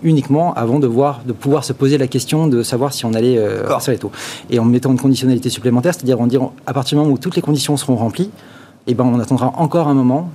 Uniquement 0.04 0.54
avant 0.54 0.80
de, 0.80 0.88
voir, 0.88 1.22
de 1.26 1.34
pouvoir 1.34 1.64
se 1.64 1.74
poser 1.74 1.98
la 1.98 2.08
question 2.08 2.48
de 2.48 2.64
savoir 2.64 2.94
si 2.94 3.06
on 3.06 3.14
allait 3.14 3.38
euh, 3.38 3.64
les 3.88 3.98
taux. 3.98 4.12
Et 4.50 4.60
en 4.60 4.66
mettant 4.66 4.92
une 4.92 5.00
conditionnalité 5.00 5.50
supplémentaire, 5.50 5.94
c'est-à-dire 5.94 6.20
en 6.20 6.28
disant 6.28 6.54
à 6.66 6.74
partir 6.74 6.98
du 6.98 7.04
moment 7.04 7.14
où 7.14 7.18
toutes 7.18 7.36
les 7.36 7.42
conditions 7.42 7.78
seront 7.78 7.96
remplies, 7.96 8.30
eh 8.88 8.94
ben, 8.94 9.06
on 9.06 9.20
attendra 9.20 9.54
encore 9.58 9.88
un 9.88 9.94
moment 9.94 10.30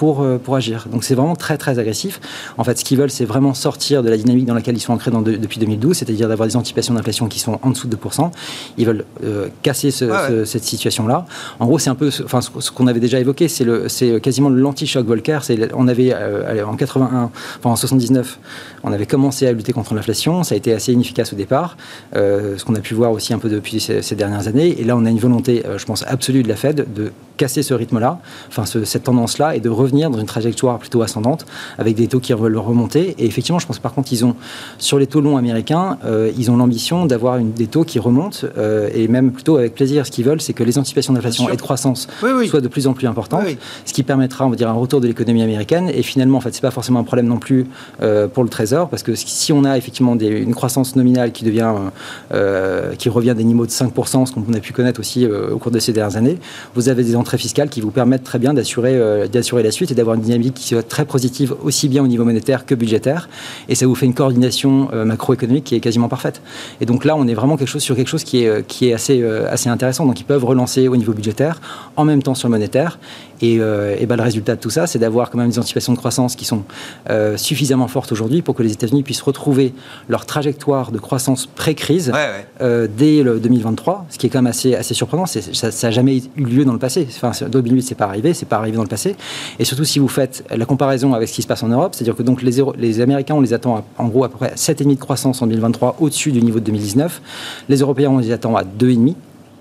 pour, 0.00 0.22
euh, 0.22 0.38
pour 0.38 0.56
agir. 0.56 0.86
Donc 0.90 1.04
c'est 1.04 1.14
vraiment 1.14 1.36
très 1.36 1.58
très 1.58 1.78
agressif. 1.78 2.22
En 2.56 2.64
fait, 2.64 2.78
ce 2.78 2.86
qu'ils 2.86 2.96
veulent, 2.96 3.10
c'est 3.10 3.26
vraiment 3.26 3.52
sortir 3.52 4.02
de 4.02 4.08
la 4.08 4.16
dynamique 4.16 4.46
dans 4.46 4.54
laquelle 4.54 4.74
ils 4.74 4.80
sont 4.80 4.94
ancrés 4.94 5.10
dans 5.10 5.20
depuis 5.20 5.60
2012, 5.60 5.94
c'est-à-dire 5.94 6.26
d'avoir 6.26 6.48
des 6.48 6.56
anticipations 6.56 6.94
d'inflation 6.94 7.28
qui 7.28 7.38
sont 7.38 7.58
en 7.60 7.68
dessous 7.68 7.86
de 7.86 7.96
2%. 7.96 8.30
Ils 8.78 8.86
veulent 8.86 9.04
euh, 9.22 9.48
casser 9.60 9.90
cette 9.90 10.64
situation-là. 10.64 11.26
En 11.58 11.66
gros, 11.66 11.78
c'est 11.78 11.90
un 11.90 11.94
peu 11.94 12.10
enfin, 12.24 12.40
ce, 12.40 12.70
qu'on 12.70 12.86
avait 12.86 12.98
déjà 12.98 13.20
évoqué, 13.20 13.46
c'est 13.48 14.20
quasiment 14.22 14.48
l'anti-choc 14.48 15.04
Volcker. 15.04 15.40
On 15.74 15.86
avait 15.86 16.14
euh, 16.14 16.64
en 16.64 16.76
81, 16.76 17.30
enfin 17.58 17.70
en 17.70 17.76
79, 17.76 18.38
on 18.84 18.94
avait 18.94 19.04
commencé 19.04 19.46
à 19.48 19.52
lutter 19.52 19.74
contre 19.74 19.92
l'inflation. 19.92 20.44
Ça 20.44 20.54
a 20.54 20.56
été 20.56 20.72
assez 20.72 20.94
inefficace 20.94 21.34
au 21.34 21.36
départ, 21.36 21.76
ce 22.14 22.64
qu'on 22.64 22.74
a 22.74 22.80
pu 22.80 22.94
voir 22.94 23.12
aussi 23.12 23.34
un 23.34 23.38
peu 23.38 23.50
depuis 23.50 23.80
ces, 23.80 24.00
ces, 24.00 24.16
dernières 24.16 24.48
années. 24.48 24.80
Et 24.80 24.84
là, 24.84 24.96
on 24.96 25.04
a 25.04 25.10
une 25.10 25.18
volonté, 25.18 25.62
je 25.76 25.84
pense, 25.84 26.06
absolue 26.08 26.42
de 26.42 26.48
la 26.48 26.56
Fed 26.56 26.86
de 26.94 27.12
casser 27.40 27.62
ce 27.62 27.72
rythme-là, 27.72 28.18
enfin 28.48 28.66
cette 28.66 29.04
tendance-là, 29.04 29.56
et 29.56 29.60
de 29.60 29.70
revenir 29.70 29.89
dans 29.90 30.18
une 30.18 30.26
trajectoire 30.26 30.78
plutôt 30.78 31.02
ascendante, 31.02 31.46
avec 31.78 31.96
des 31.96 32.06
taux 32.06 32.20
qui 32.20 32.32
veulent 32.32 32.56
remonter. 32.56 33.14
Et 33.18 33.26
effectivement, 33.26 33.58
je 33.58 33.66
pense 33.66 33.78
que 33.78 33.82
par 33.82 33.94
contre, 33.94 34.12
ils 34.12 34.24
ont, 34.24 34.34
sur 34.78 34.98
les 34.98 35.06
taux 35.06 35.20
longs 35.20 35.36
américains, 35.36 35.98
euh, 36.04 36.30
ils 36.38 36.50
ont 36.50 36.56
l'ambition 36.56 37.06
d'avoir 37.06 37.38
des 37.38 37.66
taux 37.66 37.84
qui 37.84 37.98
remontent, 37.98 38.46
euh, 38.58 38.88
et 38.94 39.08
même 39.08 39.32
plutôt 39.32 39.56
avec 39.56 39.74
plaisir. 39.74 40.06
Ce 40.06 40.10
qu'ils 40.10 40.24
veulent, 40.24 40.40
c'est 40.40 40.52
que 40.52 40.62
les 40.62 40.78
anticipations 40.78 41.12
d'inflation 41.12 41.48
et 41.48 41.56
de 41.56 41.62
croissance 41.62 42.08
soient 42.48 42.60
de 42.60 42.68
plus 42.68 42.86
en 42.86 42.92
plus 42.92 43.06
importantes, 43.06 43.46
ce 43.84 43.92
qui 43.92 44.02
permettra, 44.02 44.46
on 44.46 44.50
va 44.50 44.56
dire, 44.56 44.68
un 44.68 44.74
retour 44.74 45.00
de 45.00 45.06
l'économie 45.06 45.42
américaine. 45.42 45.90
Et 45.92 46.02
finalement, 46.02 46.38
en 46.38 46.40
fait, 46.40 46.54
c'est 46.54 46.60
pas 46.60 46.70
forcément 46.70 47.00
un 47.00 47.04
problème 47.04 47.26
non 47.26 47.38
plus 47.38 47.66
euh, 48.02 48.28
pour 48.28 48.44
le 48.44 48.48
Trésor, 48.48 48.88
parce 48.88 49.02
que 49.02 49.14
si 49.14 49.52
on 49.52 49.64
a 49.64 49.76
effectivement 49.76 50.16
des, 50.16 50.28
une 50.28 50.54
croissance 50.54 50.96
nominale 50.96 51.32
qui 51.32 51.44
devient, 51.44 51.72
qui 52.98 53.08
revient 53.08 53.34
des 53.36 53.44
niveaux 53.44 53.66
de 53.66 53.70
5%, 53.70 54.26
ce 54.26 54.32
qu'on 54.32 54.52
a 54.52 54.60
pu 54.60 54.72
connaître 54.72 55.00
aussi 55.00 55.26
au 55.26 55.58
cours 55.58 55.72
de 55.72 55.78
ces 55.78 55.92
dernières 55.92 56.16
années, 56.16 56.38
vous 56.74 56.88
avez 56.88 57.04
des 57.04 57.16
entrées 57.16 57.38
fiscales 57.38 57.68
qui 57.68 57.80
vous 57.80 57.90
permettent 57.90 58.24
très 58.24 58.38
bien 58.38 58.54
d'assurer 58.54 59.28
d'assurer 59.28 59.62
la 59.62 59.70
suite 59.70 59.79
et 59.90 59.94
d'avoir 59.94 60.16
une 60.16 60.22
dynamique 60.22 60.54
qui 60.54 60.68
soit 60.68 60.86
très 60.86 61.04
positive 61.04 61.54
aussi 61.62 61.88
bien 61.88 62.02
au 62.02 62.06
niveau 62.06 62.24
monétaire 62.24 62.66
que 62.66 62.74
budgétaire. 62.74 63.28
Et 63.68 63.74
ça 63.74 63.86
vous 63.86 63.94
fait 63.94 64.06
une 64.06 64.14
coordination 64.14 64.88
euh, 64.92 65.04
macroéconomique 65.04 65.64
qui 65.64 65.74
est 65.74 65.80
quasiment 65.80 66.08
parfaite. 66.08 66.42
Et 66.80 66.86
donc 66.86 67.04
là, 67.04 67.16
on 67.16 67.26
est 67.26 67.34
vraiment 67.34 67.56
quelque 67.56 67.68
chose, 67.68 67.82
sur 67.82 67.96
quelque 67.96 68.08
chose 68.08 68.24
qui 68.24 68.44
est, 68.44 68.48
euh, 68.48 68.62
qui 68.66 68.88
est 68.88 68.92
assez, 68.92 69.22
assez 69.22 69.68
intéressant. 69.68 70.06
Donc 70.06 70.20
ils 70.20 70.24
peuvent 70.24 70.44
relancer 70.44 70.88
au 70.88 70.96
niveau 70.96 71.12
budgétaire 71.12 71.60
en 71.96 72.04
même 72.04 72.22
temps 72.22 72.34
sur 72.34 72.48
le 72.48 72.52
monétaire. 72.52 72.98
Et, 73.42 73.54
et 73.54 74.06
ben, 74.06 74.16
le 74.16 74.22
résultat 74.22 74.54
de 74.54 74.60
tout 74.60 74.68
ça, 74.68 74.86
c'est 74.86 74.98
d'avoir 74.98 75.30
quand 75.30 75.38
même 75.38 75.48
des 75.48 75.58
anticipations 75.58 75.94
de 75.94 75.98
croissance 75.98 76.36
qui 76.36 76.44
sont 76.44 76.62
suffisamment 77.36 77.88
fortes 77.88 78.12
aujourd'hui 78.12 78.42
pour 78.42 78.54
que 78.54 78.62
les 78.62 78.72
États-Unis 78.72 79.02
puissent 79.02 79.22
retrouver 79.22 79.72
leur 80.10 80.26
trajectoire 80.26 80.92
de 80.92 80.98
croissance 80.98 81.46
pré-crise 81.46 82.12
dès 82.60 83.22
le 83.22 83.40
2023, 83.40 84.06
ce 84.10 84.18
qui 84.18 84.26
est 84.26 84.28
quand 84.28 84.42
même 84.42 84.50
assez, 84.50 84.74
assez 84.74 84.92
surprenant. 84.92 85.24
Ça 85.24 85.40
n'a 85.68 85.90
jamais 85.90 86.22
eu 86.36 86.44
lieu 86.44 86.64
dans 86.66 86.74
le 86.74 86.78
passé. 86.78 87.08
Enfin, 87.08 87.32
2008, 87.48 87.82
c'est 87.82 87.94
pas 87.94 88.06
arrivé, 88.06 88.34
c'est 88.34 88.46
pas 88.46 88.56
arrivé 88.56 88.76
dans 88.76 88.82
le 88.82 88.88
passé. 88.88 89.16
Et 89.60 89.64
surtout, 89.64 89.84
si 89.84 89.98
vous 89.98 90.08
faites 90.08 90.42
la 90.50 90.64
comparaison 90.64 91.12
avec 91.12 91.28
ce 91.28 91.34
qui 91.34 91.42
se 91.42 91.46
passe 91.46 91.62
en 91.62 91.68
Europe, 91.68 91.94
c'est-à-dire 91.94 92.16
que 92.16 92.22
donc 92.22 92.40
les, 92.40 92.62
les 92.78 93.00
Américains, 93.02 93.34
on 93.34 93.42
les 93.42 93.52
attend 93.52 93.84
en 93.98 94.08
gros 94.08 94.24
à 94.24 94.30
peu 94.30 94.38
près 94.38 94.54
7,5 94.54 94.94
de 94.94 94.94
croissance 94.94 95.42
en 95.42 95.46
2023, 95.46 95.98
au-dessus 96.00 96.32
du 96.32 96.40
niveau 96.42 96.60
de 96.60 96.64
2019. 96.64 97.20
Les 97.68 97.76
Européens, 97.76 98.08
on 98.08 98.18
les 98.18 98.32
attend 98.32 98.56
à 98.56 98.62
2,5 98.64 99.14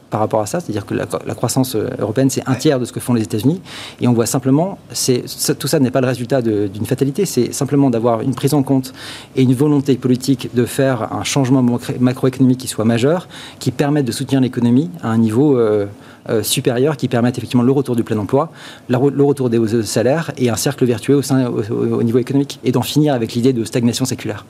par 0.10 0.20
rapport 0.20 0.42
à 0.42 0.46
ça, 0.46 0.60
c'est-à-dire 0.60 0.86
que 0.86 0.94
la, 0.94 1.36
croissance 1.36 1.76
euh, 1.76 1.90
européenne, 2.00 2.30
c'est 2.30 2.44
un 2.48 2.56
tiers 2.56 2.80
de 2.80 2.86
ce 2.86 2.92
que 2.92 3.00
font 3.00 3.14
les 3.14 3.24
États-Unis, 3.24 3.62
et 4.02 4.08
on 4.08 4.14
voit 4.14 4.26
simplement, 4.26 4.78
tout 4.90 5.68
ça 5.68 5.80
n'est 5.80 5.92
pas 5.92 6.02
le 6.02 6.08
résultat 6.08 6.42
d'une 6.42 6.86
fatalité, 6.86 7.26
c'est 7.26 7.54
simplement 7.54 7.90
d'avoir 7.90 8.22
une 8.22 8.36
prise 8.36 8.54
en 8.54 8.64
compte 8.64 8.94
et 9.36 9.44
une 9.44 9.54
volonté 9.54 9.96
politique 9.96 10.50
de 10.54 10.66
faire 10.66 11.14
un 11.14 11.24
changement 11.24 11.64
macroéconomique 12.00 12.60
qui 12.60 12.68
soit 12.68 12.86
majeur, 12.86 13.28
qui 13.60 13.72
permette 13.72 14.06
de 14.06 14.12
soutenir 14.12 14.42
l'économie 14.42 14.90
à 15.02 15.10
un 15.10 15.18
niveau 15.18 15.58
euh, 15.58 15.86
euh, 16.30 16.44
supérieurs 16.44 16.98
qui 16.98 17.08
permettent 17.08 17.38
effectivement 17.38 17.64
le 17.64 17.72
retour 17.72 17.96
du 17.96 18.04
plein 18.04 18.18
emploi, 18.18 18.52
le 18.90 19.24
retour 19.24 19.50
des 19.50 19.84
salaires 19.84 20.32
et 20.38 20.50
un 20.50 20.56
cercle 20.56 20.86
vertueux 20.86 21.16
au, 21.16 21.22
sein, 21.22 21.48
au, 21.48 22.04
niveau 22.04 22.20
économique 22.20 22.60
et 22.64 22.72
d'en 22.72 22.82
finir 22.82 23.14
avec 23.14 23.34
l'idée 23.34 23.54
de 23.54 23.64
stagnation 23.64 24.06
séculaire. 24.06 24.46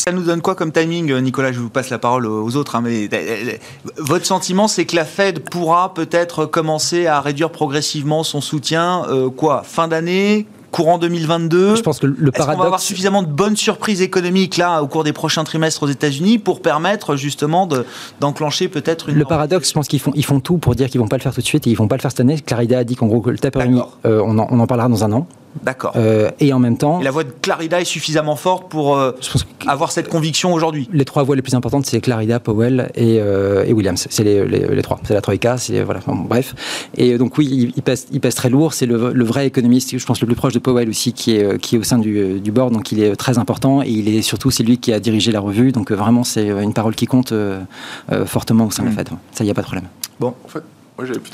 Ça 0.00 0.12
nous 0.12 0.22
donne 0.22 0.40
quoi 0.40 0.54
comme 0.54 0.72
timing, 0.72 1.14
Nicolas? 1.18 1.52
Je 1.52 1.60
vous 1.60 1.68
passe 1.68 1.90
la 1.90 1.98
parole 1.98 2.26
aux 2.26 2.56
autres. 2.56 2.74
Hein, 2.74 2.80
mais 2.82 3.10
votre 3.98 4.24
sentiment, 4.24 4.66
c'est 4.66 4.86
que 4.86 4.96
la 4.96 5.04
Fed 5.04 5.40
pourra 5.40 5.92
peut-être 5.92 6.46
commencer 6.46 7.06
à 7.06 7.20
réduire 7.20 7.50
progressivement 7.50 8.22
son 8.22 8.40
soutien, 8.40 9.04
euh, 9.10 9.28
quoi, 9.28 9.62
fin 9.62 9.88
d'année, 9.88 10.46
courant 10.70 10.96
2022 10.96 11.76
Je 11.76 11.82
pense 11.82 11.98
que 11.98 12.06
le 12.06 12.30
paradoxe. 12.30 12.56
On 12.56 12.60
va 12.60 12.64
avoir 12.64 12.80
suffisamment 12.80 13.22
de 13.22 13.28
bonnes 13.28 13.56
surprises 13.56 14.00
économiques 14.00 14.56
là 14.56 14.82
au 14.82 14.86
cours 14.86 15.04
des 15.04 15.12
prochains 15.12 15.44
trimestres 15.44 15.82
aux 15.82 15.88
États-Unis 15.88 16.38
pour 16.38 16.62
permettre 16.62 17.16
justement 17.16 17.68
d'enclencher 18.20 18.68
peut-être 18.68 19.10
une. 19.10 19.16
Le 19.16 19.26
paradoxe, 19.26 19.68
je 19.68 19.74
pense 19.74 19.86
qu'ils 19.86 20.00
font, 20.00 20.12
ils 20.14 20.24
font 20.24 20.40
tout 20.40 20.56
pour 20.56 20.74
dire 20.74 20.88
qu'ils 20.88 21.00
vont 21.00 21.08
pas 21.08 21.18
le 21.18 21.22
faire 21.22 21.34
tout 21.34 21.42
de 21.42 21.46
suite 21.46 21.66
et 21.66 21.70
ils 21.70 21.76
vont 21.76 21.88
pas 21.88 21.96
le 21.96 22.00
faire 22.00 22.10
cette 22.10 22.20
année. 22.20 22.40
Clarida 22.40 22.78
a 22.78 22.84
dit 22.84 22.96
qu'en 22.96 23.06
gros, 23.06 23.20
que 23.20 23.28
le 23.28 23.38
tapering, 23.38 23.82
euh, 24.06 24.22
on, 24.24 24.38
on 24.38 24.60
en 24.60 24.66
parlera 24.66 24.88
dans 24.88 25.04
un 25.04 25.12
an. 25.12 25.26
D'accord. 25.62 25.92
Euh, 25.96 26.30
et 26.38 26.52
en 26.52 26.58
même 26.58 26.76
temps. 26.76 27.00
la 27.00 27.10
voix 27.10 27.24
de 27.24 27.30
Clarida 27.30 27.80
est 27.80 27.84
suffisamment 27.84 28.36
forte 28.36 28.70
pour 28.70 28.96
euh, 28.96 29.12
avoir 29.66 29.90
cette 29.90 30.08
conviction 30.08 30.54
aujourd'hui? 30.54 30.88
Les 30.92 31.04
trois 31.04 31.22
voix 31.22 31.36
les 31.36 31.42
plus 31.42 31.54
importantes, 31.54 31.86
c'est 31.86 32.00
Clarida, 32.00 32.40
Powell 32.40 32.90
et, 32.94 33.18
euh, 33.20 33.64
et 33.64 33.72
Williams. 33.72 34.06
C'est 34.10 34.22
les, 34.22 34.46
les, 34.46 34.82
trois. 34.82 35.00
C'est 35.04 35.14
la 35.14 35.20
Troïka, 35.20 35.58
c'est. 35.58 35.82
Voilà, 35.82 36.00
bref. 36.06 36.54
Et 36.96 37.18
donc, 37.18 37.36
oui, 37.36 37.72
il, 37.76 37.82
pèse, 37.82 38.06
il 38.12 38.20
pèse 38.20 38.34
très 38.34 38.48
lourd. 38.48 38.74
C'est 38.74 38.86
le, 38.86 39.12
le, 39.12 39.24
vrai 39.24 39.46
économiste, 39.46 39.96
je 39.98 40.06
pense, 40.06 40.20
le 40.20 40.26
plus 40.26 40.36
proche 40.36 40.52
de 40.52 40.58
Powell 40.58 40.88
aussi, 40.88 41.12
qui 41.12 41.32
est, 41.32 41.58
qui 41.58 41.76
est 41.76 41.78
au 41.78 41.84
sein 41.84 41.98
du, 41.98 42.40
du 42.40 42.52
board. 42.52 42.72
Donc, 42.72 42.92
il 42.92 43.02
est 43.02 43.16
très 43.16 43.38
important. 43.38 43.82
Et 43.82 43.88
il 43.88 44.08
est 44.08 44.22
surtout, 44.22 44.50
c'est 44.50 44.62
lui 44.62 44.78
qui 44.78 44.92
a 44.92 45.00
dirigé 45.00 45.32
la 45.32 45.40
revue. 45.40 45.72
Donc, 45.72 45.90
vraiment, 45.90 46.24
c'est 46.24 46.46
une 46.48 46.74
parole 46.74 46.94
qui 46.94 47.06
compte 47.06 47.34
fortement 48.24 48.66
au 48.66 48.70
sein 48.70 48.84
de 48.84 48.88
la. 48.88 48.94
Fed. 48.94 49.08
Ça, 49.32 49.44
il 49.44 49.44
n'y 49.44 49.50
a 49.50 49.54
pas 49.54 49.62
de 49.62 49.66
problème. 49.66 49.88
Bon. 50.20 50.34
En 50.44 50.48
fait, 50.48 50.62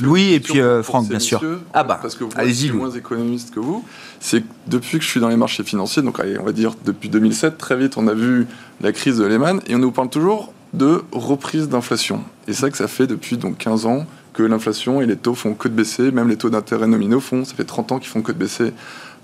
Louis 0.00 0.32
et 0.32 0.40
puis 0.40 0.60
euh, 0.60 0.82
Franck, 0.82 1.08
bien 1.08 1.18
sûr. 1.18 1.42
Ah 1.72 1.84
bah, 1.84 1.98
parce 2.00 2.14
que 2.14 2.24
vous 2.24 2.30
allez-y, 2.36 2.70
moins 2.70 2.90
économiste 2.90 3.54
que 3.54 3.60
vous. 3.60 3.84
C'est 4.20 4.42
que 4.42 4.46
depuis 4.66 4.98
que 4.98 5.04
je 5.04 5.10
suis 5.10 5.20
dans 5.20 5.28
les 5.28 5.36
marchés 5.36 5.62
financiers, 5.62 6.02
donc 6.02 6.20
on 6.40 6.44
va 6.44 6.52
dire 6.52 6.74
depuis 6.84 7.08
2007, 7.08 7.58
très 7.58 7.76
vite, 7.76 7.96
on 7.96 8.08
a 8.08 8.14
vu 8.14 8.46
la 8.80 8.92
crise 8.92 9.18
de 9.18 9.24
Lehman 9.24 9.60
et 9.66 9.74
on 9.74 9.78
nous 9.78 9.92
parle 9.92 10.10
toujours 10.10 10.52
de 10.74 11.02
reprise 11.12 11.68
d'inflation. 11.68 12.22
Et 12.48 12.52
c'est 12.52 12.60
ça 12.60 12.70
que 12.70 12.76
ça 12.76 12.88
fait 12.88 13.06
depuis 13.06 13.36
donc 13.36 13.58
15 13.58 13.86
ans 13.86 14.06
que 14.34 14.42
l'inflation 14.42 15.00
et 15.00 15.06
les 15.06 15.16
taux 15.16 15.34
font 15.34 15.54
que 15.54 15.68
de 15.68 15.74
baisser, 15.74 16.10
même 16.10 16.28
les 16.28 16.36
taux 16.36 16.50
d'intérêt 16.50 16.86
nominaux 16.86 17.20
font, 17.20 17.44
ça 17.44 17.54
fait 17.54 17.64
30 17.64 17.92
ans 17.92 17.98
qu'ils 17.98 18.10
font 18.10 18.22
que 18.22 18.32
de 18.32 18.38
baisser 18.38 18.72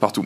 partout. 0.01 0.25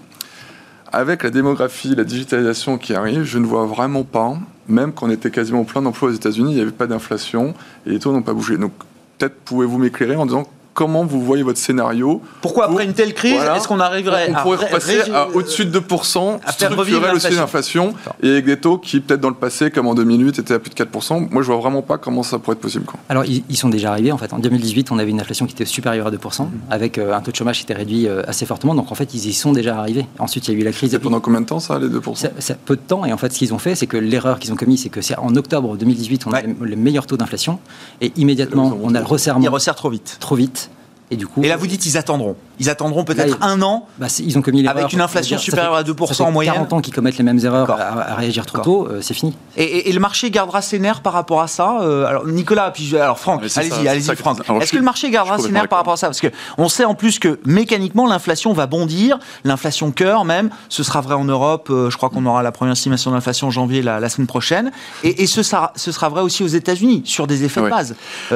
Avec 0.92 1.24
la 1.24 1.31
démographie, 1.31 1.94
la 1.96 2.05
digitalisation 2.05 2.79
qui 2.79 2.94
arrive, 2.94 3.24
je 3.24 3.38
ne 3.38 3.46
vois 3.46 3.66
vraiment 3.66 4.05
pas, 4.05 4.38
même 4.68 4.92
quand 4.92 5.07
on 5.07 5.11
était 5.11 5.33
quasiment 5.33 5.64
plein 5.64 5.83
d'emplois 5.83 6.11
aux 6.11 6.12
États-Unis, 6.12 6.52
il 6.52 6.55
n'y 6.55 6.62
avait 6.62 6.70
pas 6.70 6.87
d'inflation 6.87 7.55
et 7.85 7.90
les 7.90 7.98
taux 7.98 8.12
n'ont 8.12 8.22
pas 8.22 8.33
bougé. 8.33 8.57
Donc 8.57 8.72
peut-être 9.18 9.37
pouvez-vous 9.40 9.79
m'éclairer 9.79 10.16
en 10.16 10.26
disant 10.26 10.48
comment 10.76 11.04
vous 11.04 11.22
voyez 11.22 11.42
votre 11.42 11.58
scénario 11.58 12.20
Pourquoi 12.42 12.66
après 12.66 12.84
une 12.84 12.92
telle 12.92 13.14
crise, 13.14 13.40
est-ce 13.56 13.66
qu'on 13.66 13.80
arriverait 13.80 14.28
on, 14.28 14.38
on 14.38 14.42
pourrait 14.42 14.66
repasser 14.66 15.10
à 15.10 15.28
au-dessus 15.34 15.64
de 15.64 15.80
2% 15.80 16.38
à 16.44 16.52
structurel 16.52 17.14
aussi 17.14 17.30
l'inflation 17.30 17.94
et 18.22 18.30
avec 18.30 18.44
des 18.44 18.60
taux 18.60 18.76
qui 18.78 19.00
peut-être 19.00 19.20
dans 19.20 19.30
le 19.30 19.34
passé 19.34 19.70
comme 19.70 19.86
en 19.86 19.94
2008 19.94 20.38
étaient 20.38 20.54
à 20.54 20.58
plus 20.58 20.70
de 20.70 20.74
4%. 20.74 21.28
Moi 21.30 21.42
je 21.42 21.46
vois 21.46 21.56
vraiment 21.56 21.82
pas 21.82 21.96
comment 21.96 22.22
ça 22.22 22.38
pourrait 22.38 22.54
être 22.54 22.60
possible. 22.60 22.84
Quoi. 22.84 23.00
Alors 23.08 23.24
ils, 23.24 23.56
sont 23.56 23.70
déjà 23.70 23.90
arrivés 23.90 24.12
en 24.12 24.18
fait. 24.18 24.34
En 24.34 24.38
2018 24.38 24.92
on 24.92 24.98
avait 24.98 25.10
une 25.10 25.20
inflation 25.20 25.46
qui 25.46 25.54
était 25.54 25.64
supérieure 25.64 26.06
à 26.06 26.10
2% 26.10 26.46
avec 26.70 26.98
euh, 26.98 27.14
un 27.14 27.20
taux 27.22 27.30
de 27.30 27.36
chômage 27.36 27.56
qui 27.56 27.64
était 27.64 27.74
réduit 27.74 28.06
euh, 28.06 28.22
assez 28.28 28.44
fortement. 28.44 28.74
Donc 28.74 28.92
en 28.92 28.94
fait 28.94 29.14
ils 29.14 29.26
y 29.26 29.32
sont 29.32 29.52
déjà 29.52 29.78
arrivés. 29.78 30.06
Ensuite 30.18 30.46
il 30.48 30.54
y 30.54 30.56
a 30.58 30.60
eu 30.60 30.64
la 30.64 30.72
crise. 30.72 30.90
C'est 30.90 30.98
pendant 30.98 31.20
combien 31.20 31.40
de 31.40 31.46
temps 31.46 31.60
ça 31.60 31.78
les 31.78 31.88
2% 31.88 32.30
ça, 32.38 32.54
Peu 32.66 32.76
de 32.76 32.82
temps 32.82 33.06
et 33.06 33.12
en 33.14 33.16
fait 33.16 33.32
ce 33.32 33.38
qu'ils 33.38 33.54
ont 33.54 33.58
fait 33.58 33.74
c'est 33.74 33.86
que 33.86 33.96
l'erreur 33.96 34.38
qu'ils 34.38 34.52
ont 34.52 34.56
commis 34.56 34.76
c'est 34.76 34.90
que 34.90 35.00
c'est 35.00 35.16
en 35.16 35.34
octobre 35.36 35.76
2018 35.78 36.26
on 36.26 36.32
a 36.32 36.42
les 36.42 36.76
meilleurs 36.76 37.06
taux 37.06 37.16
d'inflation 37.16 37.58
et 38.02 38.12
immédiatement 38.16 38.76
on 38.82 38.94
a 38.94 39.00
le 39.00 39.06
resserrement. 39.06 39.42
Il 39.42 39.48
resserre 39.48 39.74
trop 39.74 39.88
vite. 39.88 40.18
Trop 40.20 40.36
vite. 40.36 40.65
Et 41.11 41.16
du 41.16 41.27
coup. 41.27 41.42
Et 41.42 41.49
là, 41.49 41.57
vous 41.57 41.66
dites, 41.66 41.87
ils 41.87 41.97
attendront. 41.97 42.37
Ils 42.59 42.71
attendront 42.71 43.05
peut-être 43.05 43.38
un 43.40 43.62
an. 43.62 43.87
Bah, 43.99 44.07
ils 44.19 44.37
ont 44.38 44.42
commis 44.42 44.66
Avec 44.66 44.92
une 44.92 45.01
inflation 45.01 45.38
supérieure 45.38 45.75
à 45.75 45.83
2% 45.83 46.23
en 46.23 46.33
moyenne. 46.33 46.55
40 46.55 46.73
ans 46.73 46.81
qu'ils 46.81 46.95
commettent 46.95 47.19
les 47.19 47.25
mêmes 47.25 47.38
erreurs 47.45 47.71
à, 47.71 48.14
réagir 48.16 48.47
trop 48.47 48.59
tôt, 48.59 48.88
euh, 48.88 49.01
c'est 49.03 49.14
fini. 49.14 49.37
Et, 49.57 49.92
le 49.92 50.01
marché 50.01 50.31
gardera 50.31 50.62
ses 50.62 50.79
nerfs 50.79 51.01
par 51.01 51.12
rapport 51.12 51.40
à 51.40 51.49
ça 51.49 51.81
euh, 51.81 52.07
Alors, 52.07 52.27
Nicolas, 52.27 52.71
puis 52.71 52.97
alors 52.97 53.19
Franck, 53.19 53.42
allez-y, 53.57 53.88
allez-y, 53.88 54.16
Franck. 54.16 54.40
Est-ce 54.61 54.73
que 54.73 54.77
le 54.77 54.83
marché 54.83 55.11
gardera 55.11 55.38
ses 55.38 55.51
nerfs 55.51 55.69
par 55.69 55.79
rapport 55.79 55.95
à 55.95 55.97
ça? 55.97 56.09
Parce 56.09 56.21
qu'on 56.21 56.69
sait 56.69 56.85
en 56.85 56.95
plus 56.95 57.19
que 57.19 57.40
mécaniquement, 57.45 58.07
l'inflation 58.07 58.53
va 58.53 58.66
bondir. 58.66 59.19
L'inflation 59.45 59.92
cœur, 59.92 60.25
même. 60.25 60.51
Ce 60.69 60.83
sera 60.83 61.01
vrai 61.01 61.14
en 61.14 61.25
Europe. 61.25 61.69
Euh, 61.71 61.90
je 61.90 61.97
crois 61.97 62.11
qu'on 62.11 62.27
aura 62.27 62.42
la 62.42 62.53
première 62.53 62.73
estimation 62.73 63.11
d'inflation 63.11 63.49
en 63.49 63.51
janvier 63.51 63.83
la, 63.83 64.09
semaine 64.09 64.27
prochaine. 64.27 64.73
Et, 65.03 65.27
ce, 65.27 65.42
sera, 65.42 65.73
ce 65.77 65.92
sera 65.92 66.09
vrai 66.09 66.23
aussi 66.23 66.42
aux 66.42 66.49
États-Unis, 66.49 67.03
sur 67.05 67.27
des 67.27 67.45
effets 67.45 67.61
de 67.61 67.69
base. 67.69 67.95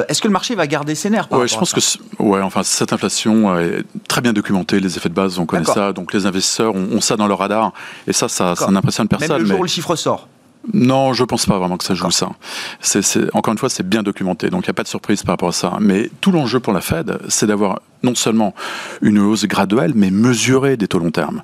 Est-ce 0.08 0.20
que 0.20 0.28
le 0.28 0.32
marché 0.32 0.54
va 0.54 0.66
garder 0.66 0.94
ses 0.94 1.10
nerfs 1.10 1.28
par 1.28 1.40
ouais, 1.40 1.48
je 1.48 1.56
pense 1.56 1.72
que 1.72 1.80
ouais, 2.22 2.40
enfin, 2.40 2.59
cette 2.62 2.92
inflation 2.92 3.58
est 3.58 3.84
très 4.08 4.20
bien 4.20 4.32
documentée 4.32 4.80
les 4.80 4.96
effets 4.96 5.08
de 5.08 5.14
base, 5.14 5.38
on 5.38 5.46
connaît 5.46 5.64
ça. 5.64 5.92
Donc 5.92 6.12
les 6.12 6.26
investisseurs 6.26 6.74
ont, 6.74 7.00
ça 7.00 7.16
dans 7.16 7.26
leur 7.26 7.38
radar. 7.38 7.72
Et 8.06 8.12
ça, 8.12 8.28
ça, 8.28 8.54
n'impressionne 8.70 9.08
personne. 9.08 9.36
Même 9.36 9.42
le 9.42 9.46
jour 9.46 9.60
où 9.60 9.62
le 9.62 9.68
chiffre 9.68 9.96
sort 9.96 10.28
non, 10.74 11.14
je 11.14 11.24
pense 11.24 11.46
pas 11.46 11.58
vraiment 11.58 11.78
que 11.78 11.84
ça 11.84 11.94
joue 11.94 12.10
ça. 12.10 12.30
Encore 13.32 13.52
une 13.52 13.58
fois, 13.58 13.70
c'est 13.70 13.88
bien 13.88 14.02
documenté, 14.02 14.50
donc 14.50 14.64
il 14.64 14.68
n'y 14.68 14.72
a 14.72 14.74
pas 14.74 14.82
de 14.82 14.88
surprise 14.88 15.22
par 15.22 15.32
rapport 15.32 15.48
à 15.48 15.52
ça. 15.52 15.78
Mais 15.80 16.10
tout 16.20 16.32
l'enjeu 16.32 16.60
pour 16.60 16.74
la 16.74 16.82
Fed, 16.82 17.18
c'est 17.28 17.46
d'avoir 17.46 17.80
non 18.02 18.14
seulement 18.14 18.54
une 19.00 19.18
hausse 19.18 19.46
graduelle, 19.46 19.92
mais 19.94 20.10
mesurée 20.10 20.76
des 20.76 20.86
taux 20.86 20.98
long 20.98 21.10
terme. 21.10 21.42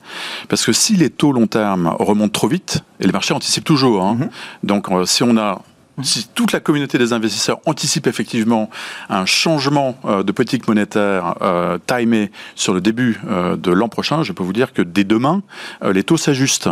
Parce 0.49 0.67
que 0.67 0.73
si 0.73 0.97
les 0.97 1.09
taux 1.09 1.33
long 1.33 1.47
terme 1.47 1.95
remontent 1.99 2.33
trop 2.39 2.49
vite, 2.49 2.83
et 3.01 3.07
les 3.07 3.13
marchés 3.13 3.33
anticipent 3.33 3.65
toujours, 3.65 4.05
hein, 4.05 4.19
mm-hmm. 4.21 4.67
donc 4.67 4.91
euh, 4.91 5.07
si 5.07 5.23
on 5.23 5.39
a 5.39 5.63
si 6.03 6.29
toute 6.35 6.53
la 6.53 6.61
communauté 6.61 6.99
des 6.99 7.13
investisseurs 7.13 7.59
anticipe 7.67 8.07
effectivement 8.07 8.69
un 9.09 9.25
changement 9.25 9.97
euh, 10.05 10.23
de 10.23 10.33
politique 10.33 10.69
monétaire 10.69 11.37
euh, 11.41 11.79
timé 11.87 12.31
sur 12.55 12.75
le 12.75 12.81
début 12.81 13.21
euh, 13.29 13.57
de 13.57 13.71
l'an 13.71 13.89
prochain, 13.89 14.23
je 14.23 14.33
peux 14.33 14.43
vous 14.43 14.53
dire 14.53 14.73
que 14.73 14.83
dès 14.83 15.05
demain, 15.05 15.43
euh, 15.83 15.93
les 15.93 16.03
taux 16.03 16.17
s'ajustent. 16.17 16.69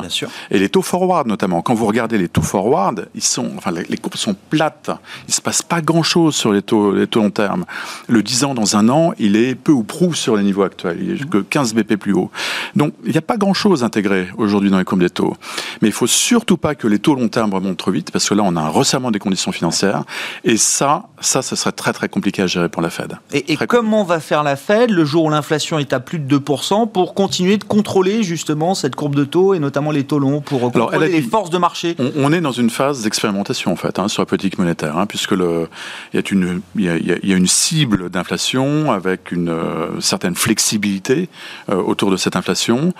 Et 0.50 0.58
les 0.58 0.68
taux 0.68 0.82
forward 0.82 1.26
notamment. 1.26 1.62
Quand 1.62 1.74
vous 1.74 1.86
regardez 1.86 2.18
les 2.18 2.28
taux 2.28 2.42
forward, 2.42 3.08
ils 3.14 3.22
sont, 3.22 3.50
enfin, 3.56 3.70
les, 3.70 3.96
courbes 3.96 4.16
sont 4.16 4.36
plates. 4.50 4.90
Il 5.28 5.34
se 5.34 5.40
passe 5.40 5.62
pas 5.62 5.80
grand-chose 5.80 6.34
sur 6.34 6.52
les 6.52 6.62
taux, 6.62 6.92
les 6.92 7.06
taux 7.06 7.20
long 7.20 7.30
terme. 7.30 7.64
Le 8.08 8.22
10 8.22 8.44
ans 8.44 8.54
dans 8.54 8.76
un 8.76 8.88
an, 8.88 9.12
il 9.18 9.36
est 9.36 9.54
peu 9.54 9.72
ou 9.72 9.82
prou 9.82 10.14
sur 10.14 10.36
les 10.36 10.42
niveaux 10.42 10.62
actuels. 10.62 10.98
Il 11.00 11.10
est 11.12 11.28
que 11.28 11.38
15 11.38 11.74
BP 11.74 11.96
plus 11.96 12.12
haut. 12.12 12.30
Donc, 12.76 12.92
il 13.04 13.12
n'y 13.12 13.18
a 13.18 13.22
pas 13.22 13.36
grand-chose 13.36 13.84
intégré 13.84 14.28
aujourd'hui 14.36 14.70
dans 14.70 14.78
les 14.78 14.84
courbes 14.84 15.00
des 15.00 15.10
taux. 15.10 15.34
Mais 15.80 15.88
il 15.88 15.94
faut 15.94 16.06
surtout 16.06 16.56
pas 16.56 16.74
que 16.74 16.86
les 16.86 16.98
taux 16.98 17.14
long 17.14 17.28
terme 17.28 17.54
remontent 17.54 17.76
trop 17.76 17.90
vite, 17.90 18.10
parce 18.10 18.28
que 18.28 18.34
là, 18.34 18.42
on 18.44 18.56
a 18.56 18.60
un 18.60 18.68
resserrement 18.68 19.10
des 19.14 19.18
conditions 19.18 19.52
financières. 19.52 20.04
Et 20.44 20.56
ça, 20.56 21.04
ça, 21.20 21.40
ce 21.40 21.56
serait 21.56 21.72
très 21.72 21.92
très 21.92 22.08
compliqué 22.08 22.42
à 22.42 22.46
gérer 22.46 22.68
pour 22.68 22.82
la 22.82 22.90
Fed. 22.90 23.16
Et, 23.32 23.56
comment 23.56 24.04
va 24.04 24.20
faire 24.20 24.42
la 24.42 24.56
Fed 24.56 24.90
le 24.90 25.04
jour 25.04 25.24
où 25.24 25.30
l'inflation 25.30 25.78
est 25.78 25.92
à 25.92 26.00
plus 26.00 26.18
de 26.18 26.38
2% 26.38 26.90
pour 26.90 27.14
continuer 27.14 27.56
de 27.56 27.64
contrôler 27.64 28.22
justement 28.22 28.74
cette 28.74 28.94
courbe 28.94 29.14
de 29.14 29.24
taux 29.24 29.54
et 29.54 29.58
notamment 29.58 29.90
les 29.90 30.04
taux 30.04 30.18
longs 30.18 30.40
pour 30.40 30.60
contrôler 30.72 31.08
les 31.08 31.22
forces 31.22 31.50
de 31.50 31.58
marché? 31.58 31.96
On, 32.16 32.32
est 32.32 32.40
dans 32.40 32.52
une 32.52 32.70
phase 32.70 33.02
d'expérimentation 33.02 33.72
en 33.72 33.76
fait 33.76 33.98
hein, 33.98 34.08
sur 34.08 34.22
la 34.22 34.26
politique 34.26 34.58
monétaire, 34.58 34.98
hein, 34.98 35.06
puisque 35.06 35.32
le, 35.32 35.68
il 36.12 36.20
y 36.20 36.22
a 36.22 36.22
une, 36.30 36.60
il 36.76 37.28
y 37.28 37.32
a, 37.32 37.36
une 37.36 37.46
cible 37.46 38.10
d'inflation 38.10 38.92
avec 38.92 39.32
une 39.32 39.48
euh, 39.48 40.00
certaine 40.00 40.34
flexibilité 40.34 41.28
euh, 41.70 41.76
autour 41.76 42.10
de 42.10 42.16
cette 42.16 42.36
inflation. 42.36 42.92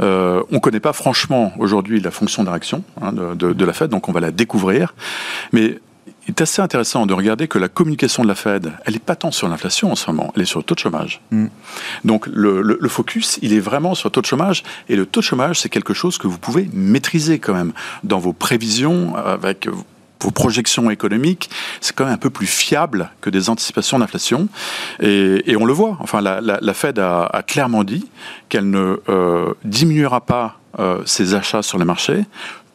Euh, 0.00 0.42
on 0.50 0.56
ne 0.56 0.60
connaît 0.60 0.80
pas 0.80 0.92
franchement 0.92 1.52
aujourd'hui 1.58 2.00
la 2.00 2.10
fonction 2.10 2.44
hein, 3.00 3.12
de, 3.12 3.52
de 3.52 3.64
la 3.64 3.72
Fed, 3.72 3.90
donc 3.90 4.08
on 4.08 4.12
va 4.12 4.20
la 4.20 4.30
découvrir. 4.30 4.94
Mais 5.52 5.61
il 6.26 6.30
est 6.30 6.40
assez 6.40 6.62
intéressant 6.62 7.06
de 7.06 7.14
regarder 7.14 7.48
que 7.48 7.58
la 7.58 7.68
communication 7.68 8.22
de 8.22 8.28
la 8.28 8.34
Fed, 8.34 8.72
elle 8.84 8.94
n'est 8.94 8.98
pas 8.98 9.16
tant 9.16 9.30
sur 9.30 9.48
l'inflation 9.48 9.90
en 9.90 9.96
ce 9.96 10.10
moment, 10.10 10.32
elle 10.36 10.42
est 10.42 10.46
sur 10.46 10.60
le 10.60 10.64
taux 10.64 10.74
de 10.74 10.80
chômage. 10.80 11.20
Mm. 11.30 11.46
Donc 12.04 12.26
le, 12.26 12.88
focus, 12.88 13.38
il 13.42 13.52
est 13.52 13.60
vraiment 13.60 13.94
sur 13.94 14.08
le 14.08 14.12
taux 14.12 14.20
de 14.20 14.26
chômage, 14.26 14.62
et 14.88 14.96
le 14.96 15.06
taux 15.06 15.20
de 15.20 15.24
chômage, 15.24 15.60
c'est 15.60 15.68
quelque 15.68 15.94
chose 15.94 16.18
que 16.18 16.26
vous 16.26 16.38
pouvez 16.38 16.68
maîtriser 16.72 17.38
quand 17.38 17.54
même 17.54 17.72
dans 18.04 18.18
vos 18.18 18.32
prévisions, 18.32 19.16
avec 19.16 19.68
vos 20.20 20.30
projections 20.30 20.90
économiques, 20.90 21.50
c'est 21.80 21.94
quand 21.96 22.04
même 22.04 22.14
un 22.14 22.18
peu 22.18 22.30
plus 22.30 22.46
fiable 22.46 23.10
que 23.20 23.28
des 23.28 23.50
anticipations 23.50 23.98
d'inflation. 23.98 24.48
Et, 25.00 25.56
on 25.56 25.64
le 25.64 25.72
voit, 25.72 25.96
enfin 26.00 26.20
la, 26.20 26.74
Fed 26.74 27.00
a, 27.00 27.42
clairement 27.46 27.82
dit 27.82 28.08
qu'elle 28.48 28.70
ne 28.70 29.00
euh, 29.08 29.52
diminuera 29.64 30.20
pas 30.20 30.60
euh, 30.78 31.02
ses 31.04 31.34
achats 31.34 31.62
sur 31.62 31.78
les 31.78 31.84
marchés 31.84 32.24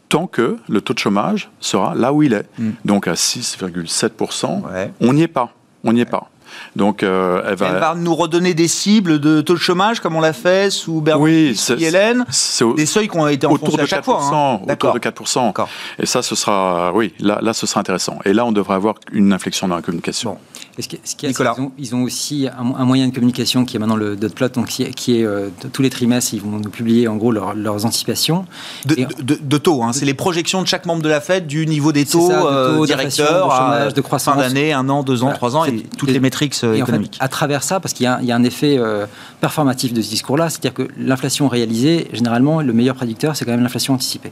tant 0.09 0.27
que 0.27 0.57
le 0.67 0.81
taux 0.81 0.93
de 0.93 0.99
chômage 0.99 1.49
sera 1.59 1.95
là 1.95 2.13
où 2.13 2.23
il 2.23 2.33
est. 2.33 2.45
Hmm. 2.57 2.71
Donc 2.85 3.07
à 3.07 3.13
6,7%, 3.13 4.63
on 4.99 5.13
n'y 5.13 5.21
est 5.21 5.27
pas. 5.27 5.51
On 5.83 5.93
n'y 5.93 6.01
est 6.01 6.05
pas. 6.05 6.29
Donc, 6.75 7.03
euh, 7.03 7.41
elle, 7.45 7.55
va... 7.55 7.95
nous 7.95 8.15
redonner 8.15 8.53
des 8.53 8.67
cibles 8.67 9.19
de 9.19 9.41
taux 9.41 9.53
de 9.53 9.59
chômage, 9.59 9.99
comme 9.99 10.15
on 10.15 10.21
l'a 10.21 10.33
fait 10.33 10.71
sous 10.71 11.01
Bernie 11.01 11.23
oui, 11.23 11.59
Hélène. 11.79 12.25
Des 12.75 12.85
seuils 12.85 13.07
qui 13.07 13.17
ont 13.17 13.27
été 13.27 13.47
enfoncés 13.47 13.81
à 13.81 13.85
chaque 13.85 14.05
fois. 14.05 14.21
Hein. 14.23 14.61
Autour 14.69 14.93
de 14.93 14.99
4%. 14.99 15.53
Et 15.99 16.05
ça, 16.05 16.21
ce 16.21 16.35
sera, 16.35 16.91
oui, 16.93 17.13
là, 17.19 17.39
là, 17.41 17.53
ce 17.53 17.67
sera 17.67 17.79
intéressant. 17.79 18.19
Et 18.25 18.33
là, 18.33 18.45
on 18.45 18.51
devrait 18.51 18.75
avoir 18.75 18.95
une 19.11 19.33
inflexion 19.33 19.67
dans 19.67 19.75
la 19.75 19.81
communication. 19.81 20.37
Ce 20.81 20.89
ils, 21.77 21.95
ont, 21.95 22.03
aussi 22.03 22.47
un, 22.47 22.85
moyen 22.85 23.07
de 23.07 23.13
communication 23.13 23.65
qui 23.65 23.75
est 23.75 23.79
maintenant 23.79 23.95
le 23.95 24.15
dot 24.15 24.33
donc 24.53 24.67
qui 24.67 24.83
est, 24.83 25.23
euh, 25.23 25.49
tous 25.73 25.81
les 25.81 25.89
trimestres, 25.89 26.33
ils 26.33 26.41
vont 26.41 26.59
nous 26.59 26.69
publier 26.69 27.07
en 27.07 27.15
gros 27.15 27.31
leurs 27.31 27.85
anticipations. 27.85 28.45
De, 28.85 29.57
taux, 29.57 29.83
hein. 29.83 29.93
c'est 29.93 30.05
les 30.05 30.13
projections 30.13 30.61
de 30.61 30.67
chaque 30.67 30.85
membre 30.85 31.01
de 31.01 31.09
la 31.09 31.21
Fed 31.21 31.47
du 31.47 31.65
niveau 31.65 31.91
des 31.91 32.05
taux, 32.05 32.31
euh, 32.31 32.85
directeurs, 32.85 33.47
de, 33.47 33.51
chômage, 33.51 33.93
de 33.93 34.01
croissance. 34.01 34.35
fin 34.35 34.41
d'année, 34.41 34.73
un 34.73 34.87
an, 34.89 35.03
deux 35.03 35.23
ans, 35.23 35.31
trois 35.33 35.55
ans, 35.55 35.65
et 35.65 35.83
toutes 35.97 36.11
les 36.11 36.19
métriques 36.19 36.55
et 36.63 36.83
à 37.19 37.27
travers 37.27 37.63
ça, 37.63 37.79
parce 37.79 37.93
qu'il 37.93 38.03
y, 38.03 38.31
a 38.31 38.35
un 38.35 38.43
effet 38.43 38.77
euh, 38.77 39.05
performatif 39.41 39.93
de 39.93 40.01
ce 40.01 40.09
discours-là, 40.09 40.49
c'est-à-dire 40.49 40.73
que 40.73 40.87
l'inflation 40.97 41.47
réalisée, 41.47 42.07
généralement, 42.13 42.61
le 42.61 42.73
meilleur 42.73 42.95
prédicteur, 42.95 43.35
c'est 43.35 43.45
quand 43.45 43.51
même 43.51 43.63
l'inflation 43.63 43.93
anticipée. 43.93 44.31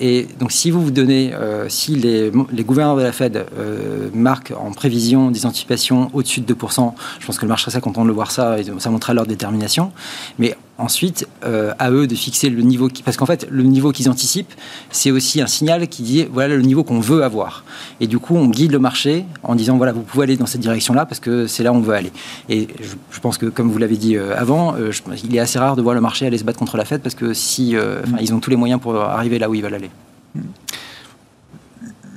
Et 0.00 0.26
donc, 0.38 0.52
si 0.52 0.70
vous 0.70 0.82
vous 0.82 0.90
donnez, 0.90 1.32
euh, 1.34 1.68
si 1.68 1.94
les, 1.94 2.30
les, 2.52 2.64
gouverneurs 2.64 2.96
de 2.96 3.02
la 3.02 3.12
Fed 3.12 3.46
euh, 3.58 4.08
marquent 4.14 4.52
en 4.58 4.72
prévision 4.72 5.30
des 5.30 5.46
anticipations 5.46 5.67
au-dessus 6.12 6.40
de 6.40 6.54
2%, 6.54 6.92
je 7.20 7.26
pense 7.26 7.38
que 7.38 7.44
le 7.44 7.48
marché 7.48 7.70
serait 7.70 7.80
content 7.80 8.02
de 8.02 8.08
le 8.08 8.12
voir 8.12 8.30
ça, 8.30 8.58
et 8.58 8.64
ça 8.78 8.90
montrera 8.90 9.14
leur 9.14 9.26
détermination. 9.26 9.92
Mais 10.38 10.56
ensuite, 10.78 11.26
à 11.42 11.90
eux 11.90 12.06
de 12.06 12.14
fixer 12.14 12.50
le 12.50 12.62
niveau, 12.62 12.88
qui, 12.88 13.02
parce 13.02 13.16
qu'en 13.16 13.26
fait, 13.26 13.46
le 13.50 13.64
niveau 13.64 13.92
qu'ils 13.92 14.08
anticipent, 14.08 14.52
c'est 14.90 15.10
aussi 15.10 15.40
un 15.40 15.46
signal 15.46 15.88
qui 15.88 16.02
dit 16.02 16.26
voilà 16.30 16.56
le 16.56 16.62
niveau 16.62 16.84
qu'on 16.84 17.00
veut 17.00 17.24
avoir. 17.24 17.64
Et 18.00 18.06
du 18.06 18.18
coup, 18.18 18.36
on 18.36 18.46
guide 18.46 18.72
le 18.72 18.78
marché 18.78 19.24
en 19.42 19.54
disant 19.54 19.76
voilà, 19.76 19.92
vous 19.92 20.02
pouvez 20.02 20.24
aller 20.24 20.36
dans 20.36 20.46
cette 20.46 20.60
direction-là 20.60 21.06
parce 21.06 21.20
que 21.20 21.46
c'est 21.46 21.62
là 21.62 21.72
où 21.72 21.76
on 21.76 21.80
veut 21.80 21.94
aller. 21.94 22.12
Et 22.48 22.68
je, 22.80 23.20
pense 23.20 23.38
que, 23.38 23.46
comme 23.46 23.70
vous 23.70 23.78
l'avez 23.78 23.96
dit 23.96 24.16
avant, 24.16 24.76
il 25.24 25.34
est 25.34 25.40
assez 25.40 25.58
rare 25.58 25.76
de 25.76 25.82
voir 25.82 25.94
le 25.94 26.00
marché 26.00 26.26
aller 26.26 26.38
se 26.38 26.44
battre 26.44 26.58
contre 26.58 26.76
la 26.76 26.84
Fed 26.84 27.02
parce 27.02 27.14
que 27.14 27.34
si, 27.34 27.76
euh, 27.76 28.02
ils 28.20 28.32
ont 28.34 28.40
tous 28.40 28.50
les 28.50 28.56
moyens 28.56 28.80
pour 28.80 28.96
arriver 28.96 29.38
là 29.38 29.48
où 29.48 29.54
ils 29.54 29.62
veulent 29.62 29.74
aller. 29.74 29.90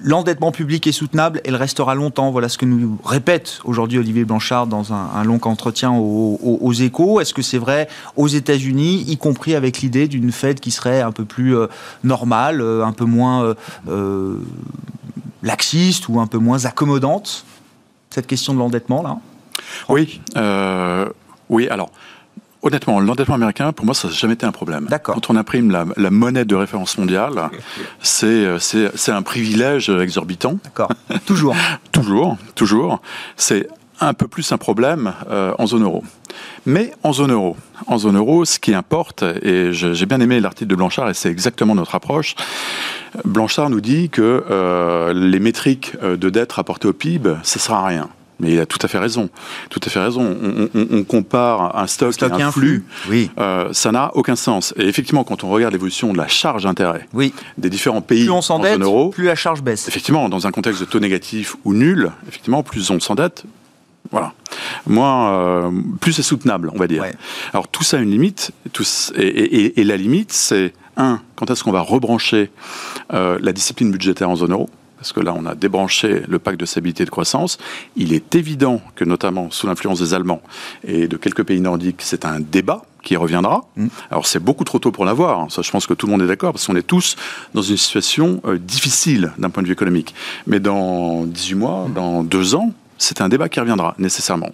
L'endettement 0.03 0.51
public 0.51 0.87
est 0.87 0.91
soutenable, 0.91 1.41
elle 1.45 1.55
restera 1.55 1.93
longtemps. 1.93 2.31
Voilà 2.31 2.49
ce 2.49 2.57
que 2.57 2.65
nous 2.65 2.97
répète 3.05 3.59
aujourd'hui 3.65 3.99
Olivier 3.99 4.25
Blanchard 4.25 4.67
dans 4.67 4.93
un, 4.93 5.23
long 5.23 5.39
entretien 5.43 5.91
aux, 5.91 6.73
échos. 6.73 7.19
Est-ce 7.21 7.33
que 7.33 7.41
c'est 7.41 7.59
vrai 7.59 7.87
aux 8.15 8.27
États-Unis, 8.27 9.05
y 9.07 9.17
compris 9.17 9.53
avec 9.53 9.79
l'idée 9.79 10.07
d'une 10.07 10.31
Fed 10.31 10.59
qui 10.59 10.71
serait 10.71 11.01
un 11.01 11.11
peu 11.11 11.25
plus 11.25 11.55
euh, 11.55 11.67
normale, 12.03 12.61
euh, 12.61 12.83
un 12.83 12.93
peu 12.93 13.05
moins 13.05 13.55
laxiste 15.43 16.09
ou 16.09 16.19
un 16.19 16.27
peu 16.27 16.39
moins 16.39 16.65
accommodante? 16.65 17.45
Cette 18.09 18.27
question 18.27 18.53
de 18.53 18.59
l'endettement, 18.59 19.03
là? 19.03 19.17
Oui, 19.89 20.21
euh, 20.35 21.07
oui. 21.49 21.67
Alors. 21.69 21.91
Honnêtement, 22.63 22.99
l'endettement 22.99 23.35
américain, 23.35 23.71
pour 23.71 23.85
moi, 23.85 23.95
ça 23.95 24.07
n'a 24.07 24.13
jamais 24.13 24.33
été 24.33 24.45
un 24.45 24.51
problème. 24.51 24.85
D'accord. 24.85 25.15
Quand 25.15 25.31
on 25.31 25.35
imprime 25.35 25.71
la, 25.71 25.85
la, 25.97 26.11
monnaie 26.11 26.45
de 26.45 26.55
référence 26.55 26.97
mondiale, 26.97 27.49
c'est 28.01 28.47
un 29.07 29.21
privilège 29.23 29.89
exorbitant. 29.89 30.59
D'accord. 30.63 30.91
Toujours. 31.25 31.55
toujours, 31.91 32.37
toujours. 32.55 33.01
C'est 33.35 33.67
un 34.01 34.13
peu 34.13 34.27
plus 34.27 34.51
un 34.51 34.57
problème 34.57 35.13
euh, 35.29 35.53
en 35.57 35.67
zone 35.67 35.83
euro. 35.83 36.03
Mais 36.65 36.91
en 37.03 37.13
zone 37.13 37.31
euro, 37.31 37.55
en 37.87 37.97
zone 37.97 38.17
euro, 38.17 38.45
ce 38.45 38.59
qui 38.59 38.73
importe, 38.73 39.23
et 39.23 39.71
j'ai 39.71 40.05
bien 40.05 40.19
aimé 40.19 40.39
l'article 40.39 40.69
de 40.69 40.75
Blanchard, 40.75 41.09
et 41.09 41.13
c'est 41.13 41.29
exactement 41.29 41.75
notre 41.75 41.95
approche. 41.95 42.35
Blanchard 43.25 43.69
nous 43.69 43.81
dit 43.81 44.09
que 44.09 44.43
euh, 44.49 45.13
les 45.13 45.39
métriques 45.39 45.93
euh, 46.01 46.17
de 46.17 46.29
dette 46.29 46.51
rapportées 46.53 46.87
au 46.87 46.93
PIB, 46.93 47.35
ça 47.43 47.59
ne 47.59 47.61
sera 47.61 47.79
à 47.79 47.85
rien. 47.85 48.09
Mais 48.41 48.53
il 48.53 48.59
a 48.59 48.65
tout 48.65 48.79
à 48.81 48.87
fait 48.87 48.97
raison. 48.97 49.29
Tout 49.69 49.79
à 49.85 49.89
fait 49.89 49.99
raison. 49.99 50.35
On, 50.41 50.69
on, 50.73 50.87
on 50.91 51.03
compare 51.03 51.77
un 51.77 51.87
stock, 51.87 52.13
stock 52.13 52.33
et 52.37 52.41
un, 52.41 52.51
flux. 52.51 52.83
Oui. 53.09 53.29
Euh, 53.37 53.69
ça 53.71 53.91
n'a 53.91 54.11
aucun 54.15 54.35
sens. 54.35 54.73
Et 54.77 54.87
effectivement, 54.87 55.23
quand 55.23 55.43
on 55.43 55.49
regarde 55.49 55.73
l'évolution 55.73 56.11
de 56.11 56.17
la 56.17 56.27
charge 56.27 56.63
d'intérêt 56.63 57.07
oui. 57.13 57.33
des 57.57 57.69
différents 57.69 58.01
pays 58.01 58.23
plus 58.23 58.31
on 58.31 58.37
en 58.37 58.41
zone 58.41 58.83
euro, 58.83 59.09
plus 59.09 59.25
la 59.25 59.35
charge 59.35 59.61
baisse. 59.61 59.87
Effectivement, 59.87 60.27
dans 60.27 60.47
un 60.47 60.51
contexte 60.51 60.81
de 60.81 60.85
taux 60.85 60.99
négatif 60.99 61.55
ou 61.63 61.73
nul, 61.73 62.11
effectivement, 62.27 62.63
plus 62.63 62.89
on 62.89 62.99
s'endette, 62.99 63.45
voilà. 64.11 64.33
Moins, 64.87 65.33
euh, 65.33 65.71
plus 66.01 66.13
c'est 66.13 66.23
soutenable, 66.23 66.71
on 66.73 66.77
va 66.77 66.87
dire. 66.87 67.03
Ouais. 67.03 67.13
Alors 67.53 67.67
tout 67.67 67.83
ça 67.83 67.97
a 67.97 67.99
une 68.01 68.11
limite, 68.11 68.51
tout, 68.73 68.83
et, 69.15 69.21
et, 69.21 69.79
et, 69.79 69.83
la 69.83 69.95
limite, 69.95 70.33
c'est 70.33 70.73
un, 70.97 71.21
quand 71.35 71.49
est-ce 71.49 71.63
qu'on 71.63 71.71
va 71.71 71.81
rebrancher 71.81 72.51
euh, 73.13 73.37
la 73.41 73.53
discipline 73.53 73.91
budgétaire 73.91 74.29
en 74.29 74.35
zone 74.35 74.51
euro? 74.51 74.69
Parce 75.01 75.13
que 75.13 75.19
là, 75.19 75.33
on 75.35 75.47
a 75.47 75.55
débranché 75.55 76.21
le 76.27 76.37
pacte 76.37 76.59
de 76.59 76.65
stabilité 76.67 77.01
et 77.01 77.05
de 77.07 77.09
croissance. 77.09 77.57
Il 77.95 78.13
est 78.13 78.35
évident 78.35 78.79
que, 78.93 79.03
notamment 79.03 79.49
sous 79.49 79.65
l'influence 79.65 79.99
des 79.99 80.13
Allemands 80.13 80.43
et 80.87 81.07
de 81.07 81.17
quelques 81.17 81.41
pays 81.41 81.59
nordiques, 81.59 82.03
c'est 82.03 82.23
un 82.23 82.39
débat 82.39 82.83
qui 83.01 83.15
reviendra. 83.15 83.65
Mmh. 83.77 83.87
Alors, 84.11 84.27
c'est 84.27 84.37
beaucoup 84.37 84.63
trop 84.63 84.77
tôt 84.77 84.91
pour 84.91 85.03
l'avoir. 85.03 85.51
Ça, 85.51 85.63
je 85.63 85.71
pense 85.71 85.87
que 85.87 85.95
tout 85.95 86.05
le 86.05 86.11
monde 86.11 86.21
est 86.21 86.27
d'accord, 86.27 86.51
parce 86.51 86.67
qu'on 86.67 86.75
est 86.75 86.85
tous 86.85 87.15
dans 87.55 87.63
une 87.63 87.77
situation 87.77 88.43
euh, 88.45 88.59
difficile 88.59 89.31
d'un 89.39 89.49
point 89.49 89.63
de 89.63 89.67
vue 89.67 89.73
économique. 89.73 90.13
Mais 90.45 90.59
dans 90.59 91.25
18 91.25 91.55
mois, 91.55 91.87
mmh. 91.87 91.93
dans 91.93 92.23
deux 92.23 92.53
ans, 92.53 92.71
c'est 92.99 93.21
un 93.21 93.29
débat 93.29 93.49
qui 93.49 93.59
reviendra 93.59 93.95
nécessairement. 93.97 94.51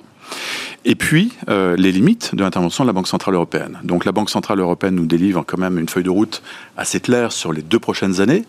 Et 0.89 0.95
puis, 0.95 1.33
euh, 1.49 1.75
les 1.75 1.91
limites 1.91 2.33
de 2.33 2.41
l'intervention 2.43 2.85
de 2.85 2.88
la 2.88 2.93
Banque 2.93 3.09
Centrale 3.09 3.35
Européenne. 3.35 3.77
Donc 3.83 4.05
la 4.05 4.13
Banque 4.13 4.29
Centrale 4.29 4.61
Européenne 4.61 4.95
nous 4.95 5.05
délivre 5.05 5.43
quand 5.45 5.57
même 5.57 5.77
une 5.77 5.89
feuille 5.89 6.05
de 6.05 6.09
route 6.09 6.41
assez 6.77 7.01
claire 7.01 7.33
sur 7.33 7.51
les 7.51 7.61
deux 7.61 7.77
prochaines 7.77 8.21
années. 8.21 8.45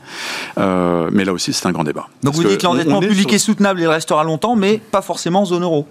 Euh, 0.57 1.11
mais 1.13 1.25
là 1.25 1.33
aussi, 1.33 1.53
c'est 1.53 1.67
un 1.67 1.73
grand 1.73 1.83
débat. 1.83 2.09
Donc 2.23 2.35
Parce 2.35 2.45
vous 2.45 2.49
dites 2.49 2.61
que 2.61 2.67
l'endettement 2.67 3.01
public 3.01 3.29
sur... 3.29 3.35
est 3.35 3.39
soutenable, 3.39 3.81
il 3.81 3.89
restera 3.89 4.23
longtemps, 4.23 4.55
mais 4.55 4.79
pas 4.79 5.03
forcément 5.03 5.41
en 5.41 5.47
zone 5.47 5.65
euro 5.65 5.87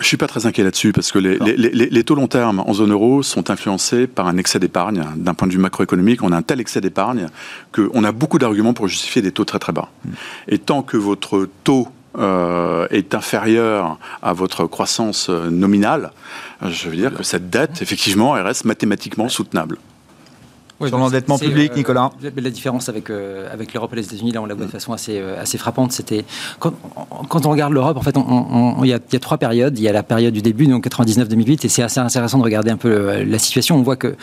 je 0.00 0.06
suis 0.06 0.16
pas 0.16 0.28
très 0.28 0.46
inquiet 0.46 0.62
là-dessus 0.62 0.92
parce 0.92 1.10
que 1.10 1.18
les, 1.18 1.38
les, 1.38 1.56
les, 1.56 1.86
les, 1.90 2.04
taux 2.04 2.14
long 2.14 2.28
terme 2.28 2.60
en 2.60 2.72
zone 2.72 2.92
euro 2.92 3.24
sont 3.24 3.50
influencés 3.50 4.06
par 4.06 4.28
un 4.28 4.36
excès 4.36 4.60
d'épargne. 4.60 5.04
D'un 5.16 5.34
point 5.34 5.48
de 5.48 5.52
vue 5.52 5.58
macroéconomique, 5.58 6.22
on 6.22 6.30
a 6.30 6.36
un 6.36 6.42
tel 6.42 6.60
excès 6.60 6.80
d'épargne 6.80 7.26
qu'on 7.72 8.04
a 8.04 8.12
beaucoup 8.12 8.38
d'arguments 8.38 8.74
pour 8.74 8.86
justifier 8.86 9.22
des 9.22 9.32
taux 9.32 9.44
très 9.44 9.58
très 9.58 9.72
bas. 9.72 9.90
Mm. 10.04 10.10
Et 10.48 10.58
tant 10.58 10.82
que 10.82 10.96
votre 10.96 11.48
taux 11.64 11.88
euh, 12.16 12.86
est 12.90 13.14
inférieur 13.14 13.98
à 14.22 14.32
votre 14.32 14.66
croissance 14.66 15.28
nominale, 15.28 16.12
je 16.62 16.88
veux 16.88 16.96
dire 16.96 17.14
que 17.14 17.22
cette 17.22 17.50
dette, 17.50 17.82
effectivement, 17.82 18.36
elle 18.36 18.44
reste 18.44 18.64
mathématiquement 18.64 19.28
soutenable. 19.28 19.78
Oui, 20.80 20.90
sur 20.90 20.98
l'endettement 20.98 21.38
public, 21.38 21.72
euh, 21.72 21.76
Nicolas 21.76 22.10
La 22.22 22.50
différence 22.50 22.88
avec, 22.88 23.10
euh, 23.10 23.52
avec 23.52 23.74
l'Europe 23.74 23.92
et 23.94 23.96
les 23.96 24.04
États-Unis, 24.04 24.30
là, 24.30 24.40
on 24.40 24.46
la 24.46 24.54
voit 24.54 24.66
de 24.66 24.70
façon 24.70 24.92
assez, 24.92 25.18
euh, 25.18 25.40
assez 25.40 25.58
frappante. 25.58 25.90
C'était 25.90 26.24
quand, 26.60 26.72
quand, 27.28 27.46
on 27.46 27.50
regarde 27.50 27.72
l'Europe, 27.72 27.96
en 27.96 28.02
fait, 28.02 28.14
il 28.16 28.86
y, 28.88 28.92
a, 28.92 28.98
y, 29.12 29.16
a 29.16 29.18
trois 29.18 29.38
périodes. 29.38 29.76
Il 29.76 29.82
y 29.82 29.88
a 29.88 29.92
la 29.92 30.04
période 30.04 30.32
du 30.32 30.40
début, 30.40 30.68
donc 30.68 30.86
99-2008, 30.86 31.66
et 31.66 31.68
c'est 31.68 31.82
assez 31.82 31.98
intéressant 31.98 32.38
de 32.38 32.44
regarder 32.44 32.70
un 32.70 32.76
peu 32.76 32.90
le, 32.90 33.24
la 33.24 33.38
situation. 33.40 33.76
On 33.76 33.82
voit 33.82 33.96
que 33.96 34.14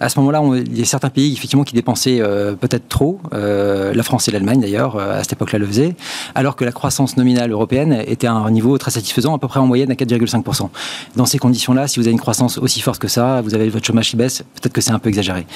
à 0.00 0.08
ce 0.08 0.18
moment-là, 0.20 0.42
il 0.56 0.78
y 0.78 0.80
a 0.80 0.86
certains 0.86 1.10
pays 1.10 1.34
effectivement 1.34 1.64
qui 1.64 1.74
dépensaient 1.74 2.20
euh, 2.20 2.54
peut-être 2.54 2.88
trop. 2.88 3.20
Euh, 3.34 3.92
la 3.92 4.02
France 4.02 4.28
et 4.28 4.30
l'Allemagne, 4.30 4.60
d'ailleurs, 4.60 4.98
à 4.98 5.22
cette 5.22 5.34
époque-là, 5.34 5.58
le 5.58 5.66
faisaient, 5.66 5.94
alors 6.34 6.56
que 6.56 6.64
la 6.64 6.72
croissance 6.72 7.18
nominale 7.18 7.50
européenne 7.50 8.02
était 8.06 8.26
à 8.26 8.32
un 8.32 8.50
niveau 8.50 8.78
très 8.78 8.92
satisfaisant, 8.92 9.34
à 9.34 9.38
peu 9.38 9.48
près 9.48 9.60
en 9.60 9.66
moyenne 9.66 9.90
à 9.90 9.94
4,5%. 9.94 10.70
Dans 11.16 11.26
ces 11.26 11.38
conditions-là, 11.38 11.86
si 11.86 12.00
vous 12.00 12.06
avez 12.06 12.12
une 12.12 12.20
croissance 12.20 12.56
aussi 12.56 12.80
forte 12.80 12.98
que 12.98 13.08
ça, 13.08 13.42
vous 13.42 13.54
avez 13.54 13.68
votre 13.68 13.84
chômage 13.84 14.08
qui 14.08 14.16
baisse, 14.16 14.42
peut-être 14.54 14.72
que 14.72 14.80
c'est 14.80 14.92
un 14.92 14.98
peu 14.98 15.10
exagéré. 15.10 15.46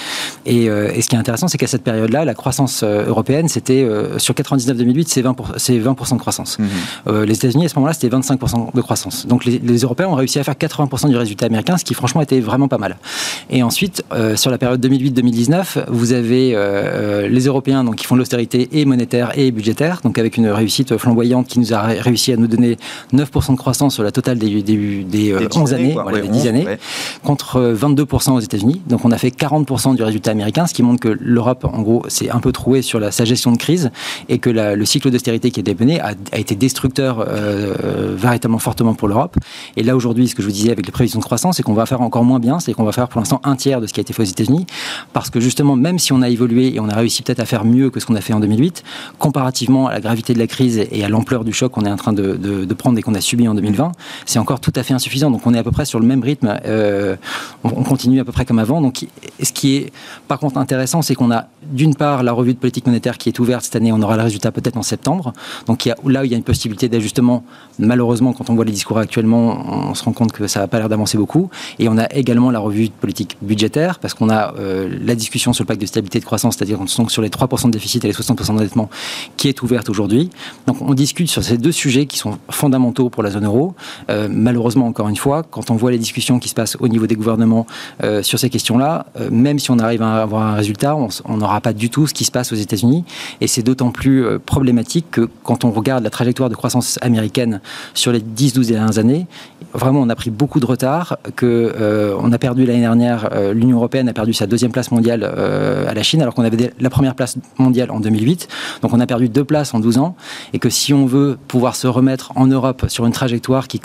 Et, 0.46 0.68
euh, 0.68 0.90
et, 0.94 1.02
ce 1.02 1.08
qui 1.08 1.16
est 1.16 1.18
intéressant, 1.18 1.48
c'est 1.48 1.58
qu'à 1.58 1.66
cette 1.66 1.84
période-là, 1.84 2.24
la 2.24 2.34
croissance 2.34 2.82
européenne, 2.82 3.48
c'était 3.48 3.82
euh, 3.82 4.18
sur 4.18 4.34
99-2008, 4.34 5.04
c'est 5.06 5.22
20%, 5.22 5.78
20 5.78 6.14
de 6.14 6.18
croissance. 6.18 6.58
Mmh. 6.58 6.64
Euh, 7.08 7.24
les 7.24 7.34
États-Unis, 7.34 7.66
à 7.66 7.68
ce 7.68 7.74
moment-là, 7.76 7.92
c'était 7.92 8.14
25% 8.14 8.74
de 8.74 8.80
croissance. 8.80 9.26
Donc 9.26 9.44
les, 9.44 9.58
les, 9.58 9.78
Européens 9.78 10.08
ont 10.08 10.14
réussi 10.14 10.38
à 10.38 10.44
faire 10.44 10.54
80% 10.54 11.08
du 11.08 11.16
résultat 11.16 11.46
américain, 11.46 11.76
ce 11.76 11.84
qui 11.84 11.94
franchement 11.94 12.20
était 12.20 12.40
vraiment 12.40 12.68
pas 12.68 12.78
mal. 12.78 12.96
Et 13.50 13.62
ensuite, 13.62 14.04
euh, 14.12 14.36
sur 14.36 14.50
la 14.50 14.58
période 14.58 14.84
2008-2019, 14.84 15.84
vous 15.88 16.12
avez 16.12 16.52
euh, 16.54 17.28
les 17.28 17.46
Européens 17.46 17.84
donc, 17.84 17.96
qui 17.96 18.06
font 18.06 18.16
l'austérité 18.16 18.68
et 18.72 18.84
monétaire 18.84 19.32
et 19.36 19.50
budgétaire, 19.50 20.00
donc 20.02 20.18
avec 20.18 20.36
une 20.36 20.48
réussite 20.48 20.96
flamboyante 20.96 21.46
qui 21.46 21.58
nous 21.58 21.72
a 21.74 21.82
réussi 21.82 22.32
à 22.32 22.36
nous 22.36 22.46
donner 22.46 22.76
9% 23.12 23.52
de 23.52 23.56
croissance 23.56 23.94
sur 23.94 24.02
la 24.02 24.10
totale 24.10 24.38
des, 24.38 24.62
des, 24.62 25.04
des 25.04 25.48
11 25.54 25.74
années, 25.74 25.92
quoi, 25.94 26.02
voilà, 26.02 26.18
ouais, 26.18 26.24
des 26.24 26.28
10 26.28 26.46
années, 26.48 26.66
ouais. 26.66 26.78
contre 27.22 27.74
22% 27.78 28.32
aux 28.32 28.40
États-Unis. 28.40 28.80
Donc 28.88 29.04
on 29.04 29.10
a 29.10 29.18
fait 29.18 29.28
40% 29.28 29.96
du 29.96 30.02
résultat 30.02 30.31
américain, 30.32 30.66
ce 30.66 30.74
qui 30.74 30.82
montre 30.82 31.00
que 31.00 31.16
l'Europe, 31.20 31.64
en 31.64 31.82
gros, 31.82 32.04
s'est 32.08 32.30
un 32.30 32.40
peu 32.40 32.52
trouée 32.52 32.82
sur 32.82 33.12
sa 33.12 33.24
gestion 33.24 33.52
de 33.52 33.56
crise 33.56 33.90
et 34.28 34.38
que 34.38 34.50
le 34.50 34.84
cycle 34.84 35.10
d'austérité 35.10 35.50
qui 35.50 35.60
a 35.60 35.62
été 35.62 35.74
mené 35.74 36.00
a, 36.00 36.12
été 36.38 36.54
destructeur 36.54 37.24
euh, 37.26 38.14
véritablement 38.16 38.58
fortement 38.58 38.94
pour 38.94 39.08
l'Europe. 39.08 39.36
Et 39.76 39.82
là, 39.82 39.96
aujourd'hui, 39.96 40.28
ce 40.28 40.34
que 40.34 40.42
je 40.42 40.48
vous 40.48 40.52
disais 40.52 40.70
avec 40.70 40.86
les 40.86 40.92
prévisions 40.92 41.20
de 41.20 41.24
croissance, 41.24 41.56
c'est 41.56 41.62
qu'on 41.62 41.74
va 41.74 41.86
faire 41.86 42.00
encore 42.00 42.24
moins 42.24 42.40
bien, 42.40 42.60
c'est 42.60 42.72
qu'on 42.72 42.84
va 42.84 42.92
faire 42.92 43.08
pour 43.08 43.20
l'instant 43.20 43.40
un 43.44 43.56
tiers 43.56 43.80
de 43.80 43.86
ce 43.86 43.92
qui 43.92 44.00
a 44.00 44.02
été 44.02 44.12
fait 44.12 44.22
aux 44.22 44.26
États-Unis, 44.26 44.66
parce 45.12 45.30
que 45.30 45.40
justement, 45.40 45.76
même 45.76 45.98
si 45.98 46.12
on 46.12 46.22
a 46.22 46.28
évolué 46.28 46.74
et 46.74 46.80
on 46.80 46.88
a 46.88 46.94
réussi 46.94 47.22
peut-être 47.22 47.40
à 47.40 47.46
faire 47.46 47.64
mieux 47.64 47.90
que 47.90 48.00
ce 48.00 48.06
qu'on 48.06 48.16
a 48.16 48.20
fait 48.20 48.32
en 48.32 48.40
2008, 48.40 48.82
comparativement 49.18 49.86
à 49.86 49.92
la 49.92 50.00
gravité 50.00 50.34
de 50.34 50.38
la 50.38 50.46
crise 50.46 50.78
et 50.90 51.04
à 51.04 51.08
l'ampleur 51.08 51.44
du 51.44 51.52
choc 51.52 51.72
qu'on 51.72 51.84
est 51.84 51.90
en 51.90 51.96
train 51.96 52.12
de 52.12 52.74
prendre 52.74 52.98
et 52.98 53.02
qu'on 53.02 53.14
a 53.14 53.20
subi 53.20 53.46
en 53.48 53.54
2020, 53.54 53.92
c'est 54.26 54.38
encore 54.38 54.60
tout 54.60 54.72
à 54.74 54.82
fait 54.82 54.94
insuffisant. 54.94 55.30
Donc 55.30 55.46
on 55.46 55.54
est 55.54 55.58
à 55.58 55.62
peu 55.62 55.70
près 55.70 55.84
sur 55.84 56.00
le 56.00 56.06
même 56.06 56.22
rythme, 56.22 56.58
euh, 56.66 57.16
on, 57.64 57.68
on, 57.68 57.84
continue 57.84 58.20
à 58.20 58.24
peu 58.24 58.32
près 58.32 58.44
comme 58.44 58.58
avant. 58.58 58.80
Donc 58.80 59.06
ce 59.42 59.52
qui 59.52 59.76
est 59.76 59.92
par 60.28 60.38
contre 60.38 60.58
intéressant, 60.58 61.02
c'est 61.02 61.14
qu'on 61.14 61.30
a 61.30 61.46
d'une 61.72 61.94
part 61.94 62.22
la 62.22 62.32
revue 62.32 62.54
de 62.54 62.58
politique 62.58 62.86
monétaire 62.86 63.18
qui 63.18 63.28
est 63.28 63.38
ouverte 63.38 63.64
cette 63.64 63.76
année, 63.76 63.92
on 63.92 64.00
aura 64.02 64.16
le 64.16 64.22
résultat 64.22 64.52
peut-être 64.52 64.76
en 64.76 64.82
septembre. 64.82 65.32
Donc 65.66 65.86
il 65.86 65.88
y 65.88 65.92
a, 65.92 65.96
là 66.06 66.22
où 66.22 66.24
il 66.24 66.30
y 66.30 66.34
a 66.34 66.36
une 66.36 66.42
possibilité 66.42 66.88
d'ajustement, 66.88 67.44
malheureusement 67.78 68.32
quand 68.32 68.50
on 68.50 68.54
voit 68.54 68.64
les 68.64 68.72
discours 68.72 68.98
actuellement, 68.98 69.90
on 69.90 69.94
se 69.94 70.04
rend 70.04 70.12
compte 70.12 70.32
que 70.32 70.46
ça 70.46 70.60
n'a 70.60 70.68
pas 70.68 70.78
l'air 70.78 70.88
d'avancer 70.88 71.18
beaucoup. 71.18 71.50
Et 71.78 71.88
on 71.88 71.98
a 71.98 72.06
également 72.12 72.50
la 72.50 72.58
revue 72.58 72.88
de 72.88 72.92
politique 72.92 73.36
budgétaire, 73.42 73.98
parce 73.98 74.14
qu'on 74.14 74.30
a 74.30 74.54
euh, 74.58 74.88
la 75.02 75.14
discussion 75.14 75.52
sur 75.52 75.64
le 75.64 75.66
pacte 75.66 75.80
de 75.80 75.86
stabilité 75.86 76.18
et 76.18 76.20
de 76.20 76.26
croissance, 76.26 76.56
c'est-à-dire 76.56 76.78
sur 76.86 77.22
les 77.22 77.28
3% 77.28 77.66
de 77.66 77.70
déficit 77.70 78.04
et 78.04 78.08
les 78.08 78.14
60% 78.14 78.48
d'endettement, 78.48 78.90
qui 79.36 79.48
est 79.48 79.62
ouverte 79.62 79.88
aujourd'hui. 79.88 80.30
Donc 80.66 80.80
on 80.82 80.94
discute 80.94 81.28
sur 81.28 81.42
ces 81.42 81.58
deux 81.58 81.72
sujets 81.72 82.06
qui 82.06 82.18
sont 82.18 82.38
fondamentaux 82.50 83.08
pour 83.08 83.22
la 83.22 83.30
zone 83.30 83.46
euro. 83.46 83.74
Euh, 84.10 84.28
malheureusement, 84.30 84.86
encore 84.86 85.08
une 85.08 85.16
fois, 85.16 85.42
quand 85.42 85.70
on 85.70 85.76
voit 85.76 85.90
les 85.90 85.98
discussions 85.98 86.38
qui 86.38 86.48
se 86.48 86.54
passent 86.54 86.76
au 86.80 86.88
niveau 86.88 87.06
des 87.06 87.16
gouvernements 87.16 87.66
euh, 88.02 88.22
sur 88.22 88.38
ces 88.38 88.50
questions-là, 88.50 89.06
même 89.30 89.58
si 89.58 89.70
on 89.70 89.78
arrive 89.78 90.02
à 90.02 90.22
avoir 90.22 90.42
un 90.42 90.54
résultat, 90.54 90.96
on 90.96 91.36
n'aura 91.36 91.60
pas 91.62 91.72
du 91.72 91.88
tout 91.88 92.06
ce 92.06 92.12
qui 92.12 92.24
se 92.24 92.30
passe 92.30 92.52
aux 92.52 92.56
États-Unis. 92.56 93.04
Et 93.40 93.46
c'est 93.46 93.62
d'autant 93.62 93.90
plus 93.90 94.24
euh, 94.24 94.38
problématique 94.38 95.06
que 95.10 95.28
quand 95.44 95.64
on 95.64 95.70
regarde 95.70 96.04
la 96.04 96.10
trajectoire 96.10 96.50
de 96.50 96.54
croissance 96.54 96.98
américaine 97.00 97.60
sur 97.94 98.12
les 98.12 98.20
10-12 98.20 98.68
dernières 98.68 98.98
années, 98.98 99.26
vraiment 99.72 100.00
on 100.00 100.08
a 100.08 100.16
pris 100.16 100.30
beaucoup 100.30 100.60
de 100.60 100.66
retard, 100.66 101.18
que 101.36 101.72
euh, 101.80 102.14
on 102.20 102.32
a 102.32 102.38
perdu 102.38 102.66
l'année 102.66 102.80
dernière, 102.80 103.30
euh, 103.32 103.54
l'Union 103.54 103.78
européenne 103.78 104.08
a 104.08 104.12
perdu 104.12 104.34
sa 104.34 104.46
deuxième 104.46 104.72
place 104.72 104.90
mondiale 104.90 105.22
à 105.22 105.94
la 105.94 106.02
Chine, 106.02 106.20
alors 106.20 106.34
qu'on 106.34 106.44
avait 106.44 106.72
la 106.78 106.90
première 106.90 107.14
place 107.14 107.36
mondiale 107.58 107.90
en 107.90 108.00
2008. 108.00 108.48
Donc 108.82 108.92
on 108.92 109.00
a 109.00 109.06
perdu 109.06 109.28
deux 109.28 109.44
places 109.44 109.72
en 109.72 109.80
12 109.80 109.98
ans, 109.98 110.16
et 110.52 110.58
que 110.58 110.68
si 110.68 110.92
on 110.92 111.06
veut 111.06 111.38
pouvoir 111.48 111.76
se 111.76 111.86
remettre 111.86 112.32
en 112.34 112.46
Europe 112.46 112.86
sur 112.88 113.06
une 113.06 113.12
trajectoire 113.12 113.68
qui, 113.68 113.80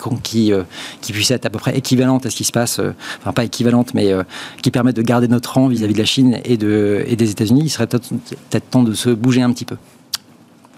puisse 1.12 1.30
être 1.30 1.46
à 1.46 1.50
peu 1.50 1.58
près 1.58 1.76
équivalente 1.76 2.26
à 2.26 2.30
ce 2.30 2.36
qui 2.36 2.44
se 2.44 2.52
passe, 2.52 2.80
enfin 3.20 3.32
pas 3.32 3.44
équivalente, 3.44 3.94
mais 3.94 4.12
qui 4.62 4.70
permet 4.70 4.92
de 4.92 5.02
garder 5.02 5.28
notre 5.28 5.54
rang 5.54 5.68
vis-à-vis 5.68 5.92
-vis 5.92 5.96
de 5.96 5.98
la 5.98 6.04
Chine 6.04 6.38
et, 6.44 6.56
de, 6.56 7.04
et 7.06 7.16
des 7.16 7.30
États-Unis, 7.30 7.57
il 7.60 7.70
serait 7.70 7.86
peut-être 7.86 8.70
temps 8.70 8.82
de 8.82 8.94
se 8.94 9.10
bouger 9.10 9.42
un 9.42 9.52
petit 9.52 9.64
peu 9.64 9.76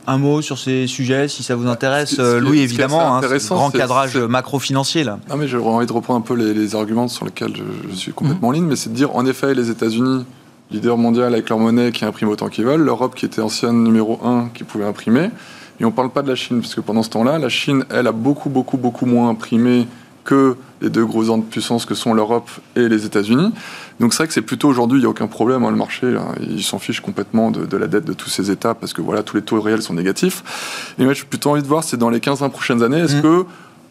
un 0.07 0.19
mot 0.19 0.43
sur 0.43 0.59
ces 0.59 0.87
sujets, 0.87 1.29
si 1.29 1.43
ça 1.43 1.55
vous 1.55 1.69
intéresse, 1.69 2.17
euh, 2.19 2.41
Louis, 2.41 2.61
évidemment, 2.61 3.17
hein, 3.17 3.21
grand 3.49 3.71
cadrage 3.71 4.17
macro-financier 4.17 5.05
là. 5.05 5.19
Non, 5.29 5.37
mais 5.37 5.47
j'aurais 5.47 5.71
envie 5.71 5.87
de 5.87 5.93
reprendre 5.93 6.19
un 6.19 6.23
peu 6.23 6.35
les, 6.35 6.53
les 6.53 6.75
arguments 6.75 7.07
sur 7.07 7.25
lesquels 7.25 7.55
je, 7.55 7.91
je 7.91 7.95
suis 7.95 8.13
complètement 8.13 8.49
mmh. 8.49 8.51
en 8.51 8.53
ligne, 8.53 8.65
mais 8.65 8.77
c'est 8.77 8.91
de 8.91 8.95
dire, 8.95 9.15
en 9.15 9.25
effet, 9.27 9.55
les 9.55 9.71
États-Unis, 9.71 10.25
leader 10.71 10.97
mondial 10.97 11.33
avec 11.33 11.49
leur 11.49 11.59
monnaie 11.59 11.93
qui 11.93 12.05
imprime 12.05 12.29
autant 12.29 12.49
qu'ils 12.49 12.65
veulent, 12.65 12.83
l'Europe 12.83 13.15
qui 13.15 13.25
était 13.25 13.43
ancienne 13.43 13.85
numéro 13.85 14.19
1 14.25 14.51
qui 14.55 14.65
pouvait 14.65 14.87
imprimer, 14.87 15.31
et 15.79 15.85
on 15.85 15.89
ne 15.89 15.95
parle 15.95 16.11
pas 16.11 16.23
de 16.23 16.29
la 16.29 16.35
Chine, 16.35 16.61
parce 16.61 16.75
que 16.75 16.81
pendant 16.81 17.03
ce 17.03 17.11
temps-là, 17.11 17.39
la 17.39 17.49
Chine, 17.49 17.85
elle, 17.91 18.07
a 18.07 18.13
beaucoup, 18.13 18.51
beaucoup, 18.51 18.79
beaucoup 18.79 19.07
moins 19.07 19.29
imprimé 19.29 19.87
que 20.25 20.57
les 20.81 20.91
deux 20.91 21.05
grosses 21.05 21.31
puissances 21.51 21.85
que 21.85 21.95
sont 21.95 22.15
l'Europe 22.15 22.51
et 22.77 22.89
les 22.89 23.05
États-Unis. 23.05 23.53
Donc 23.99 24.13
c'est 24.13 24.19
vrai 24.19 24.29
que 24.29 24.35
c'est 24.35 24.43
plutôt 24.43 24.69
aujourd'hui, 24.69 24.99
il 24.99 25.03
n'y 25.03 25.07
a 25.07 25.11
aucun 25.11 25.27
problème, 25.27 25.65
hein, 25.65 25.71
le 25.71 25.77
marché, 25.77 26.11
là, 26.11 26.27
il 26.41 26.63
s'en 26.63 26.79
fiche 26.79 27.01
complètement 27.01 27.51
de, 27.51 27.67
de, 27.67 27.77
la 27.77 27.87
dette 27.87 28.05
de 28.05 28.13
tous 28.13 28.31
ces 28.31 28.51
États 28.51 28.75
parce 28.75 28.93
que 28.93 29.03
voilà, 29.03 29.23
tous 29.23 29.37
les 29.37 29.43
taux 29.43 29.61
réels 29.61 29.83
sont 29.83 29.95
négatifs. 29.95 30.95
Et 30.99 31.05
moi, 31.05 31.13
j'ai 31.13 31.25
plutôt 31.25 31.51
envie 31.51 31.63
de 31.63 31.69
voir, 31.69 31.85
c'est 31.85 31.97
dans 31.97 32.11
les 32.11 32.21
15-20 32.21 32.51
prochaines 32.51 32.83
années, 32.83 33.01
est-ce 33.01 33.17
mmh. 33.17 33.23
que 33.23 33.45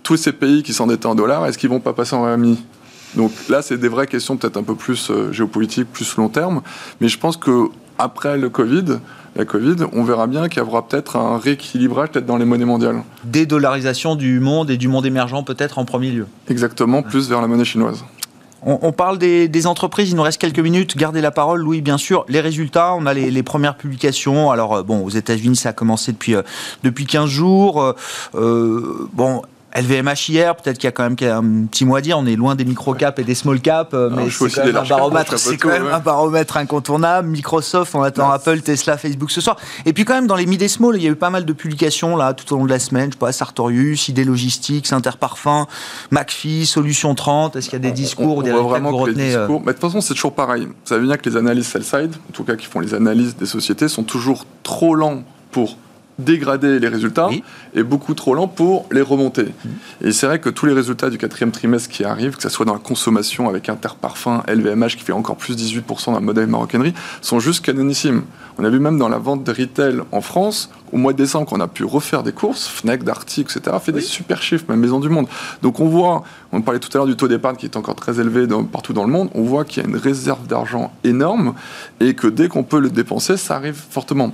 tous 0.03 0.17
ces 0.17 0.31
pays 0.31 0.63
qui 0.63 0.73
s'endettaient 0.73 1.05
en 1.05 1.15
dollars, 1.15 1.45
est-ce 1.45 1.57
qu'ils 1.57 1.69
vont 1.69 1.79
pas 1.79 1.93
passer 1.93 2.15
en 2.15 2.23
RMI 2.23 2.57
donc 3.15 3.31
là, 3.49 3.61
c'est 3.61 3.77
des 3.77 3.87
vraies 3.87 4.07
questions 4.07 4.37
peut-être 4.37 4.57
un 4.57 4.63
peu 4.63 4.75
plus 4.75 5.09
euh, 5.09 5.31
géopolitiques, 5.31 5.91
plus 5.91 6.15
long 6.17 6.29
terme. 6.29 6.61
Mais 7.01 7.07
je 7.07 7.17
pense 7.17 7.37
que 7.37 7.69
après 7.97 8.37
le 8.37 8.49
Covid, 8.49 8.99
la 9.35 9.45
Covid, 9.45 9.75
on 9.93 10.03
verra 10.03 10.27
bien 10.27 10.49
qu'il 10.49 10.61
y 10.61 10.65
aura 10.65 10.87
peut-être 10.87 11.15
un 11.15 11.37
rééquilibrage 11.37 12.09
peut-être 12.09 12.25
dans 12.25 12.37
les 12.37 12.45
monnaies 12.45 12.65
mondiales. 12.65 13.03
Dédollarisation 13.23 14.15
du 14.15 14.39
monde 14.39 14.69
et 14.69 14.77
du 14.77 14.87
monde 14.87 15.05
émergent 15.05 15.43
peut-être 15.45 15.79
en 15.79 15.85
premier 15.85 16.11
lieu. 16.11 16.27
Exactement, 16.49 17.01
plus 17.01 17.29
vers 17.29 17.41
la 17.41 17.47
monnaie 17.47 17.65
chinoise. 17.65 18.03
On, 18.61 18.91
parle 18.91 19.17
des, 19.17 19.67
entreprises, 19.67 20.09
il 20.09 20.17
nous 20.17 20.21
reste 20.21 20.41
quelques 20.41 20.59
minutes. 20.59 20.97
Gardez 20.97 21.21
la 21.21 21.31
parole, 21.31 21.61
Louis, 21.61 21.79
bien 21.79 21.97
sûr. 21.97 22.25
Les 22.27 22.41
résultats, 22.41 22.93
on 22.93 23.05
a 23.05 23.13
les, 23.13 23.43
premières 23.43 23.77
publications. 23.77 24.51
Alors, 24.51 24.75
euh, 24.75 24.83
bon, 24.83 25.05
aux 25.05 25.09
États-Unis, 25.09 25.55
ça 25.55 25.69
a 25.69 25.73
commencé 25.73 26.11
depuis, 26.11 26.35
euh, 26.35 26.41
depuis 26.83 27.05
15 27.05 27.29
jours. 27.29 27.95
bon, 28.33 29.41
LVMH 29.75 30.29
hier, 30.29 30.55
peut-être 30.55 30.77
qu'il 30.77 30.87
y 30.87 30.89
a 30.89 30.91
quand 30.91 31.03
même 31.03 31.15
un 31.21 31.65
petit 31.67 31.85
mot 31.85 31.95
à 31.95 32.01
dire. 32.01 32.17
On 32.17 32.25
est 32.25 32.35
loin 32.35 32.55
des 32.55 32.65
micro-caps 32.65 33.19
et 33.19 33.23
des 33.23 33.35
small-caps, 33.35 33.91
euh, 33.93 34.09
mais 34.11 34.29
c'est 34.29 34.49
quand, 34.49 34.65
même 34.65 34.75
un 34.75 34.83
baromètre, 34.83 35.39
c'est 35.39 35.57
quand 35.57 35.69
même 35.69 35.87
un 35.87 35.99
baromètre 35.99 36.57
incontournable. 36.57 37.27
Microsoft, 37.27 37.93
on 37.93 38.01
attend 38.01 38.31
Apple, 38.31 38.61
Tesla, 38.61 38.97
Facebook 38.97 39.31
ce 39.31 39.41
soir. 39.41 39.57
Et 39.85 39.93
puis 39.93 40.05
quand 40.05 40.15
même, 40.15 40.27
dans 40.27 40.35
les 40.35 40.45
mid 40.45 40.61
et 40.61 40.67
small, 40.67 40.95
il 40.95 41.03
y 41.03 41.07
a 41.07 41.11
eu 41.11 41.15
pas 41.15 41.29
mal 41.29 41.45
de 41.45 41.53
publications 41.53 42.15
là 42.15 42.33
tout 42.33 42.51
au 42.53 42.57
long 42.57 42.65
de 42.65 42.69
la 42.69 42.79
semaine. 42.79 43.09
Je 43.09 43.15
sais 43.15 43.19
pas, 43.19 43.31
Sartorius, 43.31 44.07
ID 44.07 44.25
Logistics, 44.25 44.91
Interparfum, 44.91 45.65
McPhee, 46.11 46.65
Solution 46.65 47.13
30. 47.13 47.55
Est-ce 47.55 47.69
qu'il 47.69 47.77
y 47.79 47.87
a 47.87 47.87
des 47.87 47.91
discours 47.91 48.37
ou 48.37 48.43
des 48.43 48.51
vraiment 48.51 49.03
que, 49.03 49.11
les 49.11 49.35
euh 49.35 49.39
discours. 49.39 49.61
Mais 49.61 49.67
de 49.67 49.71
toute 49.73 49.81
façon, 49.81 50.01
c'est 50.01 50.13
toujours 50.13 50.33
pareil. 50.33 50.67
Ça 50.83 50.97
veut 50.97 51.05
dire 51.05 51.21
que 51.21 51.29
les 51.29 51.37
analyses 51.37 51.67
sell-side, 51.67 52.15
en 52.29 52.33
tout 52.33 52.43
cas 52.43 52.55
qui 52.55 52.65
font 52.65 52.79
les 52.79 52.93
analyses 52.93 53.35
des 53.35 53.45
sociétés, 53.45 53.87
sont 53.87 54.03
toujours 54.03 54.45
trop 54.63 54.95
lents 54.95 55.23
pour 55.51 55.77
dégrader 56.19 56.79
les 56.79 56.87
résultats 56.87 57.29
et 57.73 57.83
beaucoup 57.83 58.13
trop 58.13 58.35
lent 58.35 58.47
pour 58.47 58.85
les 58.91 59.01
remonter. 59.01 59.43
Mmh. 59.43 59.69
Et 60.07 60.11
c'est 60.11 60.27
vrai 60.27 60.39
que 60.39 60.49
tous 60.49 60.65
les 60.65 60.73
résultats 60.73 61.09
du 61.09 61.17
quatrième 61.17 61.51
trimestre 61.51 61.89
qui 61.89 62.03
arrivent, 62.03 62.35
que 62.35 62.43
ce 62.43 62.49
soit 62.49 62.65
dans 62.65 62.73
la 62.73 62.79
consommation 62.79 63.49
avec 63.49 63.69
Interparfum, 63.69 64.43
LVMH 64.47 64.97
qui 64.97 65.03
fait 65.03 65.13
encore 65.13 65.37
plus 65.37 65.55
18% 65.55 66.11
dans 66.11 66.19
le 66.19 66.25
modèle 66.25 66.47
maroquinerie, 66.47 66.93
sont 67.21 67.39
juste 67.39 67.65
canonissimes. 67.65 68.23
On 68.57 68.63
a 68.63 68.69
vu 68.69 68.79
même 68.79 68.97
dans 68.97 69.09
la 69.09 69.17
vente 69.17 69.43
de 69.43 69.51
retail 69.51 70.01
en 70.11 70.21
France, 70.21 70.69
au 70.91 70.97
mois 70.97 71.13
de 71.13 71.17
décembre, 71.17 71.47
qu'on 71.47 71.59
a 71.59 71.67
pu 71.67 71.83
refaire 71.83 72.23
des 72.23 72.31
courses, 72.31 72.67
Fnac, 72.67 73.03
Darty, 73.03 73.41
etc., 73.41 73.61
fait 73.81 73.91
des 73.91 74.01
super 74.01 74.41
chiffres, 74.41 74.65
même 74.69 74.79
Maison 74.79 74.99
du 74.99 75.09
Monde. 75.09 75.27
Donc 75.61 75.79
on 75.79 75.87
voit, 75.87 76.23
on 76.51 76.61
parlait 76.61 76.79
tout 76.79 76.89
à 76.93 76.97
l'heure 76.97 77.07
du 77.07 77.15
taux 77.15 77.27
d'épargne 77.27 77.55
qui 77.55 77.65
est 77.65 77.77
encore 77.77 77.95
très 77.95 78.19
élevé 78.19 78.47
partout 78.71 78.93
dans 78.93 79.03
le 79.03 79.11
monde, 79.11 79.29
on 79.35 79.43
voit 79.43 79.65
qu'il 79.65 79.83
y 79.83 79.85
a 79.85 79.89
une 79.89 79.97
réserve 79.97 80.47
d'argent 80.47 80.91
énorme 81.03 81.53
et 81.99 82.13
que 82.13 82.27
dès 82.27 82.47
qu'on 82.47 82.63
peut 82.63 82.79
le 82.79 82.89
dépenser, 82.89 83.37
ça 83.37 83.55
arrive 83.55 83.79
fortement. 83.89 84.31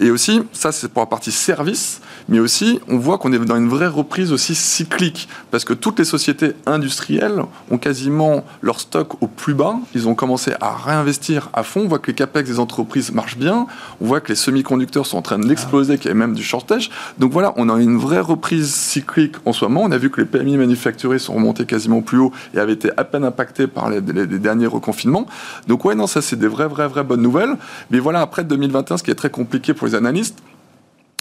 Et 0.00 0.10
aussi, 0.10 0.42
ça 0.52 0.72
c'est 0.72 0.88
pour 0.88 1.02
la 1.02 1.06
partie 1.06 1.32
service, 1.32 2.00
mais 2.28 2.38
aussi 2.38 2.80
on 2.88 2.98
voit 2.98 3.18
qu'on 3.18 3.32
est 3.32 3.38
dans 3.38 3.56
une 3.56 3.68
vraie 3.68 3.86
reprise 3.86 4.32
aussi 4.32 4.54
cyclique, 4.54 5.28
parce 5.50 5.64
que 5.64 5.72
toutes 5.72 5.98
les 5.98 6.04
sociétés 6.04 6.52
industrielles 6.66 7.42
ont 7.70 7.78
quasiment 7.78 8.44
leur 8.62 8.80
stock 8.80 9.22
au 9.22 9.26
plus 9.26 9.54
bas, 9.54 9.76
ils 9.94 10.08
ont 10.08 10.14
commencé 10.14 10.52
à 10.60 10.74
réinvestir 10.76 11.50
à 11.52 11.62
fond, 11.62 11.82
on 11.82 11.88
voit 11.88 11.98
que 11.98 12.08
les 12.08 12.14
capex 12.14 12.48
des 12.48 12.58
entreprises 12.58 13.12
marchent 13.12 13.38
bien, 13.38 13.66
on 14.00 14.06
voit 14.06 14.20
que 14.20 14.28
les 14.28 14.36
semi-conducteurs 14.36 15.06
sont 15.06 15.18
en 15.18 15.22
train 15.22 15.38
d'exploser, 15.38 15.95
qu'il 15.95 15.95
a 16.04 16.14
même 16.14 16.34
du 16.34 16.42
shortage. 16.42 16.90
Donc 17.18 17.32
voilà, 17.32 17.52
on 17.56 17.68
a 17.68 17.80
une 17.80 17.96
vraie 17.96 18.20
reprise 18.20 18.74
cyclique 18.74 19.36
en 19.44 19.52
ce 19.52 19.64
moment. 19.64 19.82
On 19.82 19.90
a 19.90 19.98
vu 19.98 20.10
que 20.10 20.20
les 20.20 20.26
PMI 20.26 20.56
manufacturés 20.56 21.18
sont 21.18 21.34
remontés 21.34 21.64
quasiment 21.66 22.02
plus 22.02 22.18
haut 22.18 22.32
et 22.54 22.58
avaient 22.58 22.72
été 22.72 22.90
à 22.96 23.04
peine 23.04 23.24
impactés 23.24 23.66
par 23.66 23.90
les, 23.90 24.00
derniers 24.00 24.66
reconfinements. 24.66 25.26
Donc 25.66 25.84
ouais, 25.84 25.94
non, 25.94 26.06
ça 26.06 26.22
c'est 26.22 26.36
des 26.36 26.48
vraies, 26.48 26.68
vraies, 26.68 26.88
vraies 26.88 27.04
bonnes 27.04 27.22
nouvelles. 27.22 27.56
Mais 27.90 27.98
voilà, 27.98 28.20
après 28.20 28.44
2021, 28.44 28.98
ce 28.98 29.02
qui 29.02 29.10
est 29.10 29.14
très 29.14 29.30
compliqué 29.30 29.74
pour 29.74 29.86
les 29.86 29.94
analystes, 29.94 30.38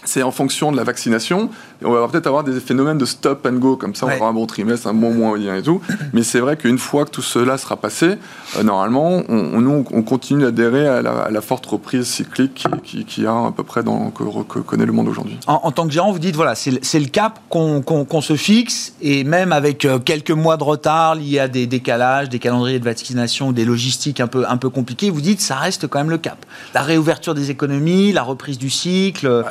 c'est 0.06 0.24
en 0.24 0.32
fonction 0.32 0.72
de 0.72 0.78
la 0.78 0.84
vaccination. 0.84 1.50
on 1.84 1.92
va 1.92 2.08
peut-être 2.08 2.28
avoir 2.28 2.44
des 2.44 2.60
phénomènes 2.60 2.98
de 2.98 3.06
stop 3.06 3.46
and 3.46 3.58
go, 3.58 3.76
comme 3.76 3.96
ça 3.96 4.06
on 4.06 4.16
aura 4.16 4.30
un 4.30 4.34
bon 4.34 4.46
trimestre, 4.46 4.88
un 4.88 4.94
bon 4.94 5.14
mois 5.14 5.38
et 5.38 5.62
tout. 5.62 5.82
Mais 6.14 6.24
c'est 6.24 6.40
vrai 6.40 6.58
qu'une 6.58 6.78
fois 6.78 7.06
que 7.06 7.12
tout 7.12 7.22
cela 7.22 7.58
sera 7.58 7.78
passé, 7.78 8.16
euh, 8.58 8.64
normalement, 8.64 9.24
on, 9.28 9.62
nous, 9.62 9.86
on 9.92 10.02
continue 10.04 10.44
d'adhérer 10.44 10.88
à, 10.88 11.02
la, 11.02 11.42
forte 11.42 11.66
reprise 11.66 12.08
cyclique 12.08 12.68
qui, 12.84 13.06
qui, 13.06 13.26
a 13.26 13.48
à 13.48 13.54
peu 13.56 13.64
près 13.64 13.84
dans, 13.84 14.12
que, 14.12 14.60
connaît 14.60 14.86
le 14.86 14.92
monde 14.92 15.08
aujourd'hui. 15.08 15.38
En, 15.48 15.72
tant 15.72 15.86
que 15.86 15.92
gérant, 15.92 16.12
vous 16.12 16.20
dites, 16.20 16.36
voilà, 16.36 16.56
c'est 16.56 17.00
le 17.00 17.08
cap 17.08 17.40
qu'on 17.50 18.22
se 18.22 18.36
fixe, 18.36 18.94
et 19.02 19.24
même 19.24 19.52
avec 19.52 19.86
euh, 19.86 20.00
quelques 20.00 20.32
mois 20.32 20.58
de 20.58 20.64
retard 20.64 21.16
liés 21.16 21.40
à 21.40 21.48
des 21.48 21.68
décalages, 21.68 22.30
des 22.30 22.40
calendriers 22.40 22.80
de 22.80 22.86
vaccination, 22.86 23.52
des 23.52 23.66
logistiques 23.66 24.20
un 24.20 24.28
peu, 24.28 24.46
un 24.48 24.58
peu 24.58 24.70
compliquées, 24.70 25.10
vous 25.10 25.22
dites, 25.22 25.42
ça 25.42 25.56
reste 25.56 25.88
quand 25.88 26.00
même 26.00 26.10
le 26.10 26.18
cap. 26.18 26.46
La 26.74 26.82
réouverture 26.82 27.34
des 27.34 27.52
économies, 27.52 28.12
la 28.12 28.24
reprise 28.24 28.58
du 28.58 28.70
cycle 28.70 29.44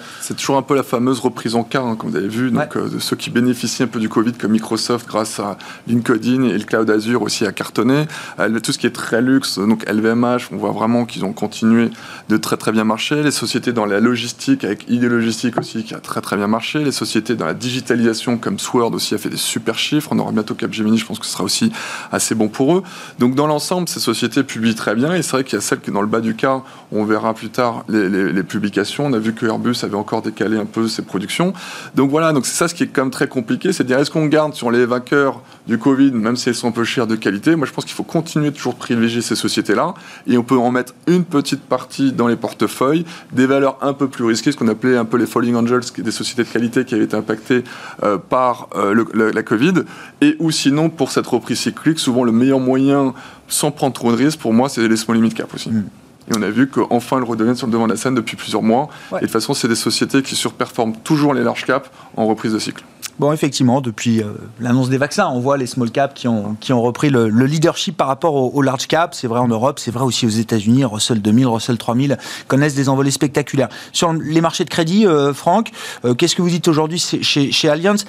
toujours 0.45 0.59
un 0.59 0.63
peu 0.63 0.75
la 0.75 0.83
fameuse 0.83 1.21
reprise 1.21 1.55
en 1.55 1.65
cas, 1.65 1.81
hein, 1.81 1.97
comme 1.97 2.11
vous 2.11 2.17
avez 2.17 2.29
vu. 2.29 2.51
Donc, 2.51 2.77
euh, 2.77 2.91
de 2.91 2.99
ceux 2.99 3.17
qui 3.17 3.31
bénéficient 3.31 3.85
un 3.85 3.87
peu 3.87 3.99
du 3.99 4.11
Covid, 4.11 4.35
comme 4.35 4.53
Microsoft, 4.53 5.09
grâce 5.09 5.41
à 5.41 5.57
LinkedIn 5.87 6.43
et 6.43 6.59
le 6.59 6.65
cloud 6.65 6.91
Azure 6.91 7.23
aussi 7.23 7.47
a 7.47 7.53
cartonné. 7.53 8.05
Euh, 8.39 8.61
tout 8.61 8.71
ce 8.71 8.77
qui 8.77 8.87
est 8.87 8.91
très 8.91 9.23
luxe, 9.23 9.59
donc 9.59 9.89
LVMH, 9.89 10.53
on 10.53 10.59
voit 10.59 10.73
vraiment 10.73 11.07
qu'ils 11.07 11.25
ont 11.25 11.33
continué 11.33 11.89
de 12.29 12.37
très 12.37 12.59
très 12.59 12.73
bien 12.73 12.85
marcher. 12.85 13.23
Les 13.23 13.31
sociétés 13.31 13.73
dans 13.73 13.87
la 13.87 14.01
logistique, 14.01 14.65
avec 14.65 14.85
ID 14.91 15.05
Logistique 15.05 15.59
aussi, 15.59 15.83
qui 15.83 15.95
a 15.95 15.99
très 15.99 16.21
très 16.21 16.37
bien 16.37 16.47
marché. 16.47 16.85
Les 16.85 16.93
sociétés 16.93 17.37
dans 17.37 17.47
la 17.47 17.55
digitalisation, 17.55 18.37
comme 18.37 18.59
Sword 18.59 18.93
aussi, 18.93 19.15
a 19.15 19.19
fait 19.19 19.31
des 19.31 19.39
super 19.39 19.79
chiffres. 19.79 20.11
On 20.13 20.19
aura 20.19 20.33
bientôt 20.33 20.55
Capgemini, 20.55 20.99
je 20.99 21.07
pense 21.07 21.19
que 21.19 21.25
ce 21.25 21.33
sera 21.33 21.45
aussi 21.45 21.73
assez 22.13 22.35
bon 22.35 22.49
pour 22.49 22.77
eux. 22.77 22.83
Donc, 23.19 23.35
dans 23.35 23.47
l'ensemble, 23.47 23.89
ces 23.89 24.01
sociétés 24.01 24.43
publient 24.43 24.75
très 24.75 24.95
bien. 24.95 25.15
Et 25.15 25.23
c'est 25.23 25.31
vrai 25.31 25.45
qu'il 25.45 25.55
y 25.55 25.59
a 25.59 25.63
celles 25.63 25.81
qui, 25.81 25.91
dans 25.91 26.03
le 26.03 26.07
bas 26.07 26.21
du 26.21 26.35
cas, 26.35 26.61
on 26.93 27.07
verra 27.07 27.33
plus 27.33 27.49
tard 27.49 27.85
les, 27.89 28.11
les 28.11 28.43
publications. 28.43 29.07
On 29.07 29.15
a 29.15 29.19
vu 29.19 29.33
que 29.33 29.47
Airbus 29.47 29.77
avait 29.85 29.95
encore 29.95 30.21
des 30.25 30.33
caler 30.33 30.59
un 30.59 30.65
peu 30.65 30.89
ses 30.89 31.03
productions. 31.03 31.53
Donc 31.95 32.11
voilà, 32.11 32.33
donc 32.33 32.47
c'est 32.47 32.55
ça 32.55 32.69
ce 32.69 32.75
qui 32.75 32.83
est 32.83 32.87
quand 32.87 33.03
même 33.03 33.11
très 33.11 33.29
compliqué, 33.29 33.73
c'est 33.73 33.85
de 33.85 33.89
dire 33.89 33.99
est-ce 33.99 34.11
qu'on 34.11 34.27
garde 34.27 34.55
sur 34.55 34.71
les 34.71 34.87
vainqueurs 34.87 35.41
du 35.67 35.79
Covid, 35.79 36.13
même 36.13 36.37
si 36.37 36.49
elles 36.49 36.55
sont 36.55 36.69
un 36.69 36.73
peu 36.73 36.85
chères 36.85 37.07
de 37.07 37.17
qualité? 37.17 37.57
Moi, 37.57 37.67
je 37.67 37.73
pense 37.73 37.85
qu'il 37.85 37.95
faut 37.95 38.03
continuer 38.03 38.51
de 38.51 38.57
toujours 38.57 38.75
privilégier 38.75 39.23
ces 39.23 39.37
sociétés-là 39.37 39.95
et 40.27 40.37
on 40.37 40.43
peut 40.43 40.59
en 40.59 40.71
mettre 40.71 40.95
une 41.07 41.25
petite 41.25 41.63
partie 41.63 42.13
dans 42.13 42.27
les 42.27 42.37
portefeuilles, 42.37 43.05
des 43.33 43.47
valeurs 43.47 43.79
un 43.83 43.93
peu 43.93 44.09
plus 44.09 44.25
risquées, 44.25 44.53
ce 44.53 44.57
qu'on 44.57 44.69
appelait 44.69 44.97
un 44.97 45.05
peu 45.05 45.17
les 45.17 45.27
falling 45.27 45.55
angels, 45.55 45.83
des 45.99 46.11
sociétés 46.11 46.45
de 46.45 46.49
qualité 46.49 46.85
qui 46.85 46.95
avaient 46.95 47.05
été 47.05 47.17
impactées 47.17 47.65
euh, 48.03 48.19
par 48.19 48.69
euh, 48.75 49.05
la 49.15 49.43
Covid, 49.43 49.85
et 50.21 50.37
ou 50.39 50.51
sinon 50.51 50.91
pour 50.91 51.11
cette 51.11 51.27
reprise 51.27 51.59
cyclique, 51.61 51.99
souvent 51.99 52.25
le 52.25 52.33
meilleur 52.33 52.61
moyen 52.61 53.15
sans 53.49 53.71
prendre 53.71 53.93
trop 53.93 54.11
de 54.11 54.17
risques, 54.17 54.39
pour 54.39 54.53
moi, 54.53 54.69
c'est 54.69 54.87
les 54.87 54.97
small 54.97 55.17
limit 55.17 55.33
cap 55.33 55.53
aussi. 55.55 55.71
Mm. 55.71 55.85
Et 56.29 56.37
on 56.37 56.43
a 56.43 56.51
vu 56.51 56.69
qu'enfin, 56.69 57.19
le 57.19 57.25
redevient 57.25 57.57
sur 57.57 57.67
le 57.67 57.73
devant 57.73 57.87
de 57.87 57.93
la 57.93 57.99
scène 57.99 58.15
depuis 58.15 58.37
plusieurs 58.37 58.63
mois. 58.63 58.89
Et 59.13 59.15
de 59.15 59.21
toute 59.21 59.31
façon, 59.31 59.55
c'est 59.55 59.69
des 59.69 59.75
sociétés 59.75 60.23
qui 60.23 60.35
surperforment 60.35 60.97
toujours 60.97 61.35
les 61.35 61.43
large 61.43 61.65
caps 61.65 61.91
en 62.17 62.27
reprise 62.27 62.53
de 62.53 62.59
cycle. 62.59 62.85
Bon, 63.21 63.33
effectivement, 63.33 63.81
depuis 63.81 64.23
euh, 64.23 64.33
l'annonce 64.59 64.89
des 64.89 64.99
vaccins, 64.99 65.29
on 65.29 65.39
voit 65.39 65.57
les 65.57 65.67
small 65.67 65.93
caps 65.93 66.15
qui 66.15 66.27
ont, 66.27 66.57
qui 66.59 66.73
ont 66.73 66.83
repris 66.83 67.11
le, 67.11 67.29
leadership 67.29 67.97
par 67.97 68.09
rapport 68.09 68.35
aux, 68.35 68.63
large 68.63 68.89
caps. 68.89 69.17
C'est 69.17 69.29
vrai 69.29 69.39
en 69.39 69.47
Europe, 69.47 69.79
c'est 69.79 69.93
vrai 69.93 70.03
aussi 70.03 70.27
aux 70.27 70.31
États-Unis. 70.31 70.85
Russell 70.85 71.23
2000, 71.23 71.47
Russell 71.47 71.79
3000 71.79 72.19
connaissent 72.49 72.75
des 72.75 72.89
envolées 72.89 73.13
spectaculaires. 73.13 73.69
Sur 73.93 74.13
les 74.13 74.41
marchés 74.41 74.65
de 74.65 74.71
crédit, 74.71 75.07
euh, 75.07 75.33
Franck, 75.33 75.71
euh, 76.05 76.15
qu'est-ce 76.15 76.35
que 76.35 76.43
vous 76.43 76.51
dites 76.51 76.67
aujourd'hui 76.67 76.99
chez, 76.99 77.53
chez 77.53 77.69
Allianz? 77.69 78.05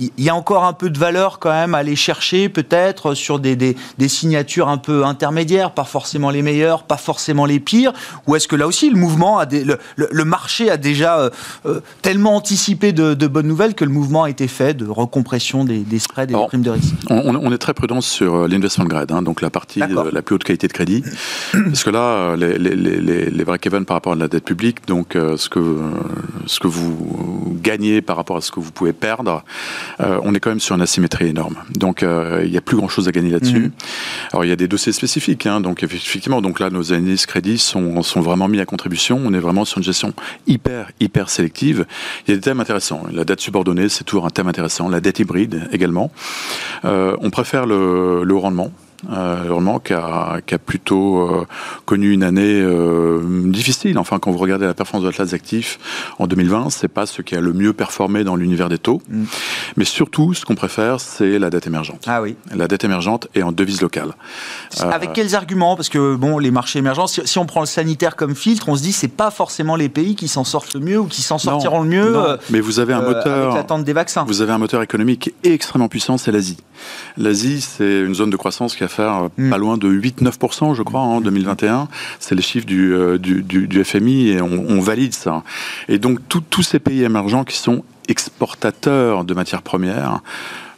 Il 0.00 0.24
y 0.24 0.30
a 0.30 0.34
encore 0.34 0.64
un 0.64 0.72
peu 0.72 0.90
de 0.90 0.98
valeur 0.98 1.38
quand 1.38 1.50
même 1.50 1.74
à 1.74 1.78
aller 1.78 1.96
chercher 1.96 2.48
peut-être 2.48 3.14
sur 3.14 3.38
des, 3.38 3.56
des, 3.56 4.08
signatures 4.08 4.68
un 4.68 4.78
peu 4.78 5.04
intermédiaires, 5.04 5.72
pas 5.72 5.84
forcément 5.84 6.30
les 6.30 6.42
meilleures, 6.42 6.84
pas 6.84 6.96
forcément 6.96 7.44
les 7.44 7.60
pires, 7.60 7.92
ou 8.26 8.34
est-ce 8.34 8.48
que 8.48 8.56
là 8.56 8.66
aussi 8.66 8.90
le 8.90 8.96
mouvement, 8.96 9.38
a 9.38 9.46
des, 9.46 9.64
le, 9.64 10.24
marché 10.24 10.70
a 10.70 10.76
déjà 10.76 11.18
euh, 11.18 11.30
euh, 11.66 11.80
tellement 12.02 12.36
anticipé 12.36 12.92
de, 12.92 13.14
bonnes 13.26 13.46
nouvelles 13.46 13.74
que 13.74 13.84
le 13.84 13.90
mouvement 13.90 14.24
a 14.24 14.30
été 14.30 14.48
fait 14.48 14.74
de 14.74 14.86
recompression 14.88 15.64
des, 15.64 15.80
des 15.80 15.98
spreads 15.98 16.30
et 16.30 16.34
des 16.34 16.46
primes 16.46 16.62
de 16.62 16.70
risque? 16.70 16.94
On, 17.10 17.52
est 17.52 17.58
très 17.58 17.74
prudent 17.74 18.00
sur 18.00 18.34
euh, 18.34 18.48
l'investment 18.48 18.86
grade, 18.86 19.12
hein, 19.12 19.22
donc 19.22 19.42
la 19.42 19.50
partie 19.50 19.80
de 19.80 20.10
la 20.10 20.22
plus 20.22 20.34
haute 20.36 20.44
qualité 20.44 20.66
de 20.66 20.72
crédit, 20.72 21.04
parce 21.52 21.84
que 21.84 21.90
là, 21.90 22.36
les, 22.36 22.58
les, 22.58 22.74
les, 22.74 23.30
les 23.30 23.44
break-even 23.44 23.84
par 23.84 23.96
rapport 23.96 24.12
à 24.12 24.16
la 24.16 24.28
dette 24.28 24.44
publique, 24.44 24.86
donc 24.86 25.12
ce, 25.14 25.48
que, 25.48 25.78
ce 26.46 26.58
que 26.58 26.68
vous 26.68 27.56
gagnez 27.62 28.00
par 28.00 28.16
rapport 28.16 28.36
à 28.36 28.40
ce 28.40 28.50
que 28.50 28.60
vous 28.60 28.72
pouvez 28.72 28.92
perdre, 28.92 29.42
euh, 30.00 30.20
on 30.22 30.34
est 30.34 30.40
quand 30.40 30.50
même 30.50 30.60
sur 30.60 30.74
une 30.74 30.82
asymétrie 30.82 31.28
énorme. 31.28 31.56
Donc 31.74 32.02
euh, 32.02 32.42
il 32.44 32.50
n'y 32.50 32.56
a 32.56 32.60
plus 32.60 32.76
grand-chose 32.76 33.08
à 33.08 33.12
gagner 33.12 33.30
là-dessus. 33.30 33.60
Mhm. 33.60 33.72
Alors 34.32 34.44
il 34.44 34.48
y 34.48 34.52
a 34.52 34.56
des 34.56 34.68
dossiers 34.68 34.92
spécifiques. 34.92 35.46
Hein, 35.46 35.60
donc 35.60 35.82
effectivement, 35.82 36.40
donc 36.42 36.60
là 36.60 36.70
nos 36.70 36.92
analyses 36.92 37.26
crédits 37.26 37.58
sont, 37.58 38.02
sont 38.02 38.20
vraiment 38.20 38.48
mis 38.48 38.60
à 38.60 38.66
contribution. 38.66 39.20
On 39.24 39.32
est 39.34 39.38
vraiment 39.38 39.64
sur 39.64 39.78
une 39.78 39.84
gestion 39.84 40.12
hyper 40.46 40.90
hyper 41.00 41.30
sélective. 41.30 41.86
Il 42.26 42.30
y 42.30 42.34
a 42.34 42.36
des 42.36 42.42
thèmes 42.42 42.60
intéressants. 42.60 43.02
La 43.12 43.24
dette 43.24 43.40
subordonnée, 43.40 43.88
c'est 43.88 44.04
toujours 44.04 44.26
un 44.26 44.30
thème 44.30 44.48
intéressant. 44.48 44.88
La 44.88 45.00
dette 45.00 45.18
hybride 45.18 45.68
également. 45.72 46.10
Euh, 46.84 47.16
on 47.20 47.30
préfère 47.30 47.66
le, 47.66 48.24
le 48.24 48.34
haut 48.34 48.40
rendement. 48.40 48.72
Vraiment 49.08 49.78
qui 49.78 49.92
a, 49.92 50.40
qui 50.44 50.54
a 50.54 50.58
plutôt 50.58 51.46
connu 51.84 52.12
une 52.12 52.22
année 52.22 52.64
difficile. 53.46 53.98
Enfin, 53.98 54.18
quand 54.18 54.30
vous 54.30 54.38
regardez 54.38 54.66
la 54.66 54.74
performance 54.74 55.04
de 55.04 55.10
l'Atlas 55.10 55.34
actif 55.34 55.78
en 56.18 56.26
2020, 56.26 56.70
c'est 56.70 56.88
pas 56.88 57.06
ce 57.06 57.22
qui 57.22 57.34
a 57.34 57.40
le 57.40 57.52
mieux 57.52 57.72
performé 57.72 58.24
dans 58.24 58.36
l'univers 58.36 58.68
des 58.68 58.78
taux. 58.78 59.02
Mm. 59.08 59.24
Mais 59.76 59.84
surtout, 59.84 60.34
ce 60.34 60.44
qu'on 60.44 60.54
préfère, 60.54 61.00
c'est 61.00 61.38
la 61.38 61.50
dette 61.50 61.66
émergente. 61.66 62.04
Ah 62.06 62.22
oui. 62.22 62.36
La 62.54 62.68
dette 62.68 62.84
émergente 62.84 63.28
est 63.34 63.42
en 63.42 63.52
devise 63.52 63.80
locale. 63.80 64.14
Avec 64.80 65.12
quels 65.12 65.34
arguments? 65.34 65.76
Parce 65.76 65.88
que 65.88 66.14
bon, 66.14 66.38
les 66.38 66.50
marchés 66.50 66.78
émergents, 66.78 67.06
si, 67.06 67.38
on 67.38 67.46
prend 67.46 67.60
le 67.60 67.66
sanitaire 67.66 68.16
comme 68.16 68.34
filtre, 68.34 68.68
on 68.68 68.76
se 68.76 68.82
dit 68.82 68.92
c'est 68.92 69.08
pas 69.08 69.30
forcément 69.30 69.76
les 69.76 69.88
pays 69.88 70.14
qui 70.14 70.28
s'en 70.28 70.44
sortent 70.44 70.74
le 70.74 70.80
mieux 70.80 70.98
ou 70.98 71.06
qui 71.06 71.22
s'en 71.22 71.38
sortiront 71.38 71.82
le 71.82 71.88
mieux. 71.88 72.16
mais 72.50 72.60
vous 72.60 72.80
avez 72.80 72.92
un 72.92 73.02
moteur. 73.02 73.56
Avec 73.56 73.84
des 73.84 73.92
vaccins. 73.92 74.24
Vous 74.26 74.42
avez 74.42 74.52
un 74.52 74.58
moteur 74.58 74.82
économique 74.82 75.32
extrêmement 75.44 75.88
puissant, 75.88 76.18
c'est 76.18 76.32
l'Asie. 76.32 76.58
L'Asie, 77.16 77.60
c'est 77.60 78.00
une 78.00 78.14
zone 78.14 78.30
de 78.30 78.36
croissance 78.36 78.74
qui 78.74 78.80
va 78.80 78.88
faire 78.90 79.28
mm. 79.36 79.50
pas 79.50 79.58
loin 79.58 79.76
de 79.78 79.88
8-9%, 79.88 80.74
je 80.74 80.82
crois, 80.82 81.00
en 81.00 81.20
2021. 81.20 81.88
C'est 82.18 82.34
les 82.34 82.42
chiffres 82.42 82.66
du, 82.66 82.94
du, 83.18 83.42
du, 83.42 83.84
FMI 83.84 84.28
et 84.28 84.42
on, 84.42 84.80
valide 84.80 85.14
ça. 85.14 85.42
Et 85.88 85.98
donc, 85.98 86.18
tous 86.28 86.62
ces 86.62 86.78
pays 86.78 87.02
émergents 87.02 87.44
qui 87.44 87.56
sont 87.56 87.84
exportateurs 88.08 89.24
de 89.24 89.34
matières 89.34 89.62
premières 89.62 90.20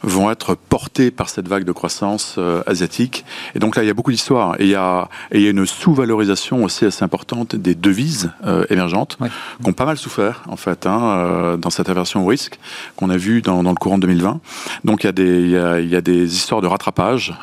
vont 0.03 0.29
être 0.29 0.55
portés 0.55 1.11
par 1.11 1.29
cette 1.29 1.47
vague 1.47 1.63
de 1.63 1.71
croissance 1.71 2.35
euh, 2.37 2.61
asiatique. 2.67 3.25
Et 3.55 3.59
donc 3.59 3.75
là, 3.75 3.83
il 3.83 3.87
y 3.87 3.89
a 3.89 3.93
beaucoup 3.93 4.11
d'histoires. 4.11 4.55
Et 4.59 4.65
il 4.65 4.69
y 4.69 4.75
a, 4.75 5.09
et 5.31 5.37
il 5.39 5.43
y 5.43 5.47
a 5.47 5.49
une 5.49 5.65
sous-valorisation 5.65 6.63
aussi 6.63 6.85
assez 6.85 7.03
importante 7.03 7.55
des 7.55 7.73
devises 7.73 8.31
euh, 8.45 8.65
émergentes, 8.69 9.17
qui 9.17 9.69
ont 9.69 9.73
pas 9.73 9.85
mal 9.85 9.97
souffert, 9.97 10.43
en 10.47 10.57
fait, 10.57 10.85
hein, 10.85 11.01
euh, 11.01 11.57
dans 11.57 11.69
cette 11.69 11.89
aversion 11.89 12.23
au 12.23 12.27
risque 12.27 12.59
qu'on 12.97 13.09
a 13.09 13.17
vu 13.17 13.41
dans, 13.41 13.63
dans, 13.63 13.69
le 13.71 13.75
courant 13.75 13.97
de 13.97 14.01
2020. 14.01 14.41
Donc 14.83 15.03
il 15.03 15.07
y 15.07 15.09
a 15.09 15.13
des, 15.13 15.41
il 15.41 15.49
y 15.49 15.57
a, 15.57 15.79
il 15.79 15.89
y 15.89 15.95
a 15.95 16.01
des 16.01 16.35
histoires 16.35 16.61
de 16.61 16.67
rattrapage. 16.67 17.33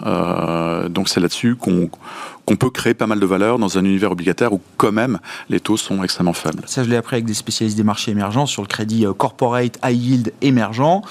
donc 0.91 1.09
c'est 1.09 1.21
là-dessus 1.21 1.57
qu'on 1.57 1.91
qu'on 2.47 2.57
peut 2.57 2.71
créer 2.71 2.95
pas 2.95 3.07
mal 3.07 3.21
de 3.21 3.27
valeur 3.27 3.59
dans 3.59 3.79
un 3.79 3.85
univers 3.85 4.11
obligataire 4.11 4.53
où 4.53 4.61
quand 4.77 4.91
même 4.91 5.21
les 5.51 5.61
taux 5.61 5.77
sont 5.77 6.03
extrêmement 6.03 6.33
faibles. 6.33 6.63
Ça, 6.67 6.83
je 6.83 6.89
l'ai 6.89 6.97
appris 6.97 7.17
avec 7.17 7.27
des 7.27 7.35
spécialistes 7.35 7.77
des 7.77 7.85
marchés 7.85 8.11
émergents 8.11 8.47
sur 8.47 8.63
le 8.63 8.67
crédit 8.67 9.07
corporate 9.17 9.79
high 9.85 9.97
yield 9.97 10.33
émergent 10.41 11.03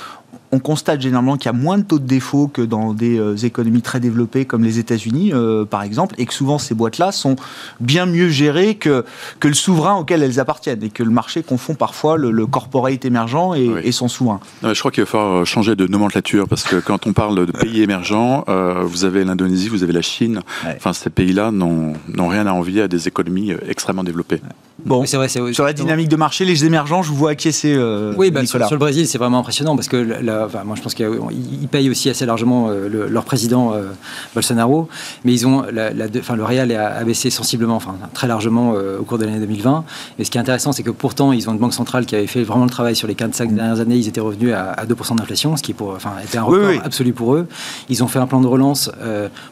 on 0.52 0.60
constate 0.60 1.02
généralement 1.02 1.38
qu'il 1.38 1.46
y 1.46 1.56
a 1.56 1.58
moins 1.58 1.78
de 1.78 1.84
taux 1.84 2.00
de 2.00 2.06
défaut 2.06 2.48
que 2.48 2.62
dans 2.62 2.94
des 2.94 3.20
euh, 3.20 3.36
économies 3.36 3.82
très 3.82 4.00
développées 4.00 4.46
comme 4.46 4.64
les 4.64 4.80
États-Unis, 4.80 5.32
euh, 5.34 5.66
par 5.66 5.84
exemple, 5.84 6.16
et 6.18 6.26
que 6.26 6.34
souvent 6.34 6.58
ces 6.58 6.74
boîtes-là 6.74 7.12
sont 7.12 7.36
bien 7.80 8.06
mieux 8.06 8.30
gérées 8.30 8.76
que, 8.76 9.06
que 9.40 9.48
le 9.48 9.54
souverain 9.54 9.96
auquel 9.96 10.24
elles 10.24 10.40
appartiennent, 10.40 10.84
et 10.84 10.90
que 10.90 11.04
le 11.04 11.12
marché 11.12 11.44
confond 11.44 11.76
parfois 11.76 12.18
le, 12.18 12.46
corporate 12.48 13.06
émergent 13.06 13.54
et, 13.56 13.92
son 13.92 14.08
souverain. 14.08 14.40
je 14.64 14.80
crois 14.80 14.92
qu'il 14.92 15.04
va 15.04 15.10
falloir 15.10 15.46
changer 15.46 15.76
de 15.76 15.86
nomenclature, 15.86 16.48
parce 16.48 16.64
que 16.64 16.78
quand 16.78 17.06
on 17.06 17.14
parle 17.14 17.46
de 17.46 17.52
pays 17.52 17.82
émergents, 17.82 18.44
euh, 18.48 18.82
vous 18.84 19.04
avez 19.04 19.24
l'Indonésie, 19.24 19.68
vous 19.68 19.84
avez 19.84 19.94
la 19.94 20.02
Chine, 20.02 20.42
enfin 20.66 20.94
ces 20.94 21.10
pays-là 21.10 21.52
n'ont 21.52 21.94
rien 22.18 22.48
à 22.48 22.54
envier 22.54 22.84
à 22.84 22.88
des 22.88 23.08
économies 23.08 23.54
extrêmement 23.68 24.04
développées. 24.04 24.42
Bon, 24.86 25.06
c'est 25.06 25.18
vrai, 25.18 25.28
sur 25.28 25.66
la 25.66 25.74
dynamique 25.74 26.08
de 26.08 26.16
marché, 26.16 26.46
les 26.46 26.64
émergents, 26.66 27.04
je 27.04 27.10
vous 27.10 27.18
vois 27.18 27.32
acquiescer. 27.32 27.78
oui, 28.18 28.32
bah, 28.32 28.46
sur, 28.46 28.60
le 28.60 28.78
Brésil, 28.78 29.08
c'est 29.08 29.18
vraiment 29.18 29.40
impressionnant 29.40 29.76
parce 29.76 29.90
que 29.90 29.98
la, 29.98 30.39
moi 30.66 30.76
je 30.76 30.82
pense 30.82 30.94
qu'ils 30.94 31.68
payent 31.70 31.90
aussi 31.90 32.10
assez 32.10 32.26
largement 32.26 32.68
euh, 32.70 33.08
leur 33.10 33.24
président 33.24 33.74
euh, 33.74 33.92
Bolsonaro, 34.34 34.90
mais 35.24 35.34
ils 35.34 35.48
ont, 35.48 35.64
la, 35.72 35.92
enfin, 36.18 36.36
le 36.36 36.44
réel 36.44 36.72
a, 36.76 37.04
baissé 37.04 37.30
sensiblement, 37.30 37.76
enfin 37.76 37.96
très 38.14 38.28
largement 38.28 38.74
euh, 38.76 39.00
au 39.00 39.04
cours 39.04 39.18
de 39.18 39.26
l'année 39.26 39.40
2020. 39.40 39.84
Et 40.18 40.26
ce 40.26 40.32
qui 40.32 40.38
est 40.38 40.42
intéressant, 40.42 40.72
c'est 40.72 40.84
que 40.84 40.92
pourtant 40.92 41.32
ils 41.32 41.50
ont 41.50 41.54
une 41.54 41.60
banque 41.60 41.74
centrale 41.74 42.06
qui 42.06 42.16
avait 42.16 42.28
fait 42.28 42.44
vraiment 42.44 42.66
le 42.66 42.70
travail 42.70 42.96
sur 42.96 43.08
les 43.08 43.16
4-5 43.16 43.54
dernières 43.54 43.80
années. 43.80 43.98
Ils 43.98 44.08
étaient 44.08 44.22
revenus 44.22 44.54
à, 44.54 44.86
2% 44.86 45.18
d'inflation, 45.18 45.56
ce 45.58 45.64
qui 45.64 45.74
pour, 45.74 45.90
enfin, 45.90 46.14
était 46.24 46.38
un 46.38 46.44
record 46.44 46.82
absolu 46.84 47.14
pour 47.14 47.36
eux. 47.36 47.48
Ils 47.90 48.04
ont 48.04 48.08
fait 48.08 48.20
un 48.20 48.28
plan 48.28 48.42
de 48.42 48.48
relance 48.48 48.92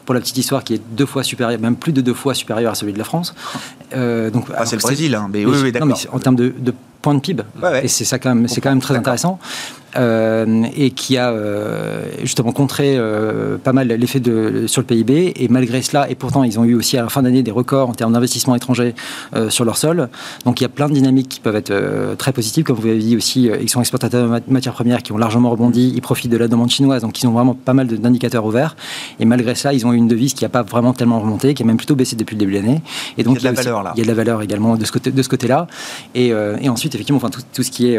pour 0.04 0.14
la 0.14 0.20
petite 0.20 0.38
histoire 0.38 0.64
qui 0.64 0.74
est 0.74 0.82
deux 0.92 1.06
fois 1.06 1.22
supérieur, 1.22 1.60
même 1.60 1.76
plus 1.76 1.92
de 1.92 2.00
deux 2.00 2.14
fois 2.14 2.34
supérieur 2.34 2.72
à 2.72 2.74
celui 2.74 2.92
de 2.92 2.98
la 2.98 3.04
France. 3.04 3.34
donc, 3.92 4.46
ah, 4.56 4.66
c'est 4.66 4.76
le 4.76 4.82
Brésil, 4.82 5.14
hein, 5.14 5.28
mais, 5.32 5.44
oui, 5.44 5.72
d'accord. 5.72 5.98
En 6.12 6.18
termes 6.18 6.36
de, 6.36 6.52
de 6.58 6.74
points 7.02 7.14
de 7.14 7.20
PIB, 7.20 7.42
et 7.82 7.88
c'est 7.88 8.04
ça 8.04 8.18
quand 8.18 8.34
même, 8.34 8.48
c'est 8.48 8.60
quand 8.60 8.70
même 8.70 8.80
très 8.80 8.96
intéressant. 8.96 9.38
Euh, 9.96 10.64
et 10.76 10.90
qui 10.90 11.16
a 11.16 11.30
euh, 11.30 12.02
justement 12.20 12.52
contré 12.52 12.96
euh, 12.98 13.56
pas 13.56 13.72
mal 13.72 13.88
l'effet 13.88 14.20
de, 14.20 14.66
sur 14.66 14.82
le 14.82 14.86
PIB. 14.86 15.32
Et 15.36 15.48
malgré 15.48 15.80
cela, 15.80 16.10
et 16.10 16.14
pourtant 16.14 16.44
ils 16.44 16.60
ont 16.60 16.64
eu 16.64 16.74
aussi 16.74 16.98
à 16.98 17.02
la 17.02 17.08
fin 17.08 17.22
d'année 17.22 17.42
des 17.42 17.50
records 17.50 17.88
en 17.88 17.94
termes 17.94 18.12
d'investissement 18.12 18.54
étranger 18.54 18.94
sur 19.48 19.64
leur 19.64 19.76
sol. 19.76 20.08
Donc 20.44 20.60
il 20.60 20.64
y 20.64 20.66
a 20.66 20.68
plein 20.68 20.88
de 20.88 20.94
dynamiques 20.94 21.28
qui 21.28 21.40
peuvent 21.40 21.56
être 21.56 21.72
très 22.16 22.32
positives. 22.32 22.64
Comme 22.64 22.76
vous 22.76 22.86
avez 22.86 22.98
dit 22.98 23.16
aussi, 23.16 23.50
ils 23.60 23.68
sont 23.68 23.80
exportateurs 23.80 24.28
de 24.28 24.42
matières 24.52 24.74
premières 24.74 25.02
qui 25.02 25.12
ont 25.12 25.18
largement 25.18 25.50
rebondi. 25.50 25.92
Ils 25.94 26.02
profitent 26.02 26.30
de 26.30 26.36
la 26.36 26.48
demande 26.48 26.70
chinoise, 26.70 27.02
donc 27.02 27.20
ils 27.22 27.26
ont 27.26 27.32
vraiment 27.32 27.54
pas 27.54 27.74
mal 27.74 27.86
d'indicateurs 27.86 28.44
ouverts. 28.44 28.76
Et 29.20 29.24
malgré 29.24 29.54
ça, 29.54 29.72
ils 29.72 29.86
ont 29.86 29.92
eu 29.92 29.96
une 29.96 30.08
devise 30.08 30.34
qui 30.34 30.44
n'a 30.44 30.48
pas 30.48 30.62
vraiment 30.62 30.92
tellement 30.92 31.20
remonté, 31.20 31.54
qui 31.54 31.62
a 31.62 31.66
même 31.66 31.76
plutôt 31.76 31.96
baissé 31.96 32.16
depuis 32.16 32.34
le 32.34 32.40
début 32.40 32.52
de 32.52 32.58
l'année. 32.58 32.82
Et 33.16 33.22
donc 33.22 33.38
il 33.38 33.44
y 33.44 33.48
a 33.48 33.52
de 33.52 33.56
la 33.56 33.62
valeur 33.62 33.82
là. 33.82 33.92
Il 33.96 33.98
y 33.98 34.02
a 34.02 34.04
de 34.04 34.08
la 34.08 34.14
valeur 34.14 34.42
également 34.42 34.76
de 34.76 34.84
ce 34.84 34.92
côté 34.92 35.12
côté-là. 35.12 35.66
Et, 36.14 36.28
et, 36.28 36.68
ensuite, 36.68 36.94
effectivement, 36.94 37.18
enfin 37.18 37.30
tout, 37.30 37.42
tout 37.52 37.62
ce 37.62 37.70
qui 37.70 37.92
est 37.92 37.98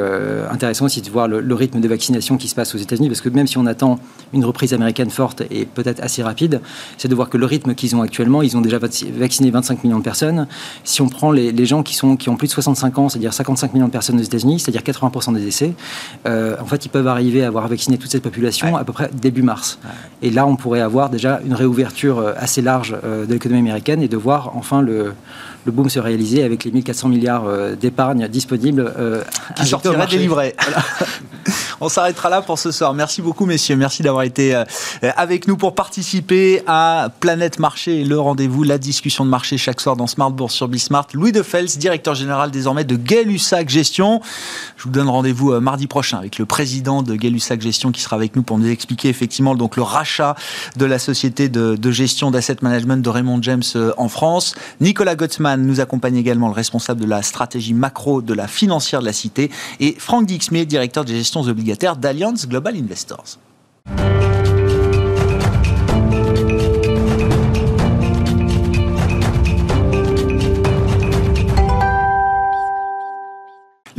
intéressant 0.50 0.86
aussi 0.86 1.02
de 1.02 1.10
voir 1.10 1.28
le, 1.28 1.42
le 1.42 1.56
rythme 1.56 1.79
de 1.82 1.88
vaccination 1.88 2.38
qui 2.38 2.48
se 2.48 2.56
passe 2.56 2.76
aux 2.76 2.78
États-Unis, 2.78 3.08
parce 3.08 3.22
que 3.22 3.30
même 3.30 3.48
si 3.48 3.58
on 3.58 3.66
attend 3.66 4.00
une 4.34 4.46
reprise 4.46 4.74
américaine 4.74 5.10
forte 5.10 5.42
et 5.50 5.66
peut-être 5.66 6.02
assez 6.02 6.24
rapide, 6.24 6.62
c'est 6.98 7.08
de 7.08 7.16
voir 7.16 7.30
que 7.30 7.38
le 7.38 7.46
rythme 7.46 7.76
qu'ils 7.76 7.96
ont 7.96 8.02
actuellement, 8.02 8.42
ils 8.42 8.58
ont 8.58 8.62
déjà 8.62 8.80
vacciné 8.80 9.52
25 9.52 9.84
millions 9.84 10.00
de 10.00 10.04
personnes. 10.04 10.48
Si 10.84 11.02
on 11.02 11.10
prend 11.10 11.32
les, 11.32 11.66
gens 11.66 11.84
qui, 11.84 11.96
sont, 11.96 12.16
qui 12.16 12.30
ont 12.30 12.38
plus 12.38 12.48
de 12.48 12.54
65 12.54 12.98
ans, 12.98 13.10
c'est-à-dire 13.10 13.34
55 13.34 13.74
millions 13.74 13.88
de 13.88 13.92
personnes 13.92 14.20
aux 14.20 14.24
États-Unis, 14.24 14.60
c'est-à-dire 14.60 14.82
80% 14.82 15.34
des 15.34 15.42
décès, 15.42 15.74
euh, 16.28 16.56
en 16.60 16.66
fait, 16.66 16.86
ils 16.86 16.90
peuvent 16.90 17.08
arriver 17.08 17.44
à 17.44 17.48
avoir 17.48 17.68
vacciné 17.68 17.98
toute 17.98 18.12
cette 18.12 18.24
population 18.24 18.76
à 18.76 18.84
peu 18.84 18.94
près 18.94 19.10
début 19.14 19.42
mars. 19.42 19.80
Et 20.22 20.32
là, 20.32 20.46
on 20.46 20.56
pourrait 20.56 20.82
avoir 20.82 21.10
déjà 21.10 21.40
une 21.46 21.54
réouverture 21.54 22.20
euh, 22.20 22.34
assez 22.38 22.62
large 22.62 22.96
euh, 23.04 23.26
de 23.26 23.34
l'économie 23.34 23.62
américaine 23.62 24.02
et 24.02 24.08
de 24.08 24.18
voir 24.18 24.52
enfin 24.56 24.82
le, 24.82 25.14
le 25.66 25.72
boom 25.72 25.90
se 25.90 26.00
réaliser 26.00 26.44
avec 26.44 26.64
les 26.64 26.72
1400 26.72 27.10
milliards 27.10 27.46
d'épargne 27.80 28.28
disponibles. 28.28 28.94
qui 29.56 29.66
sortiraient 29.66 30.08
des 30.08 30.18
livrets. 30.18 30.56
On 31.82 31.88
s'arrêtera 31.88 32.30
là 32.30 32.42
pour 32.42 32.60
ce 32.60 32.72
soir. 32.72 32.94
Merci 32.94 33.22
beaucoup, 33.22 33.46
messieurs. 33.46 33.78
Merci 33.78 34.04
d'avoir 34.04 34.24
été 34.24 34.54
euh, 34.54 34.66
avec 35.16 35.48
nous 35.48 35.56
pour 35.56 35.76
participer 35.76 36.62
à 36.68 37.10
Planète 37.22 37.58
Marché, 37.58 38.04
le 38.04 38.20
rendez-vous, 38.20 38.64
la 38.64 38.78
discussion 38.78 39.24
de 39.24 39.30
marché 39.30 39.58
chaque 39.58 39.80
soir 39.80 39.96
dans 39.96 40.08
Smart 40.08 40.32
Bourse 40.32 40.54
sur 40.54 40.68
Bismart. 40.68 41.08
Louis 41.14 41.32
de 41.32 41.42
Fels, 41.42 41.78
directeur 41.78 42.16
général 42.16 42.52
désormais 42.52 42.84
de 42.84 42.98
Gay-Lussac 42.98 43.70
Gestion. 43.70 44.22
Je 44.76 44.84
vous 44.84 44.90
donne 44.90 45.08
rendez-vous 45.08 45.54
euh, 45.54 45.62
mardi 45.62 45.88
prochain 45.88 46.18
avec 46.18 46.38
le 46.38 46.46
président 46.46 47.02
de 47.02 47.16
Gay-Lussac 47.16 47.62
Gestion 47.62 47.92
qui 47.92 48.02
sera 48.02 48.18
avec 48.18 48.36
nous 48.36 48.44
pour 48.44 48.58
nous 48.58 48.68
expliquer 48.68 49.08
effectivement 49.08 49.56
donc 49.56 49.78
le 49.78 49.84
rachat 49.84 50.36
de 50.76 50.86
la 50.86 51.00
société 51.00 51.48
de, 51.48 51.78
de 51.78 51.92
gestion 51.92 52.30
d'asset 52.30 52.58
management 52.62 53.02
de 53.02 53.10
Raymond 53.10 53.42
James 53.42 53.64
euh, 53.78 53.94
en 53.98 54.10
France. 54.10 54.54
Nicolas 54.82 55.16
Nous 55.58 55.80
accompagne 55.80 56.16
également, 56.16 56.48
le 56.48 56.54
responsable 56.54 57.02
de 57.02 57.06
la 57.06 57.22
stratégie 57.22 57.74
macro 57.74 58.22
de 58.22 58.34
la 58.34 58.48
financière 58.48 59.02
de 59.02 59.06
la 59.06 59.14
cité. 59.14 59.52
Et 59.80 59.96
Franck 59.98 60.26
Dixmé, 60.26 60.66
directeur 60.66 61.06
des 61.06 61.16
gestions 61.16 61.42
obligatoires 61.42 61.98
d'Alliance 61.98 62.48
Global 62.48 62.76
Investors. 62.76 63.38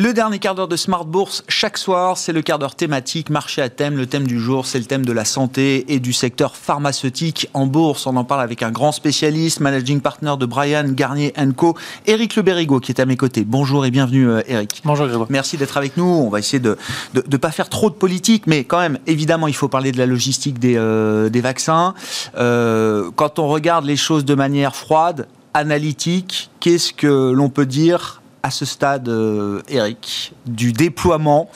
Le 0.02 0.14
dernier 0.14 0.38
quart 0.38 0.54
d'heure 0.54 0.66
de 0.66 0.76
Smart 0.76 1.04
Bourse, 1.04 1.44
chaque 1.46 1.76
soir, 1.76 2.16
c'est 2.16 2.32
le 2.32 2.40
quart 2.40 2.58
d'heure 2.58 2.74
thématique, 2.74 3.28
marché 3.28 3.60
à 3.60 3.68
thème. 3.68 3.98
Le 3.98 4.06
thème 4.06 4.26
du 4.26 4.40
jour, 4.40 4.64
c'est 4.64 4.78
le 4.78 4.86
thème 4.86 5.04
de 5.04 5.12
la 5.12 5.26
santé 5.26 5.92
et 5.92 6.00
du 6.00 6.14
secteur 6.14 6.56
pharmaceutique 6.56 7.50
en 7.52 7.66
bourse. 7.66 8.06
On 8.06 8.16
en 8.16 8.24
parle 8.24 8.40
avec 8.40 8.62
un 8.62 8.70
grand 8.70 8.92
spécialiste, 8.92 9.60
managing 9.60 10.00
partner 10.00 10.32
de 10.40 10.46
Brian 10.46 10.84
Garnier 10.88 11.34
Co, 11.54 11.76
Eric 12.06 12.34
Le 12.36 12.40
Berrigo, 12.40 12.80
qui 12.80 12.92
est 12.92 12.98
à 12.98 13.04
mes 13.04 13.18
côtés. 13.18 13.44
Bonjour 13.44 13.84
et 13.84 13.90
bienvenue, 13.90 14.26
Eric. 14.46 14.76
Euh, 14.76 14.88
Bonjour, 14.88 15.26
Merci 15.28 15.58
d'être 15.58 15.76
avec 15.76 15.98
nous. 15.98 16.06
On 16.06 16.30
va 16.30 16.38
essayer 16.38 16.60
de 16.60 16.78
ne 17.14 17.36
pas 17.36 17.50
faire 17.50 17.68
trop 17.68 17.90
de 17.90 17.94
politique, 17.94 18.46
mais 18.46 18.64
quand 18.64 18.80
même, 18.80 18.98
évidemment, 19.06 19.48
il 19.48 19.54
faut 19.54 19.68
parler 19.68 19.92
de 19.92 19.98
la 19.98 20.06
logistique 20.06 20.58
des, 20.58 20.76
euh, 20.78 21.28
des 21.28 21.42
vaccins. 21.42 21.92
Euh, 22.38 23.10
quand 23.16 23.38
on 23.38 23.48
regarde 23.48 23.84
les 23.84 23.96
choses 23.96 24.24
de 24.24 24.34
manière 24.34 24.74
froide, 24.74 25.28
analytique, 25.52 26.48
qu'est-ce 26.60 26.94
que 26.94 27.32
l'on 27.32 27.50
peut 27.50 27.66
dire 27.66 28.19
à 28.42 28.50
ce 28.50 28.64
stade, 28.64 29.08
euh, 29.08 29.62
Eric, 29.68 30.32
du 30.46 30.72
déploiement 30.72 31.50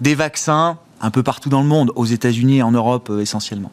des 0.00 0.14
vaccins 0.14 0.78
un 1.00 1.10
peu 1.10 1.22
partout 1.22 1.48
dans 1.48 1.62
le 1.62 1.68
monde, 1.68 1.92
aux 1.94 2.06
États-Unis 2.06 2.58
et 2.58 2.62
en 2.62 2.72
Europe 2.72 3.08
euh, 3.10 3.20
essentiellement 3.20 3.70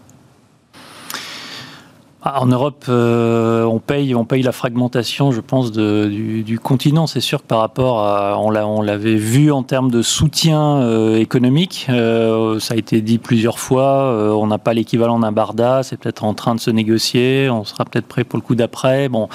ah, 2.27 2.41
en 2.41 2.47
Europe, 2.47 2.85
euh, 2.89 3.65
on, 3.65 3.77
paye, 3.77 4.15
on 4.15 4.25
paye 4.25 4.41
la 4.41 4.51
fragmentation, 4.51 5.31
je 5.31 5.41
pense, 5.41 5.71
du, 5.71 6.59
continent. 6.59 7.05
C'est 7.05 7.19
sûr 7.19 7.43
que 7.43 7.45
par 7.45 7.59
rapport 7.59 7.99
à. 7.99 8.39
On 8.39 8.81
l'avait 8.81 9.15
vu 9.15 9.51
en 9.51 9.61
termes 9.61 9.91
de 9.91 10.01
soutien 10.01 11.15
économique. 11.17 11.85
ça 11.87 12.73
a 12.73 12.77
été 12.77 13.01
dit 13.01 13.19
plusieurs 13.19 13.59
fois. 13.59 14.35
on 14.35 14.47
n'a 14.47 14.57
pas 14.57 14.73
l'équivalent 14.73 15.19
d'un 15.19 15.31
Barda. 15.31 15.83
C'est 15.83 15.97
peut-être 15.97 16.23
en 16.23 16.33
train 16.33 16.55
de 16.55 16.59
se 16.59 16.71
négocier. 16.71 17.47
On 17.51 17.63
sera 17.63 17.85
peut-être 17.85 18.07
prêt 18.07 18.23
pour 18.23 18.39
le 18.39 18.43
coup 18.43 18.55
d'après. 18.55 19.07
Bon 19.07 19.29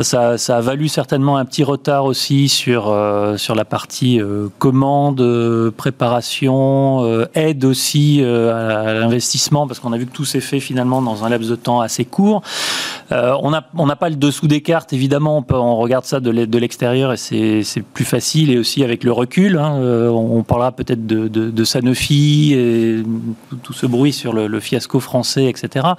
Ça, 0.00 0.38
ça, 0.38 0.56
a 0.56 0.60
valu 0.62 0.88
certainement 0.88 1.36
un 1.36 1.44
petit 1.44 1.64
retard 1.64 2.06
aussi 2.06 2.48
sur, 2.48 2.88
euh, 2.88 3.36
sur 3.36 3.54
la 3.54 3.66
partie 3.66 4.22
euh, 4.22 4.48
commande, 4.58 5.20
euh, 5.20 5.70
préparation, 5.70 7.26
aide 7.34 7.66
aussi 7.66 8.22
à 8.22 8.94
l'investissement, 8.94 9.66
parce 9.66 9.80
qu'on 9.80 9.92
a 9.92 9.98
vu 9.98 10.06
que 10.06 10.12
tout 10.12 10.24
s'est 10.24 10.40
fait 10.40 10.60
finalement 10.60 11.02
dans 11.02 11.24
un 11.24 11.28
laps 11.28 11.50
de 11.50 11.56
temps 11.56 11.82
assez 11.82 12.06
court. 12.06 12.40
on 13.10 13.50
n'a 13.50 13.68
on 13.76 13.86
pas 13.88 14.08
le 14.08 14.16
dessous 14.16 14.46
des 14.46 14.62
cartes, 14.62 14.94
évidemment, 14.94 15.36
on, 15.36 15.42
peut, 15.42 15.56
on 15.56 15.76
regarde 15.76 16.06
ça 16.06 16.20
de 16.20 16.58
l'extérieur 16.58 17.12
et 17.12 17.16
c'est 17.18 17.82
plus 17.92 18.06
facile, 18.06 18.50
et 18.50 18.58
aussi 18.58 18.82
avec 18.82 19.04
le 19.04 19.12
recul. 19.12 19.58
Hein, 19.58 19.74
on 19.74 20.42
parlera 20.42 20.72
peut-être 20.72 21.06
de, 21.06 21.28
de, 21.28 21.50
de, 21.50 21.64
Sanofi 21.64 22.54
et 22.54 23.02
tout 23.62 23.74
ce 23.74 23.84
bruit 23.84 24.14
sur 24.14 24.32
le, 24.32 24.46
le 24.46 24.60
fiasco 24.60 25.00
français, 25.00 25.46
etc 25.46 25.92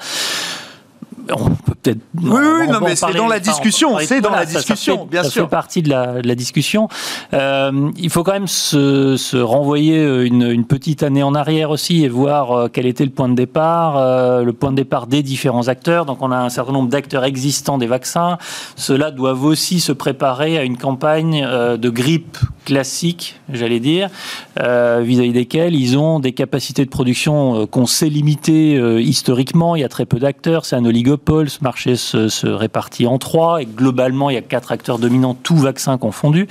on 1.32 1.50
peut 1.50 1.74
peut-être. 1.84 2.00
Oui, 2.22 2.30
oui, 2.32 2.68
non, 2.68 2.80
mais 2.82 2.96
c'est 2.96 3.14
dans 3.14 3.28
la 3.28 3.40
discussion. 3.40 3.98
C'est 4.00 4.22
dans 4.22 4.32
la 4.32 4.46
discussion, 4.46 5.06
bien 5.06 5.24
sûr. 5.24 5.32
Ça 5.32 5.42
fait 5.42 5.48
partie 5.48 5.82
de 5.82 5.90
la, 5.90 6.22
de 6.22 6.28
la 6.28 6.36
discussion. 6.36 6.88
Euh, 7.34 7.92
il 7.98 8.10
faut 8.10 8.24
quand 8.24 8.34
même 8.34 8.48
se, 8.48 9.18
se 9.18 9.38
renvoyer 9.38 10.00
euh, 10.00 10.26
une, 10.26 10.44
une, 10.44 10.66
petite 10.66 11.04
année 11.04 11.24
en 11.24 11.36
arrière 11.36 11.70
aussi 11.70 12.04
et 12.04 12.10
voir 12.10 12.52
euh, 12.52 12.68
quel 12.72 12.86
était 12.86 13.06
le 13.06 13.12
point 13.12 13.30
de 13.30 13.36
départ, 13.36 13.98
euh, 13.98 14.44
le 14.44 14.54
point 14.54 14.72
de 14.72 14.78
départ 14.78 15.08
des 15.08 15.24
différents 15.24 15.68
acteurs. 15.68 16.06
Donc, 16.06 16.22
on 16.22 16.32
a 16.32 16.38
un 16.38 16.50
certain 16.50 16.72
nombre 16.72 16.90
d'acteurs 16.90 17.24
existants 17.24 17.78
des 17.78 17.88
vaccins. 17.88 18.38
Ceux-là 18.76 19.12
doivent 19.12 19.44
aussi 19.44 19.80
se 19.80 19.92
préparer 19.92 20.58
à 20.58 20.64
une 20.64 20.78
campagne 20.78 21.46
de 21.78 21.90
grippe 21.90 22.38
classique, 22.66 23.40
j'allais 23.52 23.80
dire, 23.80 24.10
vis-à-vis 24.58 25.30
-vis 25.30 25.34
desquels 25.34 25.76
ils 25.76 25.98
ont 25.98 26.20
des 26.20 26.32
capacités 26.32 26.86
de 26.86 26.90
production 26.90 27.68
qu'on 27.68 27.86
sait 27.86 28.10
limitées 28.10 28.76
historiquement. 29.00 29.76
Il 29.76 29.82
y 29.82 29.84
a 29.84 29.90
très 29.90 30.06
peu 30.06 30.20
d'acteurs. 30.20 30.66
C'est 30.66 30.76
un 30.76 30.86
oligo 30.86 31.13
ce 31.18 31.64
marché 31.64 31.96
se, 31.96 32.48
répartit 32.48 33.08
en 33.08 33.18
trois 33.18 33.62
et 33.62 33.66
globalement 33.66 34.30
il 34.30 34.34
y 34.34 34.38
a 34.38 34.42
quatre 34.42 34.72
acteurs 34.72 35.00
dominants, 35.00 35.36
tous 35.36 35.58
vaccins 35.58 35.98
confondus. 35.98 36.48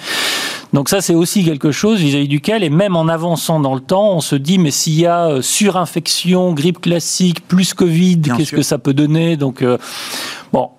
Donc 0.72 0.88
ça 0.88 1.00
c'est 1.00 1.14
aussi 1.14 1.44
quelque 1.44 1.70
chose 1.70 2.00
vis-à-vis 2.00 2.28
duquel 2.28 2.64
et 2.64 2.70
même 2.70 2.96
en 2.96 3.08
avançant 3.08 3.60
dans 3.60 3.74
le 3.74 3.80
temps, 3.80 4.12
on 4.12 4.20
se 4.20 4.36
dit 4.36 4.58
mais 4.58 4.70
s'il 4.70 4.98
y 4.98 5.06
a 5.06 5.28
euh, 5.28 5.42
surinfection, 5.42 6.52
grippe 6.52 6.80
classique 6.80 7.46
plus 7.46 7.74
Covid, 7.74 8.22
qu'est-ce 8.36 8.52
que 8.52 8.62
ça 8.62 8.78
peut 8.78 8.94
donner? 8.94 9.36
Donc 9.36 9.62
euh, 9.62 9.76
bon, 10.52 10.70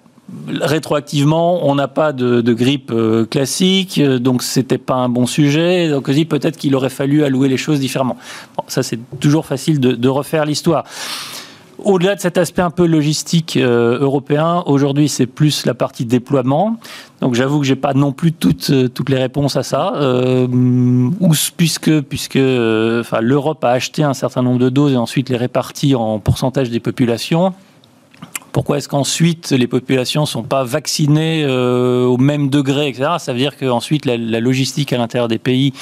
rétroactivement, 0.47 1.67
on 1.67 1.75
n'a 1.75 1.87
pas 1.87 2.11
de, 2.11 2.41
grippe 2.53 2.91
euh, 2.91 3.25
classique, 3.25 4.01
donc 4.01 4.41
c'était 4.41 4.77
pas 4.77 4.95
un 4.95 5.09
bon 5.09 5.27
sujet. 5.27 5.89
Donc 5.89 6.05
peut-être 6.05 6.57
qu'il 6.57 6.75
aurait 6.75 6.89
fallu 6.89 7.23
allouer 7.23 7.49
les 7.49 7.57
choses 7.57 7.79
différemment. 7.79 8.17
Bon, 8.57 8.63
ça 8.67 8.81
c'est 8.81 8.99
toujours 9.19 9.45
facile 9.45 9.79
de, 9.79 9.91
de 9.91 10.09
refaire 10.09 10.45
l'histoire. 10.45 10.85
Au-delà 11.83 12.15
de 12.15 12.21
cet 12.21 12.37
aspect 12.37 12.61
un 12.61 12.69
peu 12.69 12.85
logistique 12.85 13.57
euh, 13.57 13.99
européen, 13.99 14.63
aujourd'hui 14.67 15.09
c'est 15.09 15.25
plus 15.25 15.65
la 15.65 15.73
partie 15.73 16.05
déploiement. 16.05 16.77
Donc 17.19 17.35
j'avoue 17.35 17.59
que 17.59 17.65
j'ai 17.65 17.75
pas 17.75 17.93
non 17.93 18.13
plus 18.13 18.31
toutes, 18.31 18.69
euh, 18.69 18.87
toutes 18.87 19.09
les 19.09 19.17
réponses 19.17 19.57
à 19.57 19.63
ça. 19.63 19.93
Euh, 19.97 20.47
puisque 21.57 22.01
puisque 22.01 22.37
enfin, 22.37 23.19
l'Europe 23.19 23.63
a 23.65 23.71
acheté 23.71 24.03
un 24.03 24.13
certain 24.13 24.41
nombre 24.41 24.59
de 24.59 24.69
doses 24.69 24.93
et 24.93 24.97
ensuite 24.97 25.27
les 25.29 25.35
répartit 25.35 25.93
en 25.93 26.19
pourcentage 26.19 26.69
des 26.69 26.79
populations. 26.79 27.53
Pourquoi 28.53 28.77
est-ce 28.77 28.87
qu'ensuite 28.87 29.51
les 29.51 29.67
populations 29.67 30.25
sont 30.25 30.43
pas 30.43 30.63
vaccinées 30.63 31.45
au 31.47 32.17
même 32.17 32.49
degré, 32.49 32.87
etc. 32.87 33.13
Ça 33.17 33.33
veut 33.33 33.39
dire 33.39 33.57
qu'ensuite 33.57 34.05
la, 34.05 34.15
la 34.15 34.39
logistique 34.39 34.93
à 34.93 34.97
l'intérieur 34.97 35.27
des 35.27 35.39
pays 35.39 35.73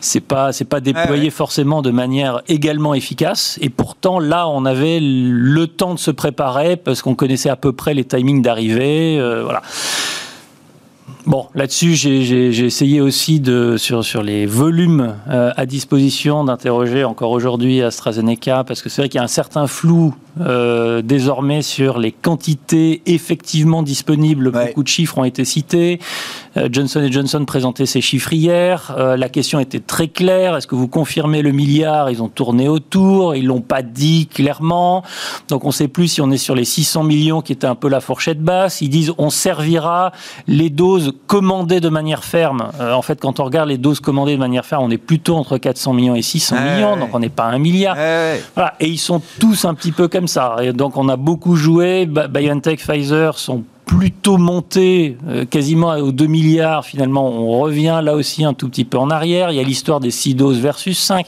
c'est 0.00 0.20
pas 0.20 0.52
c'est 0.52 0.64
pas 0.64 0.80
déployé 0.80 1.30
forcément 1.30 1.82
de 1.82 1.90
manière 1.90 2.42
également 2.48 2.94
efficace. 2.94 3.58
Et 3.60 3.70
pourtant 3.70 4.18
là, 4.18 4.48
on 4.48 4.64
avait 4.64 4.98
le 5.00 5.66
temps 5.66 5.94
de 5.94 5.98
se 5.98 6.10
préparer 6.10 6.76
parce 6.76 7.02
qu'on 7.02 7.14
connaissait 7.14 7.50
à 7.50 7.56
peu 7.56 7.72
près 7.72 7.94
les 7.94 8.04
timings 8.04 8.42
d'arrivée. 8.42 9.18
Euh, 9.18 9.42
voilà. 9.42 9.62
Bon, 11.26 11.46
là-dessus, 11.54 11.94
j'ai 11.94 12.64
essayé 12.64 13.02
aussi 13.02 13.38
de, 13.38 13.76
sur, 13.76 14.02
sur 14.02 14.22
les 14.22 14.46
volumes 14.46 15.14
euh, 15.28 15.52
à 15.56 15.66
disposition 15.66 16.42
d'interroger 16.42 17.04
encore 17.04 17.32
aujourd'hui 17.32 17.82
AstraZeneca, 17.82 18.64
parce 18.64 18.80
que 18.80 18.88
c'est 18.88 19.02
vrai 19.02 19.08
qu'il 19.10 19.18
y 19.18 19.20
a 19.20 19.24
un 19.24 19.26
certain 19.26 19.66
flou 19.66 20.14
euh, 20.40 21.02
désormais 21.02 21.62
sur 21.62 21.98
les 21.98 22.12
quantités 22.12 23.02
effectivement 23.06 23.82
disponibles. 23.82 24.50
Beaucoup 24.50 24.82
de 24.82 24.88
chiffres 24.88 25.18
ont 25.18 25.24
été 25.24 25.44
cités. 25.44 25.98
Euh, 26.56 26.68
Johnson 26.70 27.06
Johnson 27.10 27.44
présentait 27.44 27.86
ses 27.86 28.00
chiffres 28.00 28.32
hier. 28.32 28.94
Euh, 28.96 29.16
la 29.16 29.28
question 29.28 29.60
était 29.60 29.80
très 29.80 30.08
claire. 30.08 30.56
Est-ce 30.56 30.66
que 30.66 30.74
vous 30.74 30.88
confirmez 30.88 31.42
le 31.42 31.52
milliard? 31.52 32.10
Ils 32.10 32.22
ont 32.22 32.28
tourné 32.28 32.68
autour. 32.68 33.34
Ils 33.34 33.46
l'ont 33.46 33.60
pas 33.60 33.82
dit 33.82 34.26
clairement. 34.26 35.02
Donc 35.48 35.64
on 35.64 35.68
ne 35.68 35.72
sait 35.72 35.88
plus 35.88 36.08
si 36.08 36.20
on 36.20 36.30
est 36.30 36.38
sur 36.38 36.54
les 36.54 36.64
600 36.64 37.04
millions 37.04 37.42
qui 37.42 37.52
était 37.52 37.66
un 37.66 37.74
peu 37.74 37.88
la 37.88 38.00
fourchette 38.00 38.40
basse. 38.40 38.80
Ils 38.80 38.90
disent 38.90 39.12
on 39.18 39.30
servira 39.30 40.12
les 40.46 40.70
doses 40.70 41.12
commandées 41.26 41.80
de 41.80 41.88
manière 41.88 42.24
ferme. 42.24 42.70
en 42.80 43.02
fait, 43.02 43.20
quand 43.20 43.40
on 43.40 43.44
regarde 43.44 43.68
les 43.68 43.78
doses 43.78 44.00
commandées 44.00 44.34
de 44.34 44.40
manière 44.40 44.64
ferme, 44.64 44.84
on 44.84 44.90
est 44.90 44.98
plutôt 44.98 45.36
entre 45.36 45.58
400 45.58 45.92
millions 45.92 46.14
et 46.14 46.22
600 46.22 46.56
millions. 46.60 46.96
Donc 46.96 47.10
on 47.12 47.18
n'est 47.18 47.28
pas 47.28 47.46
un 47.46 47.58
milliard. 47.58 47.96
Voilà. 48.54 48.74
Et 48.80 48.88
ils 48.88 48.98
sont 48.98 49.20
tous 49.38 49.64
un 49.64 49.74
petit 49.74 49.92
peu 49.92 50.08
comme 50.08 50.27
ça. 50.28 50.56
Et 50.62 50.72
donc 50.72 50.96
on 50.96 51.08
a 51.08 51.16
beaucoup 51.16 51.56
joué. 51.56 52.06
BioNTech, 52.06 52.78
Pfizer 52.78 53.36
sont 53.38 53.64
plutôt 53.88 54.36
montés 54.36 55.16
euh, 55.26 55.44
quasiment 55.46 55.94
aux 55.94 56.12
2 56.12 56.26
milliards. 56.26 56.84
Finalement, 56.84 57.26
on 57.28 57.58
revient 57.58 58.00
là 58.04 58.14
aussi 58.14 58.44
un 58.44 58.54
tout 58.54 58.68
petit 58.68 58.84
peu 58.84 58.98
en 58.98 59.10
arrière. 59.10 59.50
Il 59.50 59.56
y 59.56 59.60
a 59.60 59.62
l'histoire 59.62 59.98
des 59.98 60.10
6 60.10 60.34
doses 60.34 60.60
versus 60.60 60.98
5. 60.98 61.26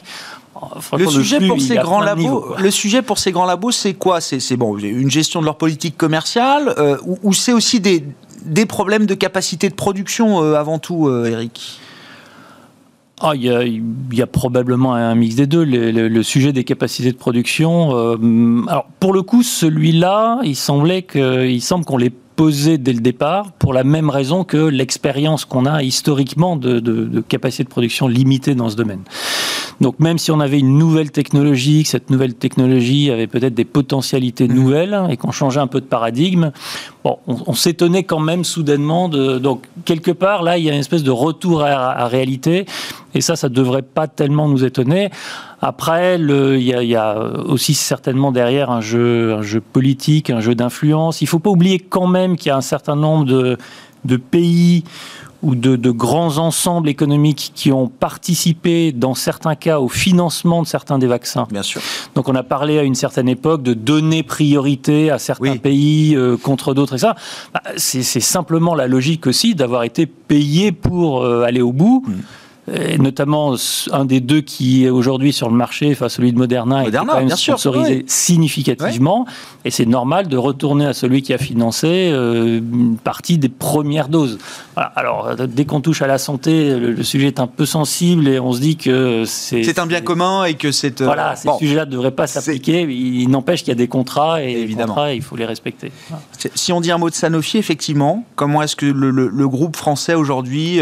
Le 0.95 1.07
sujet, 1.07 1.45
pour 1.47 1.59
ces 1.59 1.75
grands 1.75 2.01
labos, 2.01 2.53
le 2.59 2.69
sujet 2.69 3.01
pour 3.01 3.17
ces 3.17 3.31
grands 3.31 3.47
labos, 3.47 3.71
c'est 3.71 3.95
quoi? 3.95 4.21
C'est 4.21 4.57
bon, 4.57 4.77
une 4.77 5.09
gestion 5.09 5.41
de 5.41 5.45
leur 5.45 5.57
politique 5.57 5.97
commerciale 5.97 6.75
euh, 6.77 6.97
ou, 7.23 7.33
c'est 7.33 7.51
aussi 7.51 7.79
des, 7.79 8.05
des, 8.45 8.67
problèmes 8.67 9.07
de 9.07 9.15
capacité 9.15 9.69
de 9.69 9.73
production 9.73 10.43
euh, 10.43 10.53
avant 10.53 10.77
tout, 10.77 11.09
Eric? 11.25 11.79
Ah, 13.23 13.35
il, 13.35 13.43
y 13.43 13.49
a, 13.49 13.63
y 13.63 14.21
a, 14.21 14.27
probablement 14.27 14.93
un 14.93 15.15
mix 15.15 15.35
des 15.35 15.47
deux. 15.47 15.63
Le, 15.63 15.91
le, 15.91 16.23
sujet 16.23 16.53
des 16.53 16.63
capacités 16.63 17.11
de 17.11 17.17
production. 17.17 17.95
Euh, 17.95 18.63
alors, 18.67 18.87
pour 18.99 19.13
le 19.13 19.21
coup, 19.21 19.43
celui-là, 19.43 20.39
il 20.43 20.55
semblait 20.55 21.03
que, 21.03 21.47
il 21.47 21.61
semble 21.61 21.85
qu'on 21.85 21.97
l'ait 21.97 22.13
dès 22.49 22.93
le 22.93 22.99
départ 22.99 23.51
pour 23.51 23.73
la 23.73 23.83
même 23.83 24.09
raison 24.09 24.43
que 24.43 24.57
l'expérience 24.57 25.45
qu'on 25.45 25.65
a 25.65 25.83
historiquement 25.83 26.55
de, 26.55 26.79
de, 26.79 27.05
de 27.05 27.21
capacité 27.21 27.63
de 27.63 27.69
production 27.69 28.07
limitée 28.07 28.55
dans 28.55 28.69
ce 28.69 28.75
domaine. 28.75 29.01
Donc 29.79 29.99
même 29.99 30.17
si 30.17 30.31
on 30.31 30.39
avait 30.39 30.59
une 30.59 30.77
nouvelle 30.77 31.11
technologie, 31.11 31.83
que 31.83 31.89
cette 31.89 32.09
nouvelle 32.09 32.33
technologie 32.33 33.11
avait 33.11 33.27
peut-être 33.27 33.53
des 33.53 33.65
potentialités 33.65 34.47
mmh. 34.47 34.53
nouvelles 34.53 35.01
et 35.09 35.17
qu'on 35.17 35.31
changeait 35.31 35.59
un 35.59 35.67
peu 35.67 35.81
de 35.81 35.85
paradigme, 35.85 36.51
bon, 37.03 37.17
on, 37.27 37.53
s'étonnait 37.53 38.03
quand 38.03 38.19
même 38.19 38.43
soudainement 38.43 39.09
de. 39.09 39.37
Donc 39.37 39.67
quelque 39.85 40.11
part 40.11 40.43
là, 40.43 40.57
il 40.57 40.65
y 40.65 40.69
a 40.69 40.73
une 40.73 40.79
espèce 40.79 41.03
de 41.03 41.11
retour 41.11 41.63
à, 41.63 41.91
à 41.91 42.07
réalité 42.07 42.65
et 43.13 43.21
ça, 43.21 43.35
ça 43.35 43.49
devrait 43.49 43.81
pas 43.81 44.07
tellement 44.07 44.47
nous 44.47 44.63
étonner. 44.63 45.09
Après, 45.61 46.15
il 46.19 46.61
y, 46.61 46.71
y, 46.71 46.95
a 46.95 47.19
aussi 47.45 47.75
certainement 47.75 48.31
derrière 48.31 48.71
un 48.71 48.81
jeu, 48.81 49.35
un 49.35 49.43
jeu 49.43 49.61
politique, 49.61 50.31
un 50.31 50.41
jeu 50.41 50.55
d'influence. 50.55 51.21
Il 51.21 51.27
faut 51.27 51.39
pas 51.39 51.51
oublier 51.51 51.79
quand 51.79 52.07
même 52.07 52.35
qu'il 52.35 52.47
y 52.47 52.51
a 52.51 52.57
un 52.57 52.61
certain 52.61 52.95
nombre 52.95 53.25
de, 53.25 53.57
de 54.03 54.17
pays 54.17 54.83
ou 55.43 55.55
de, 55.55 55.75
de, 55.75 55.91
grands 55.91 56.37
ensembles 56.37 56.87
économiques 56.87 57.51
qui 57.55 57.71
ont 57.71 57.87
participé, 57.87 58.91
dans 58.91 59.15
certains 59.15 59.55
cas, 59.55 59.79
au 59.79 59.87
financement 59.87 60.61
de 60.61 60.67
certains 60.67 60.99
des 60.99 61.07
vaccins. 61.07 61.47
Bien 61.51 61.63
sûr. 61.63 61.81
Donc, 62.15 62.29
on 62.29 62.35
a 62.35 62.43
parlé 62.43 62.77
à 62.77 62.83
une 62.83 62.95
certaine 62.95 63.27
époque 63.27 63.63
de 63.63 63.73
donner 63.73 64.21
priorité 64.23 65.09
à 65.09 65.17
certains 65.17 65.57
pays 65.57 66.15
euh, 66.15 66.37
contre 66.37 66.73
d'autres 66.73 66.95
et 66.95 66.99
ça. 66.99 67.15
Bah, 67.53 67.61
c'est 67.77 68.03
simplement 68.03 68.75
la 68.75 68.87
logique 68.87 69.25
aussi 69.25 69.55
d'avoir 69.55 69.83
été 69.83 70.05
payé 70.05 70.71
pour 70.71 71.23
euh, 71.23 71.43
aller 71.43 71.61
au 71.61 71.71
bout. 71.71 72.03
Mmh 72.07 72.13
et 72.71 72.99
notamment 72.99 73.55
un 73.91 74.05
des 74.05 74.19
deux 74.19 74.41
qui 74.41 74.85
est 74.85 74.89
aujourd'hui 74.89 75.33
sur 75.33 75.49
le 75.49 75.55
marché, 75.55 75.89
enfin 75.91 76.09
celui 76.09 76.31
de 76.31 76.37
Moderna, 76.37 76.85
est 76.85 76.91
quand 76.91 77.05
même 77.05 77.29
sponsorisé 77.29 78.05
significativement. 78.07 79.25
Et 79.65 79.71
c'est 79.71 79.85
normal 79.85 80.27
de 80.27 80.37
retourner 80.37 80.85
à 80.85 80.93
celui 80.93 81.23
qui 81.23 81.33
a 81.33 81.37
financé 81.37 82.11
euh, 82.11 82.59
une 82.59 82.97
partie 82.97 83.37
des 83.37 83.49
premières 83.49 84.09
doses. 84.09 84.37
Alors, 84.75 85.27
euh, 85.27 85.47
dès 85.47 85.65
qu'on 85.65 85.81
touche 85.81 86.01
à 86.01 86.07
la 86.07 86.17
santé, 86.17 86.79
le, 86.79 87.03
sujet 87.03 87.27
est 87.27 87.39
un 87.39 87.47
peu 87.47 87.65
sensible 87.65 88.27
et 88.27 88.39
on 88.39 88.53
se 88.53 88.59
dit 88.59 88.77
que 88.77 89.23
c'est... 89.25 89.63
C'est 89.63 89.79
un 89.79 89.87
bien 89.87 90.01
commun 90.01 90.45
et 90.45 90.53
que 90.53 90.71
c'est... 90.71 91.01
Euh, 91.01 91.05
voilà, 91.05 91.35
ces 91.35 91.49
sujets-là 91.59 91.85
ne 91.85 91.91
devraient 91.91 92.11
pas 92.11 92.27
s'appliquer. 92.27 92.81
Il 92.83 93.29
n'empêche 93.29 93.61
qu'il 93.61 93.69
y 93.69 93.71
a 93.71 93.75
des 93.75 93.87
contrats 93.87 94.43
et 94.43 94.51
Évidemment. 94.51 94.71
les 94.71 94.87
contrats, 94.87 95.13
il 95.13 95.21
faut 95.21 95.35
les 95.35 95.45
respecter. 95.45 95.91
Si 96.55 96.71
on 96.71 96.81
dit 96.81 96.91
un 96.91 96.97
mot 96.97 97.09
de 97.09 97.15
Sanofi, 97.15 97.57
effectivement, 97.57 98.23
comment 98.35 98.61
est-ce 98.61 98.75
que 98.75 98.85
le, 98.85 99.47
groupe 99.47 99.75
français 99.75 100.13
aujourd'hui, 100.13 100.79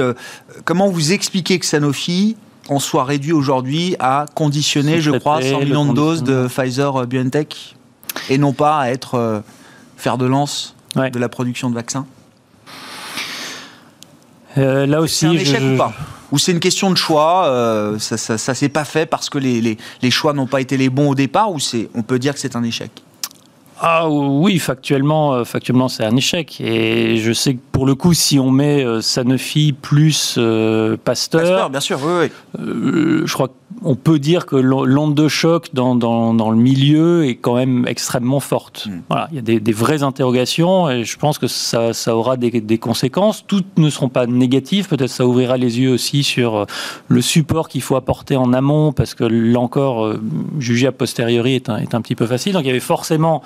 comment 0.63 0.87
vous 0.89 1.11
expliquez 1.11 1.57
que 1.57 1.65
Sanofi 1.69 2.35
en 2.67 2.79
soit 2.79 3.03
réduit 3.03 3.31
aujourd'hui 3.31 3.95
à 3.99 4.25
conditionner, 4.35 5.01
je 5.01 5.11
crois, 5.11 5.41
100 5.41 5.59
millions 5.59 5.85
de 5.85 5.93
doses 5.93 6.23
de 6.23 6.47
Pfizer-BioNTech 6.47 7.75
et 8.29 8.37
non 8.37 8.53
pas 8.53 8.79
à 8.79 8.89
être 8.89 9.15
euh, 9.15 9.39
fer 9.97 10.17
de 10.17 10.25
lance 10.25 10.75
de 10.95 11.19
la 11.19 11.29
production 11.29 11.69
de 11.69 11.75
vaccins. 11.75 12.05
Euh, 14.57 14.85
Là 14.85 15.01
aussi, 15.01 15.19
c'est 15.19 15.27
un 15.27 15.31
échec 15.33 15.61
ou 15.61 15.77
pas 15.77 15.93
ou 16.31 16.37
c'est 16.37 16.51
une 16.51 16.59
question 16.59 16.91
de 16.91 16.95
choix, 16.95 17.47
euh, 17.47 17.97
ça, 17.97 18.17
ça, 18.17 18.53
s'est 18.53 18.69
pas 18.69 18.85
fait 18.85 19.07
parce 19.07 19.31
que 19.31 19.39
les, 19.39 19.61
les, 19.61 19.77
les 20.03 20.11
choix 20.11 20.33
n'ont 20.33 20.45
pas 20.45 20.61
été 20.61 20.77
les 20.77 20.89
bons 20.89 21.09
au 21.09 21.15
départ, 21.15 21.51
ou 21.51 21.59
c'est, 21.59 21.89
on 21.95 22.03
peut 22.03 22.19
dire 22.19 22.35
que 22.35 22.39
c'est 22.39 22.55
un 22.55 22.61
échec? 22.61 22.91
Ah 23.81 24.09
oui, 24.09 24.59
factuellement, 24.59 25.33
euh, 25.33 25.43
factuellement 25.45 25.87
c'est 25.87 26.03
un 26.03 26.15
échec. 26.15 26.59
Et 26.59 27.17
je 27.17 27.31
sais 27.31 27.55
que 27.55 27.59
pour 27.71 27.85
le 27.85 27.95
coup, 27.95 28.13
si 28.13 28.37
on 28.37 28.51
met 28.51 28.83
euh, 28.83 29.01
Sanofi 29.01 29.73
plus 29.73 30.35
euh, 30.37 30.97
Pasteur, 31.01 31.41
Pasteur, 31.41 31.69
bien 31.69 31.79
sûr, 31.79 31.99
oui, 32.03 32.29
oui. 32.59 33.21
je 33.25 33.33
crois 33.33 33.49
qu'on 33.83 33.95
peut 33.95 34.19
dire 34.19 34.45
que 34.45 34.55
l'onde 34.55 35.15
de 35.15 35.27
choc 35.27 35.69
dans, 35.73 35.95
dans, 35.95 36.33
dans, 36.33 36.49
le 36.49 36.57
milieu 36.57 37.25
est 37.25 37.35
quand 37.35 37.55
même 37.55 37.85
extrêmement 37.87 38.39
forte. 38.39 38.87
Mm. 38.87 38.99
Voilà, 39.09 39.27
il 39.31 39.35
y 39.35 39.39
a 39.39 39.41
des, 39.41 39.59
des, 39.59 39.71
vraies 39.71 40.03
interrogations 40.03 40.89
et 40.89 41.03
je 41.03 41.17
pense 41.17 41.37
que 41.37 41.47
ça, 41.47 41.93
ça 41.93 42.15
aura 42.15 42.37
des, 42.37 42.49
des, 42.49 42.77
conséquences. 42.77 43.45
Toutes 43.45 43.77
ne 43.77 43.89
seront 43.89 44.09
pas 44.09 44.25
négatives. 44.25 44.87
Peut-être 44.87 45.09
ça 45.09 45.25
ouvrira 45.25 45.57
les 45.57 45.79
yeux 45.79 45.91
aussi 45.91 46.23
sur 46.23 46.65
le 47.07 47.21
support 47.21 47.69
qu'il 47.69 47.81
faut 47.81 47.95
apporter 47.95 48.35
en 48.35 48.53
amont 48.53 48.91
parce 48.91 49.13
que 49.13 49.23
là 49.23 49.59
encore, 49.59 50.15
juger 50.59 50.87
a 50.87 50.91
posteriori 50.91 51.55
est 51.55 51.69
un, 51.69 51.77
est 51.77 51.95
un 51.95 52.01
petit 52.01 52.15
peu 52.15 52.25
facile. 52.25 52.53
Donc 52.53 52.63
il 52.63 52.67
y 52.67 52.71
avait 52.71 52.79
forcément 52.79 53.43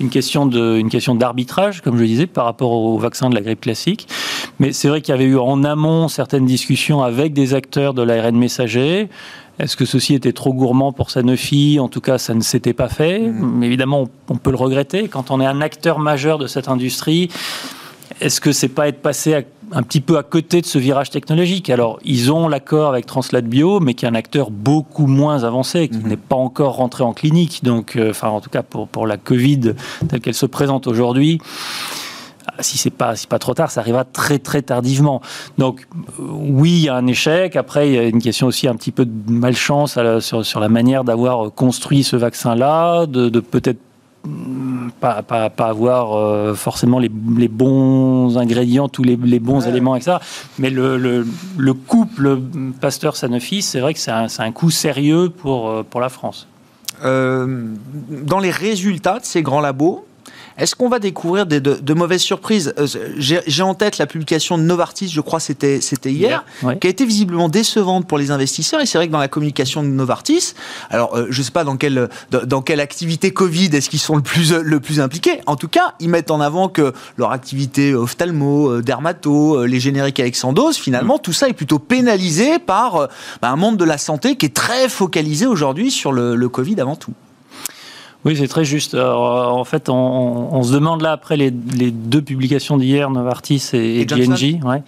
une 0.00 0.10
question 0.10 0.46
de, 0.46 0.76
une 0.76 0.90
question 0.90 1.14
d'arbitrage, 1.14 1.80
comme 1.80 1.96
je 1.96 2.02
le 2.02 2.06
disais, 2.06 2.26
par 2.26 2.44
rapport 2.44 2.72
au 2.72 2.98
vaccin 2.98 3.30
de 3.30 3.34
la 3.34 3.40
grippe 3.40 3.62
classique. 3.62 4.08
Mais 4.58 4.72
c'est 4.72 4.88
vrai 4.88 5.00
qu'il 5.00 5.12
y 5.12 5.14
avait 5.14 5.24
eu 5.24 5.38
en 5.38 5.64
amont 5.64 6.08
certaines 6.08 6.46
discussions 6.46 7.02
avec 7.02 7.32
des 7.32 7.54
acteurs 7.54 7.94
de 7.94 8.02
l'ARN 8.02 8.36
messager. 8.36 9.08
Est-ce 9.58 9.76
que 9.76 9.84
ceci 9.84 10.14
était 10.14 10.32
trop 10.32 10.52
gourmand 10.52 10.92
pour 10.92 11.10
Sanofi 11.10 11.78
En 11.80 11.88
tout 11.88 12.00
cas, 12.00 12.18
ça 12.18 12.34
ne 12.34 12.42
s'était 12.42 12.74
pas 12.74 12.88
fait. 12.88 13.20
Mmh. 13.20 13.62
Évidemment, 13.62 14.08
on 14.28 14.36
peut 14.36 14.50
le 14.50 14.56
regretter. 14.56 15.08
Quand 15.08 15.30
on 15.30 15.40
est 15.40 15.46
un 15.46 15.60
acteur 15.60 15.98
majeur 15.98 16.38
de 16.38 16.46
cette 16.46 16.68
industrie, 16.68 17.30
est-ce 18.20 18.40
que 18.40 18.52
c'est 18.52 18.68
pas 18.68 18.88
être 18.88 19.00
passé 19.00 19.46
un 19.72 19.82
petit 19.82 20.00
peu 20.00 20.16
à 20.18 20.22
côté 20.22 20.60
de 20.60 20.66
ce 20.66 20.78
virage 20.78 21.10
technologique? 21.10 21.70
Alors, 21.70 21.98
ils 22.04 22.30
ont 22.30 22.48
l'accord 22.48 22.90
avec 22.90 23.06
Translat 23.06 23.42
Bio, 23.42 23.80
mais 23.80 23.94
qui 23.94 24.04
est 24.04 24.08
un 24.08 24.14
acteur 24.14 24.50
beaucoup 24.50 25.06
moins 25.06 25.44
avancé, 25.44 25.88
qui 25.88 25.98
mhm. 25.98 26.08
n'est 26.08 26.16
pas 26.16 26.36
encore 26.36 26.76
rentré 26.76 27.02
en 27.02 27.12
clinique. 27.12 27.64
Donc, 27.64 27.96
euh, 27.96 28.10
enfin, 28.10 28.28
en 28.28 28.40
tout 28.40 28.50
cas 28.50 28.62
pour, 28.62 28.88
pour 28.88 29.06
la 29.06 29.16
Covid 29.16 29.72
telle 30.08 30.20
qu'elle 30.20 30.34
se 30.34 30.46
présente 30.46 30.86
aujourd'hui 30.86 31.40
si 32.60 32.78
c'est 32.78 32.90
pas 32.90 33.16
si 33.16 33.26
pas 33.26 33.38
trop 33.38 33.54
tard, 33.54 33.70
ça 33.70 33.80
arrivera 33.80 34.04
très 34.04 34.38
très 34.38 34.62
tardivement. 34.62 35.20
Donc 35.58 35.86
euh, 36.18 36.22
oui, 36.22 36.70
il 36.70 36.84
y 36.84 36.88
a 36.88 36.94
un 36.94 37.06
échec. 37.06 37.56
Après, 37.56 37.88
il 37.88 37.94
y 37.94 37.98
a 37.98 38.04
une 38.04 38.22
question 38.22 38.46
aussi 38.46 38.68
un 38.68 38.74
petit 38.74 38.92
peu 38.92 39.04
de 39.04 39.30
malchance 39.30 39.98
sur, 40.20 40.44
sur, 40.44 40.60
la 40.60 40.68
manière 40.68 41.04
d'avoir 41.04 41.52
construit 41.52 42.04
ce 42.04 42.16
vaccin-là, 42.16 43.06
de, 43.06 43.28
de 43.28 43.40
peut-être 43.40 43.78
pas, 45.00 45.22
pas, 45.22 45.50
pas, 45.50 45.66
avoir 45.66 46.16
euh, 46.16 46.54
forcément 46.54 46.98
les, 46.98 47.10
les, 47.36 47.48
bons 47.48 48.38
ingrédients, 48.38 48.88
tous 48.88 49.02
les, 49.02 49.16
les 49.16 49.38
bons 49.38 49.66
éléments 49.66 49.92
avec 49.92 50.04
ça. 50.04 50.20
Mais 50.58 50.70
le, 50.70 50.96
le, 50.96 51.26
le 51.56 51.74
couple 51.74 52.38
Pasteur-Sanofi, 52.80 53.62
c'est 53.62 53.80
vrai 53.80 53.94
que 53.94 54.00
c'est 54.00 54.10
un, 54.10 54.26
un 54.38 54.52
coup 54.52 54.70
sérieux 54.70 55.30
pour, 55.30 55.68
euh, 55.68 55.82
pour 55.88 56.00
la 56.00 56.08
France. 56.08 56.46
Euh, 57.04 57.74
dans 58.08 58.38
les 58.38 58.50
résultats 58.50 59.18
de 59.18 59.24
ces 59.24 59.42
grands 59.42 59.60
labos, 59.60 60.05
est-ce 60.58 60.74
qu'on 60.74 60.88
va 60.88 60.98
découvrir 60.98 61.46
des, 61.46 61.60
de, 61.60 61.94
mauvaises 61.94 62.22
surprises 62.22 62.72
euh, 62.78 62.86
J'ai 63.18 63.62
en 63.62 63.74
tête 63.74 63.98
la 63.98 64.06
publication 64.06 64.56
de 64.56 64.62
Novartis, 64.62 65.08
je 65.08 65.20
crois 65.20 65.40
c'était 65.40 65.80
c'était 65.80 66.12
hier, 66.12 66.44
qui 66.80 66.86
a 66.86 66.90
été 66.90 67.04
visiblement 67.04 67.48
décevante 67.48 68.06
pour 68.06 68.18
les 68.18 68.30
investisseurs. 68.30 68.80
Et 68.80 68.86
c'est 68.86 68.98
vrai 68.98 69.06
que 69.06 69.12
dans 69.12 69.18
la 69.18 69.28
communication 69.28 69.82
de 69.82 69.88
Novartis, 69.88 70.54
alors 70.90 71.16
euh, 71.16 71.26
je 71.30 71.40
ne 71.40 71.44
sais 71.44 71.50
pas 71.50 71.64
dans 71.64 71.76
quelle 71.76 72.08
dans 72.30 72.62
quelle 72.62 72.80
activité 72.80 73.32
Covid 73.32 73.66
est-ce 73.72 73.90
qu'ils 73.90 74.00
sont 74.00 74.16
le 74.16 74.22
plus 74.22 74.52
le 74.52 74.80
plus 74.80 75.00
impliqués. 75.00 75.40
En 75.46 75.56
tout 75.56 75.68
cas, 75.68 75.94
ils 76.00 76.08
mettent 76.08 76.30
en 76.30 76.40
avant 76.40 76.68
que 76.68 76.92
leur 77.18 77.32
activité 77.32 77.94
ophtalmo, 77.94 78.70
euh, 78.70 78.82
dermato, 78.82 79.64
les 79.64 79.80
génériques 79.80 80.20
avec 80.20 80.36
dose, 80.54 80.76
finalement, 80.76 81.16
mm. 81.16 81.22
tout 81.22 81.32
ça 81.32 81.48
est 81.48 81.54
plutôt 81.54 81.78
pénalisé 81.78 82.58
par 82.58 83.08
bah, 83.42 83.50
un 83.50 83.56
monde 83.56 83.76
de 83.76 83.84
la 83.84 83.98
santé 83.98 84.36
qui 84.36 84.46
est 84.46 84.54
très 84.54 84.88
focalisé 84.88 85.46
aujourd'hui 85.46 85.90
sur 85.90 86.12
le, 86.12 86.36
le 86.36 86.48
Covid 86.48 86.80
avant 86.80 86.96
tout. 86.96 87.12
Oui, 88.24 88.36
c'est 88.36 88.48
très 88.48 88.64
juste. 88.64 88.94
en 88.94 89.64
fait, 89.64 89.88
on, 89.88 90.62
se 90.62 90.72
demande 90.72 91.02
là, 91.02 91.12
après 91.12 91.36
les, 91.36 91.50
deux 91.50 92.22
publications 92.22 92.76
d'hier, 92.76 93.10
Novartis 93.10 93.70
et, 93.72 94.00
et, 94.00 94.06
GNG, 94.06 94.64
ouais, 94.64 94.82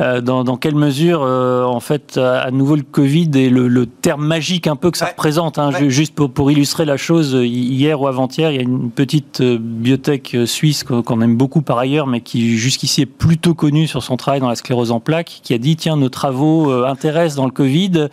euh, 0.00 0.20
dans, 0.20 0.56
quelle 0.56 0.74
mesure, 0.74 1.22
euh, 1.22 1.64
en 1.64 1.80
fait, 1.80 2.18
à 2.18 2.50
nouveau 2.50 2.76
le 2.76 2.82
Covid 2.82 3.30
est 3.34 3.50
le, 3.50 3.86
terme 3.86 4.26
magique 4.26 4.66
un 4.66 4.76
peu 4.76 4.90
que 4.90 4.98
ça 4.98 5.06
représente. 5.06 5.58
Hein, 5.58 5.70
Juste 5.88 6.14
pour, 6.14 6.30
pour, 6.30 6.50
illustrer 6.50 6.84
la 6.84 6.96
chose, 6.96 7.36
hier 7.42 8.00
ou 8.00 8.06
avant-hier, 8.06 8.50
il 8.50 8.56
y 8.56 8.58
a 8.58 8.62
une 8.62 8.90
petite 8.90 9.40
euh, 9.40 9.58
biotech 9.60 10.36
suisse 10.46 10.84
qu'on 10.84 11.20
aime 11.20 11.36
beaucoup 11.36 11.62
par 11.62 11.78
ailleurs, 11.78 12.06
mais 12.06 12.20
qui 12.20 12.56
jusqu'ici 12.58 13.02
est 13.02 13.06
plutôt 13.06 13.54
connue 13.54 13.86
sur 13.86 14.02
son 14.02 14.16
travail 14.16 14.40
dans 14.40 14.48
la 14.48 14.56
sclérose 14.56 14.92
en 14.92 15.00
plaques, 15.00 15.40
qui 15.42 15.54
a 15.54 15.58
dit, 15.58 15.76
tiens, 15.76 15.96
nos 15.96 16.08
travaux 16.08 16.70
intéressent 16.84 17.36
dans 17.36 17.46
le 17.46 17.50
Covid, 17.50 18.08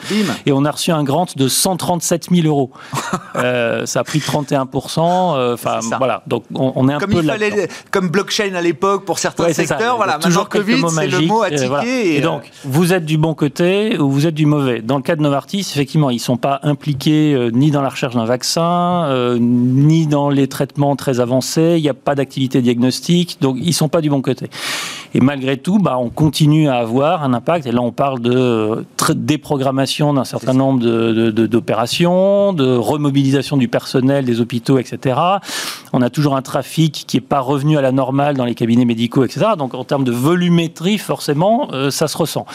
et 0.46 0.52
on 0.52 0.66
a 0.66 0.72
reçu 0.72 0.92
un 0.92 1.04
grant 1.04 1.28
de 1.36 1.48
137 1.48 2.28
000 2.32 2.48
euros. 2.48 2.72
ça 3.36 4.00
a 4.00 4.04
pris 4.04 4.20
31 4.20 4.68
Enfin, 4.74 5.80
voilà. 5.98 6.24
Donc, 6.28 6.44
on, 6.54 6.90
est 6.90 6.94
un 6.94 7.00
comme 7.00 7.12
peu 7.12 7.22
il 7.22 7.30
fallait, 7.30 7.68
comme 7.92 8.10
blockchain 8.10 8.54
à 8.56 8.62
l'époque 8.62 9.06
pour 9.06 9.20
certains 9.20 9.52
secteurs. 9.54 9.98
Voilà. 9.98 10.20
Toujours 10.20 10.50
Covid, 10.50 10.82
c'est 10.90 11.08
le 11.08 11.22
mot 11.22 11.42
à 11.44 11.50
Et, 11.84 12.22
donc, 12.22 12.44
euh, 12.44 12.48
vous 12.66 12.94
êtes 12.94 13.06
du 13.06 13.18
bon 13.18 13.34
côté 13.34 13.98
ou 13.98 14.10
vous 14.10 14.28
êtes 14.28 14.34
du 14.34 14.46
mauvais? 14.46 14.82
Dans 14.82 14.98
le 14.98 15.04
cas 15.04 15.16
de 15.16 15.22
Novartis, 15.22 15.60
effectivement, 15.60 16.10
ils 16.10 16.20
sont 16.20 16.38
pas 16.38 16.60
impliqués 16.64 17.34
euh, 17.34 17.50
ni 17.52 17.72
dans 17.72 17.82
la 17.82 17.90
recherche 17.90 18.16
d'un 18.16 18.26
vaccin, 18.26 19.06
euh, 19.06 19.38
ni 19.40 20.08
dans 20.08 20.30
les 20.30 20.48
traitements 20.48 20.96
très 20.96 21.20
avancés. 21.20 21.76
Il 21.78 21.82
n'y 21.82 21.90
a 21.90 21.94
pas 21.94 22.16
d'activité 22.16 22.62
diagnostique, 22.62 23.38
donc 23.42 23.58
ils 23.60 23.74
sont 23.74 23.90
pas 23.90 24.02
du 24.02 24.10
bon 24.10 24.22
côté. 24.22 24.50
Et 25.16 25.22
malgré 25.22 25.56
tout, 25.56 25.78
bah, 25.80 25.98
on 25.98 26.10
continue 26.10 26.68
à 26.68 26.76
avoir 26.76 27.24
un 27.24 27.34
impact. 27.34 27.66
Et 27.68 27.72
là, 27.72 27.82
on 27.82 27.94
parle 27.94 28.20
de 28.20 28.86
déprogrammation 29.16 30.14
d'un 30.14 30.26
certain 30.26 30.52
nombre 30.52 30.82
d'opérations, 31.32 32.52
de, 32.52 32.64
de, 32.64 32.70
de 32.70 32.76
remobilisation 32.76 33.56
du 33.56 33.70
personnel 33.70 34.26
des 34.26 34.42
hôpitaux, 34.42 34.78
etc. 34.78 35.18
On 35.94 36.02
a 36.02 36.10
toujours 36.10 36.36
un 36.36 36.42
trafic 36.42 37.06
qui 37.08 37.16
n'est 37.16 37.22
pas 37.22 37.40
revenu 37.40 37.78
à 37.78 37.82
la 37.82 37.94
normale 37.94 38.36
dans 38.36 38.44
les 38.44 38.56
cabinets 38.56 38.84
médicaux, 38.84 39.24
etc. 39.24 39.52
Donc, 39.58 39.74
en 39.74 39.86
termes 39.86 40.04
de 40.04 40.12
volumétrie, 40.12 40.98
forcément, 40.98 41.70
euh, 41.72 41.92
ça 41.92 42.10
se 42.10 42.18
ressent 42.18 42.46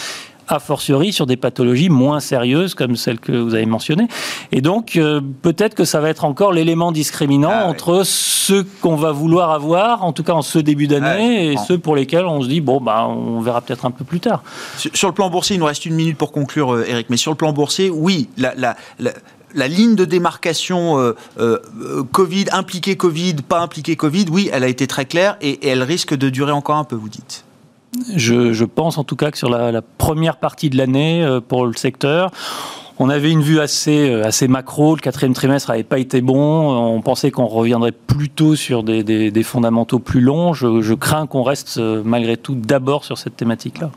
a 0.52 0.58
fortiori 0.58 1.12
sur 1.12 1.26
des 1.26 1.36
pathologies 1.36 1.88
moins 1.88 2.20
sérieuses 2.20 2.74
comme 2.74 2.96
celles 2.96 3.20
que 3.20 3.32
vous 3.32 3.54
avez 3.54 3.66
mentionnées. 3.66 4.08
Et 4.52 4.60
donc, 4.60 4.96
euh, 4.96 5.20
peut-être 5.42 5.74
que 5.74 5.84
ça 5.84 6.00
va 6.00 6.08
être 6.08 6.24
encore 6.24 6.52
l'élément 6.52 6.92
discriminant 6.92 7.50
ah 7.52 7.66
entre 7.66 8.02
ceux 8.04 8.64
qu'on 8.80 8.96
va 8.96 9.12
vouloir 9.12 9.50
avoir, 9.50 10.04
en 10.04 10.12
tout 10.12 10.22
cas 10.22 10.32
en 10.32 10.42
ce 10.42 10.58
début 10.58 10.86
d'année, 10.86 11.52
et 11.52 11.56
ceux 11.56 11.78
pour 11.78 11.96
lesquels 11.96 12.24
on 12.24 12.42
se 12.42 12.48
dit, 12.48 12.60
bon, 12.60 12.80
bah, 12.80 13.06
on 13.06 13.40
verra 13.40 13.60
peut-être 13.60 13.84
un 13.84 13.90
peu 13.90 14.04
plus 14.04 14.20
tard. 14.20 14.42
Sur, 14.76 15.08
le 15.08 15.14
plan 15.14 15.30
boursier, 15.30 15.56
il 15.56 15.58
nous 15.58 15.66
reste 15.66 15.86
une 15.86 15.94
minute 15.94 16.16
pour 16.16 16.32
conclure, 16.32 16.74
euh, 16.74 16.84
Eric, 16.86 17.08
mais 17.10 17.16
sur 17.16 17.30
le 17.30 17.36
plan 17.36 17.52
boursier, 17.52 17.90
oui, 17.90 18.28
la, 18.36 18.54
la, 18.56 18.76
la 19.54 19.68
ligne 19.68 19.94
de 19.94 20.04
démarcation 20.04 21.14
euh, 21.38 21.58
Covid, 22.12 22.46
impliqué 22.52 22.96
Covid, 22.96 23.36
pas 23.48 23.60
impliqué 23.60 23.96
Covid, 23.96 24.26
oui, 24.30 24.50
elle 24.52 24.64
a 24.64 24.68
été 24.68 24.86
très 24.86 25.04
claire 25.04 25.36
et, 25.40 25.50
et, 25.50 25.68
elle 25.68 25.82
risque 25.82 26.14
de 26.14 26.28
durer 26.28 26.52
encore 26.52 26.76
un 26.76 26.84
peu, 26.84 26.96
vous 26.96 27.08
dites. 27.08 27.44
Je, 28.14 28.64
pense 28.64 28.98
en 28.98 29.04
tout 29.04 29.16
cas 29.16 29.30
que 29.30 29.38
sur 29.38 29.50
la, 29.50 29.82
première 29.82 30.36
partie 30.36 30.70
de 30.70 30.76
l'année 30.76 31.24
euh, 31.24 31.40
pour 31.40 31.66
le 31.66 31.72
secteur, 31.74 32.30
on 32.98 33.08
avait 33.08 33.30
une 33.30 33.40
vue 33.40 33.60
assez, 33.60 34.10
euh, 34.10 34.26
assez 34.26 34.46
macro. 34.46 34.94
Le 34.94 35.00
quatrième 35.00 35.32
trimestre 35.32 35.70
n'avait 35.70 35.82
pas 35.82 35.98
été 35.98 36.20
bon. 36.20 36.70
On 36.94 37.00
pensait 37.00 37.30
qu'on 37.30 37.46
reviendrait 37.46 37.92
plutôt 37.92 38.54
sur 38.54 38.82
des, 38.82 39.42
fondamentaux 39.42 39.98
plus 39.98 40.20
longs. 40.20 40.52
Je, 40.52 40.94
crains 40.94 41.26
qu'on 41.26 41.42
reste 41.42 41.78
euh, 41.78 42.02
malgré 42.04 42.36
tout 42.36 42.54
d'abord 42.54 43.04
sur 43.04 43.18
cette 43.18 43.36
thématique-là. 43.36 43.90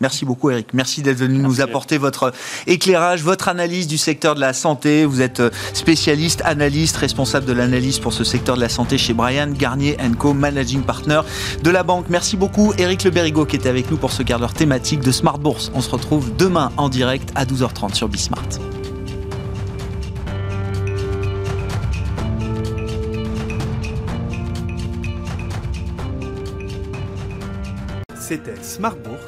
Merci 0.00 0.24
beaucoup 0.24 0.50
Eric. 0.50 0.68
Merci 0.74 1.02
d'être 1.02 1.16
venu 1.16 1.38
nous 1.38 1.60
apporter 1.60 1.98
votre 1.98 2.32
éclairage, 2.66 3.22
votre 3.22 3.48
analyse 3.48 3.86
du 3.86 3.98
secteur 3.98 4.34
de 4.34 4.40
la 4.40 4.52
santé. 4.52 5.04
Vous 5.04 5.20
êtes 5.20 5.40
euh, 5.40 5.50
spécialiste, 5.72 6.42
analyste, 6.44 6.96
responsable 6.96 7.46
de 7.46 7.52
l'analyse 7.52 7.98
pour 7.98 8.12
ce 8.12 8.24
secteur 8.24 8.56
de 8.56 8.60
la 8.60 8.68
santé 8.68 8.98
chez 8.98 9.12
Brian 9.12 9.50
Garnier 9.50 9.96
Co, 10.18 10.34
managing 10.34 10.82
partner 10.82 11.20
de 11.62 11.70
la 11.70 11.82
banque. 11.82 12.06
Merci 12.08 12.36
beaucoup 12.36 12.72
Eric 12.78 13.04
Le 13.04 13.10
Berigo 13.10 13.44
qui 13.44 13.56
était 13.56 13.68
avec 13.68 13.90
nous 13.90 13.96
pour 13.96 14.12
ce 14.12 14.22
quart 14.22 14.38
d'heure 14.38 14.54
thématique 14.54 15.00
de 15.00 15.10
Smart 15.10 15.38
Bourse. 15.38 15.70
On 15.74 15.80
se 15.80 15.90
retrouve 15.90 16.34
demain 16.36 16.72
en 16.76 16.88
direct 16.88 17.30
à 17.34 17.44
12h30 17.44 17.94
sur 17.94 18.08
Bismart. 18.08 18.48
C'était 28.28 28.62
Smart 28.62 28.94
Bourse 28.94 29.27